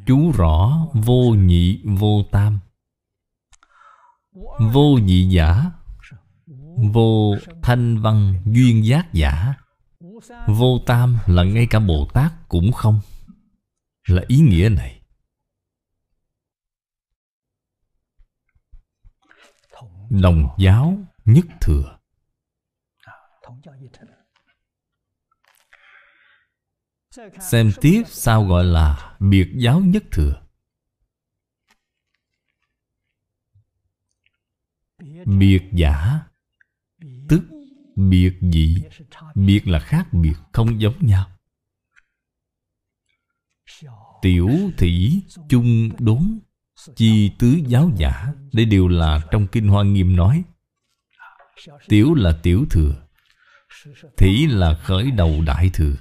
[0.08, 2.60] Chú rõ vô nhị vô tam.
[4.74, 5.72] Vô nhị giả.
[6.94, 9.54] Vô thanh văn duyên giác giả.
[10.48, 13.02] Vô tam là ngay cả Bồ Tát cũng không.
[14.08, 15.02] Là ý nghĩa này.
[20.10, 21.98] Đồng giáo nhất thừa.
[27.40, 30.42] Xem tiếp sao gọi là biệt giáo nhất thừa.
[35.26, 36.20] Biệt giả
[37.96, 38.76] biệt dị
[39.36, 40.34] Biệt là khác biệt.
[40.52, 41.28] Không giống nhau.
[44.22, 46.40] Tiểu thị chung đốn
[46.96, 50.44] Chi tứ giáo giả Đây đều là trong Kinh Hoa Nghiêm nói.
[51.88, 53.08] Tiểu là tiểu thừa
[54.18, 55.96] Thỉ là khởi đầu đại thừa.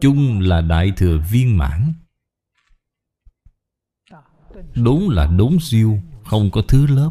[0.00, 1.92] Chung là đại thừa viên mãn.
[4.74, 7.10] Đốn là đốn siêu không có thứ lớp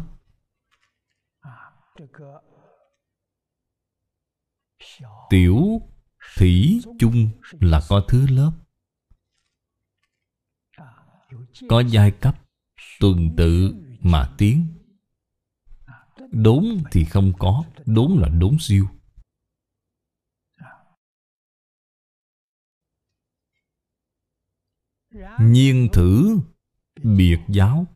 [5.30, 5.80] tiểu
[6.36, 7.28] thủy chung
[7.60, 8.52] là có thứ lớp.
[11.68, 12.42] Có giai cấp
[13.00, 14.66] tuần tự mà tiến.
[16.30, 18.86] Đốn thì không có, đốn là đốn siêu.
[25.40, 26.38] Nhiên thử
[27.02, 27.86] biệt giáo.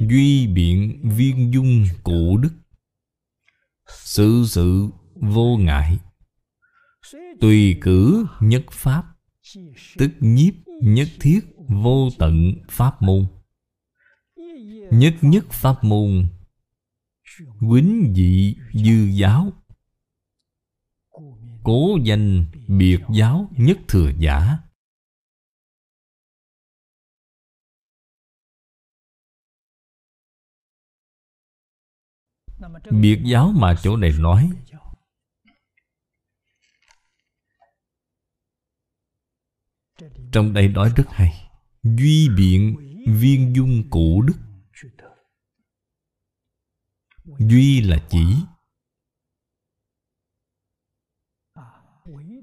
[0.00, 2.52] Duy biện viên dung cụ đức.
[3.86, 4.88] Sự sự
[5.24, 5.98] vô ngại.
[7.40, 9.04] Tùy cử nhất pháp,
[9.98, 13.26] Tức nhiếp nhất thiết vô tận pháp môn.
[14.90, 16.28] Nhất nhất pháp môn,
[17.60, 19.52] Quýnh dị dư giáo.
[21.62, 24.58] Cố danh biệt giáo nhất thừa giả.
[32.90, 34.50] Biệt giáo mà chỗ này nói
[40.32, 41.50] Trong đây nói rất hay.
[41.82, 42.76] Duy biện
[43.08, 44.34] viên dung cụ đức.
[47.38, 48.36] Duy là chỉ.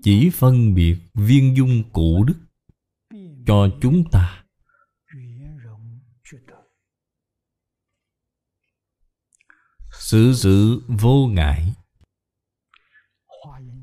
[0.04, 2.40] Chỉ phân biệt viên dung cụ đức
[3.48, 4.46] Cho chúng ta.
[10.00, 11.74] Sự sự vô ngại.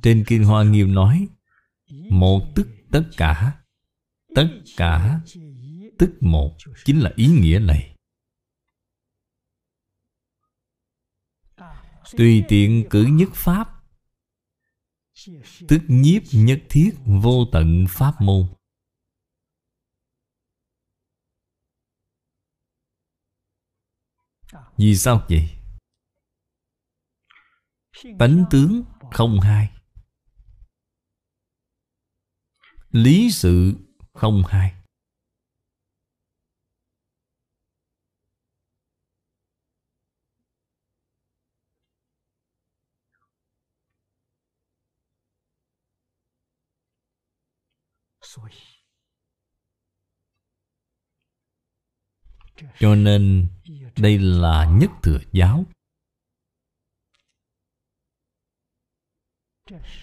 [0.02, 1.28] Trên Kinh Hoa Nghiêm nói,
[2.10, 3.58] Một tức tất cả
[4.34, 5.20] Tất cả,
[5.98, 7.96] Tức một, Chính là ý nghĩa này.
[12.16, 13.84] Tùy tiện cử nhất pháp,
[15.68, 18.48] Tức nhiếp nhất thiết vô tận pháp môn.
[24.76, 25.50] Vì sao vậy?
[28.18, 29.77] Tánh tướng không hai.
[32.90, 33.74] Lý sự
[34.12, 34.74] không hai.
[52.78, 53.48] Cho nên
[53.96, 55.64] đây là nhất thừa giáo.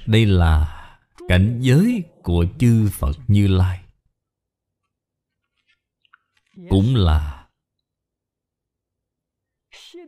[0.07, 0.84] Đây là
[1.27, 3.85] cảnh giới của chư Phật Như Lai.
[6.69, 7.49] Cũng là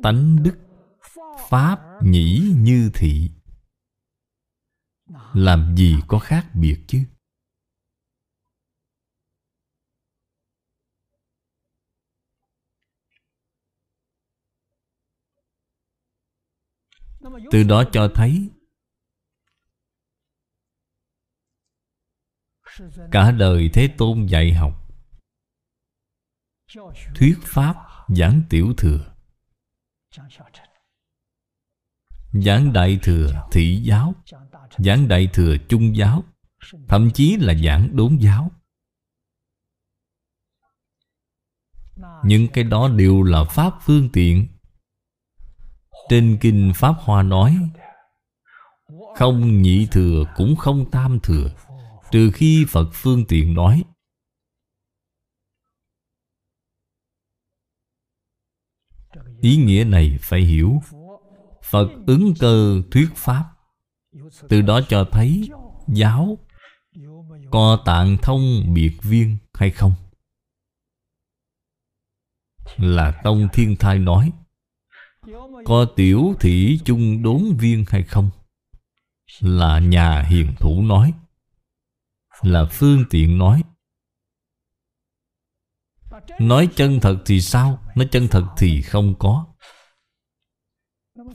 [0.04, 0.58] Tánh đức
[1.50, 3.32] Pháp nhĩ như thị.
[5.34, 7.00] Làm gì có khác biệt chứ?
[17.52, 18.50] Từ đó cho thấy
[23.12, 24.74] Cả đời Thế Tôn dạy học.
[27.16, 27.76] Thuyết Pháp
[28.08, 29.14] giảng tiểu thừa.
[32.34, 34.14] Giảng đại thừa thị giáo,
[34.78, 36.24] Giảng đại thừa trung giáo,
[36.88, 38.52] Thậm chí là giảng đốn giáo.
[42.24, 44.48] Những cái đó đều là Pháp phương tiện.
[46.10, 47.58] Trên Kinh Pháp Hoa nói,
[49.16, 51.50] Không nhị thừa cũng không tam thừa.
[52.12, 53.84] Trừ khi Phật phương tiện nói.
[59.42, 60.82] Ý nghĩa này phải hiểu.
[61.64, 63.46] Phật ứng cơ thuyết Pháp.
[64.50, 65.50] Từ đó cho thấy
[65.88, 66.38] Giáo
[67.52, 69.94] Có tạng thông biệt viên hay không?
[72.78, 74.32] Là Tông Thiên Thai nói,
[75.66, 78.30] Có tiểu thị chung đốn viên hay không?
[79.40, 81.14] Là nhà hiền thủ nói
[82.42, 83.64] là phương tiện nói.
[86.40, 87.84] Nói chân thật thì sao?
[87.96, 89.46] Nói chân thật thì không có.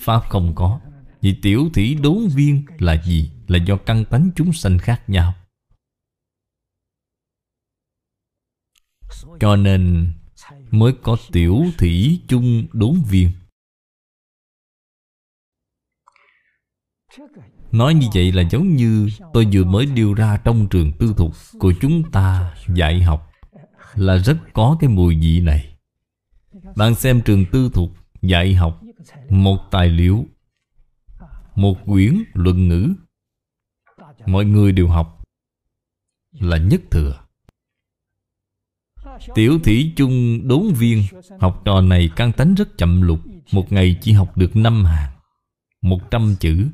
[0.00, 0.80] Pháp không có.
[1.20, 3.32] Vì tiểu thủy đốn viên là gì?
[3.48, 5.34] Là do căn tánh chúng sanh khác nhau.
[9.40, 10.12] Cho nên
[10.70, 13.30] mới có tiểu thủy chung đốn viên.
[17.72, 21.32] Nói như vậy là giống như tôi vừa mới điêu ra trong trường tư thục
[21.58, 23.30] của chúng ta dạy học
[23.94, 25.76] là rất có cái mùi vị này.
[26.76, 27.90] Bạn xem trường tư thục
[28.22, 28.82] dạy học
[29.30, 30.26] một tài liệu,
[31.54, 32.88] một quyển luận ngữ,
[34.26, 35.24] mọi người đều học
[36.32, 37.18] là nhất thừa.
[39.34, 41.02] Tiểu thủy chung đốn viên
[41.40, 43.18] Học trò này căn tánh rất chậm lục
[43.52, 45.12] Một ngày chỉ học được năm hàng
[45.82, 46.68] Một trăm chữ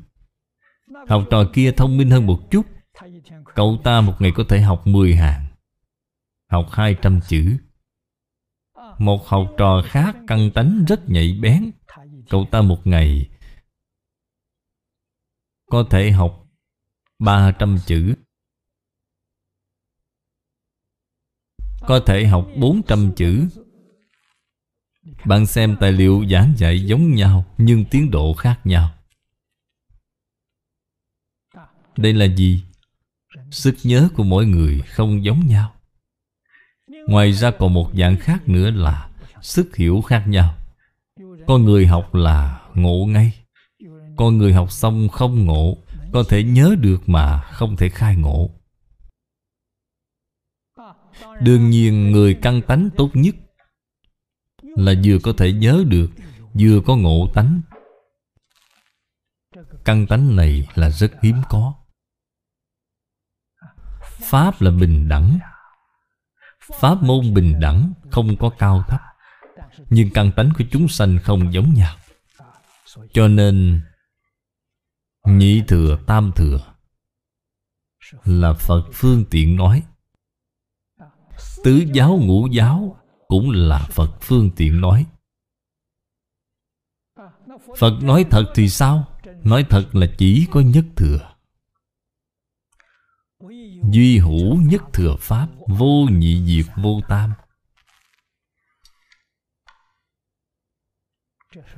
[1.07, 2.65] Học trò kia thông minh hơn một chút.
[3.55, 5.45] Cậu ta một ngày có thể học 10 hàng,
[6.51, 7.57] Học 200 chữ.
[8.97, 11.71] Một học trò khác căng tánh, rất nhạy bén.
[12.29, 13.29] Cậu ta một ngày
[15.65, 16.47] Có thể học
[17.19, 18.15] 300 chữ.
[21.87, 23.47] Có thể học 400 chữ.
[25.25, 28.98] Bạn xem tài liệu giảng dạy giống nhau, Nhưng tiến độ khác nhau.
[32.01, 32.63] Đây là gì?
[33.51, 35.73] Sức nhớ của mỗi người không giống nhau.
[37.07, 39.09] Ngoài ra còn một dạng khác nữa là
[39.41, 40.55] Sức hiểu khác nhau.
[41.47, 43.33] Con người học là ngộ ngay.
[44.15, 45.77] Con người học xong không ngộ,
[46.13, 48.49] Có thể nhớ được mà không thể khai ngộ.
[51.41, 53.35] Đương nhiên, người căn tánh tốt nhất
[54.61, 56.09] Là vừa có thể nhớ được,
[56.53, 57.61] Vừa có ngộ tánh.
[59.85, 61.78] Căn tánh này là rất hiếm có.
[64.29, 65.39] Pháp là bình đẳng.
[66.79, 69.01] Pháp môn bình đẳng Không có cao thấp,
[69.89, 71.95] Nhưng căn tánh của chúng sanh không giống nhau.
[73.13, 73.81] Cho nên,
[75.25, 76.59] Nhị thừa, tam thừa
[78.23, 79.83] Là Phật phương tiện nói.
[81.63, 82.97] Tứ giáo, ngũ giáo
[83.27, 85.05] Cũng là Phật phương tiện nói.
[87.77, 89.07] Phật nói thật thì sao?
[89.43, 91.28] Nói thật là chỉ có nhất thừa.
[93.83, 97.33] Duy hữu nhất thừa Pháp, Vô nhị diệt vô tam.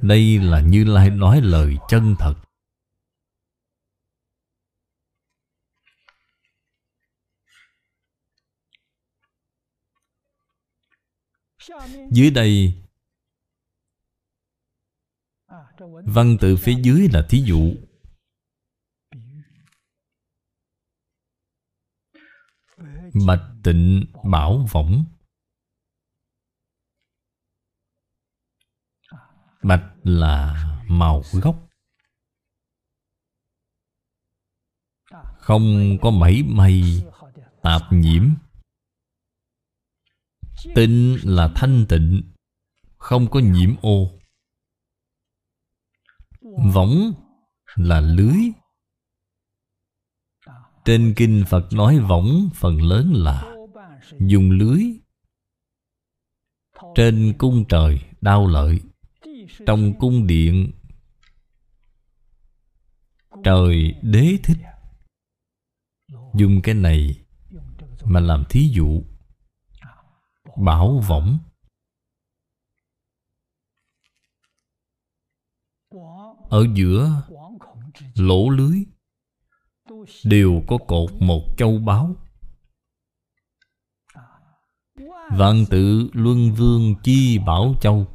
[0.01, 2.35] Đây là Như Lai nói lời chân thật.
[12.11, 12.73] Dưới đây,
[16.05, 17.73] Văn tự phía dưới là thí dụ.
[23.13, 25.05] Bạch tịnh bảo võng.
[29.63, 30.55] Bạch là
[30.87, 31.67] màu gốc.
[35.37, 37.03] Không có mảy may
[37.61, 38.29] tạp nhiễm.
[40.75, 42.31] Tịnh là thanh tịnh,
[42.97, 44.19] Không có nhiễm ô.
[46.73, 47.13] Võng
[47.75, 48.60] là lưới.
[50.85, 53.55] Trên kinh Phật nói võng phần lớn là
[54.19, 54.83] Dùng lưới.
[56.95, 58.79] Trên cung trời đau lợi,
[59.65, 60.71] Trong cung điện
[63.43, 64.57] Trời đế thích.
[66.33, 67.25] Dùng cái này
[68.05, 69.03] Mà làm thí dụ,
[70.57, 71.39] Bảo võng.
[76.49, 77.21] Ở giữa
[78.15, 78.85] lỗ lưới
[80.25, 82.15] Đều có cột một châu báu.
[85.31, 88.07] Vạn tự luân vương chi bảo châu.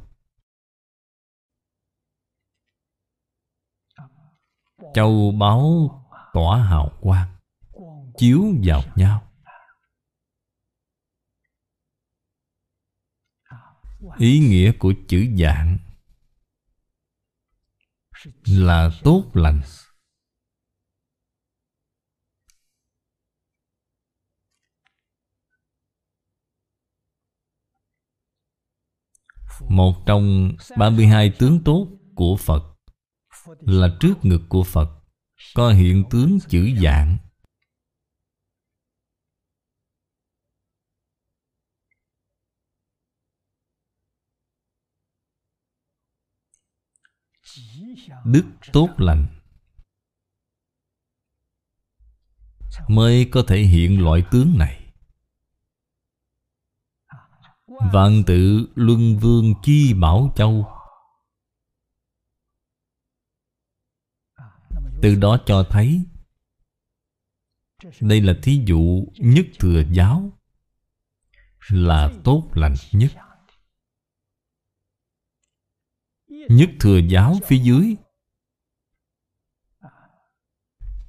[4.93, 5.89] Châu báu
[6.33, 7.35] tỏa hào quang,
[8.17, 9.23] Chiếu vào nhau.
[14.17, 15.77] Ý nghĩa của chữ dạng
[18.45, 19.61] Là tốt lành.
[29.69, 32.77] Một trong 32 tướng tốt của Phật
[33.59, 34.89] Là trước ngực của Phật,
[35.55, 37.17] Có hiện tướng chữ dạng.
[48.25, 49.27] Đức tốt lành.
[52.87, 54.86] Mới có thể hiện loại tướng này.
[57.79, 60.65] Vạn tự luân vương chi bảo châu.
[65.01, 66.01] Từ đó cho thấy,
[68.01, 70.31] Đây là thí dụ nhất thừa giáo,
[71.69, 73.11] Là tốt lành nhất.
[76.27, 77.95] Nhất thừa giáo phía dưới,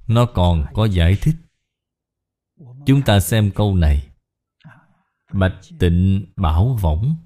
[0.06, 1.36] Nó còn có giải thích.
[2.86, 4.07] Chúng ta xem câu này.
[5.32, 7.16] Bạch tịnh bảo võng.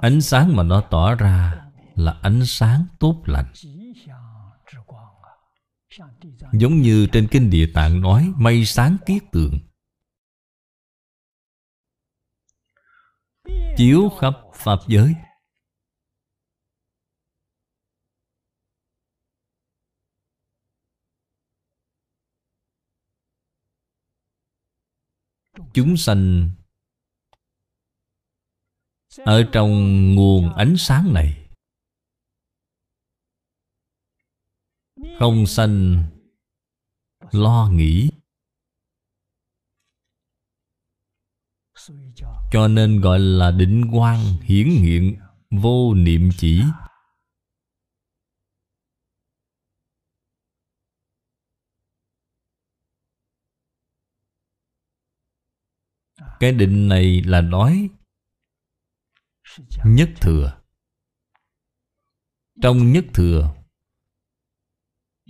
[0.00, 1.68] Ánh sáng mà nó tỏ ra
[1.98, 3.52] Là ánh sáng tốt lành.
[6.52, 9.58] Giống như trên kinh địa tạng nói, Mây sáng kiết tường.
[13.76, 15.14] Chiếu khắp Pháp giới.
[25.74, 26.50] Chúng sanh.
[29.18, 29.70] Ở trong
[30.14, 31.48] nguồn ánh sáng này,
[35.18, 36.04] Không sanh
[37.30, 38.10] Lo nghĩ.
[42.52, 45.16] Cho nên gọi là định quang hiển hiện,
[45.50, 46.62] Vô niệm chỉ.
[56.40, 57.90] Cái định này là nói
[59.84, 60.60] Nhất thừa.
[62.62, 63.54] Trong nhất thừa,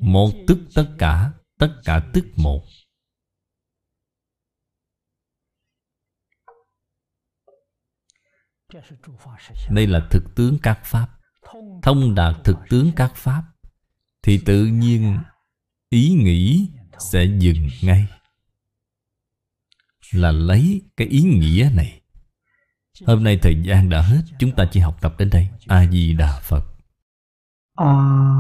[0.03, 2.65] Một tức tất cả Tất cả tức một.
[9.71, 11.19] Đây là thực tướng các Pháp.
[11.83, 13.43] Thông đạt thực tướng các pháp,
[14.23, 15.19] Thì tự nhiên
[15.91, 16.69] ý nghĩ
[16.99, 18.07] sẽ dừng ngay
[20.13, 22.01] là lấy cái ý nghĩa này.
[23.07, 25.49] Hôm nay thời gian đã hết, Chúng ta chỉ học tập đến đây.
[25.67, 26.65] A-di-đà Phật.
[27.75, 28.39] A-ni-tho-pho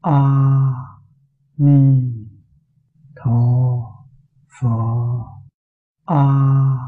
[0.00, 1.00] A-ni-tho-pho
[6.06, 6.80] A-ni-tho-pho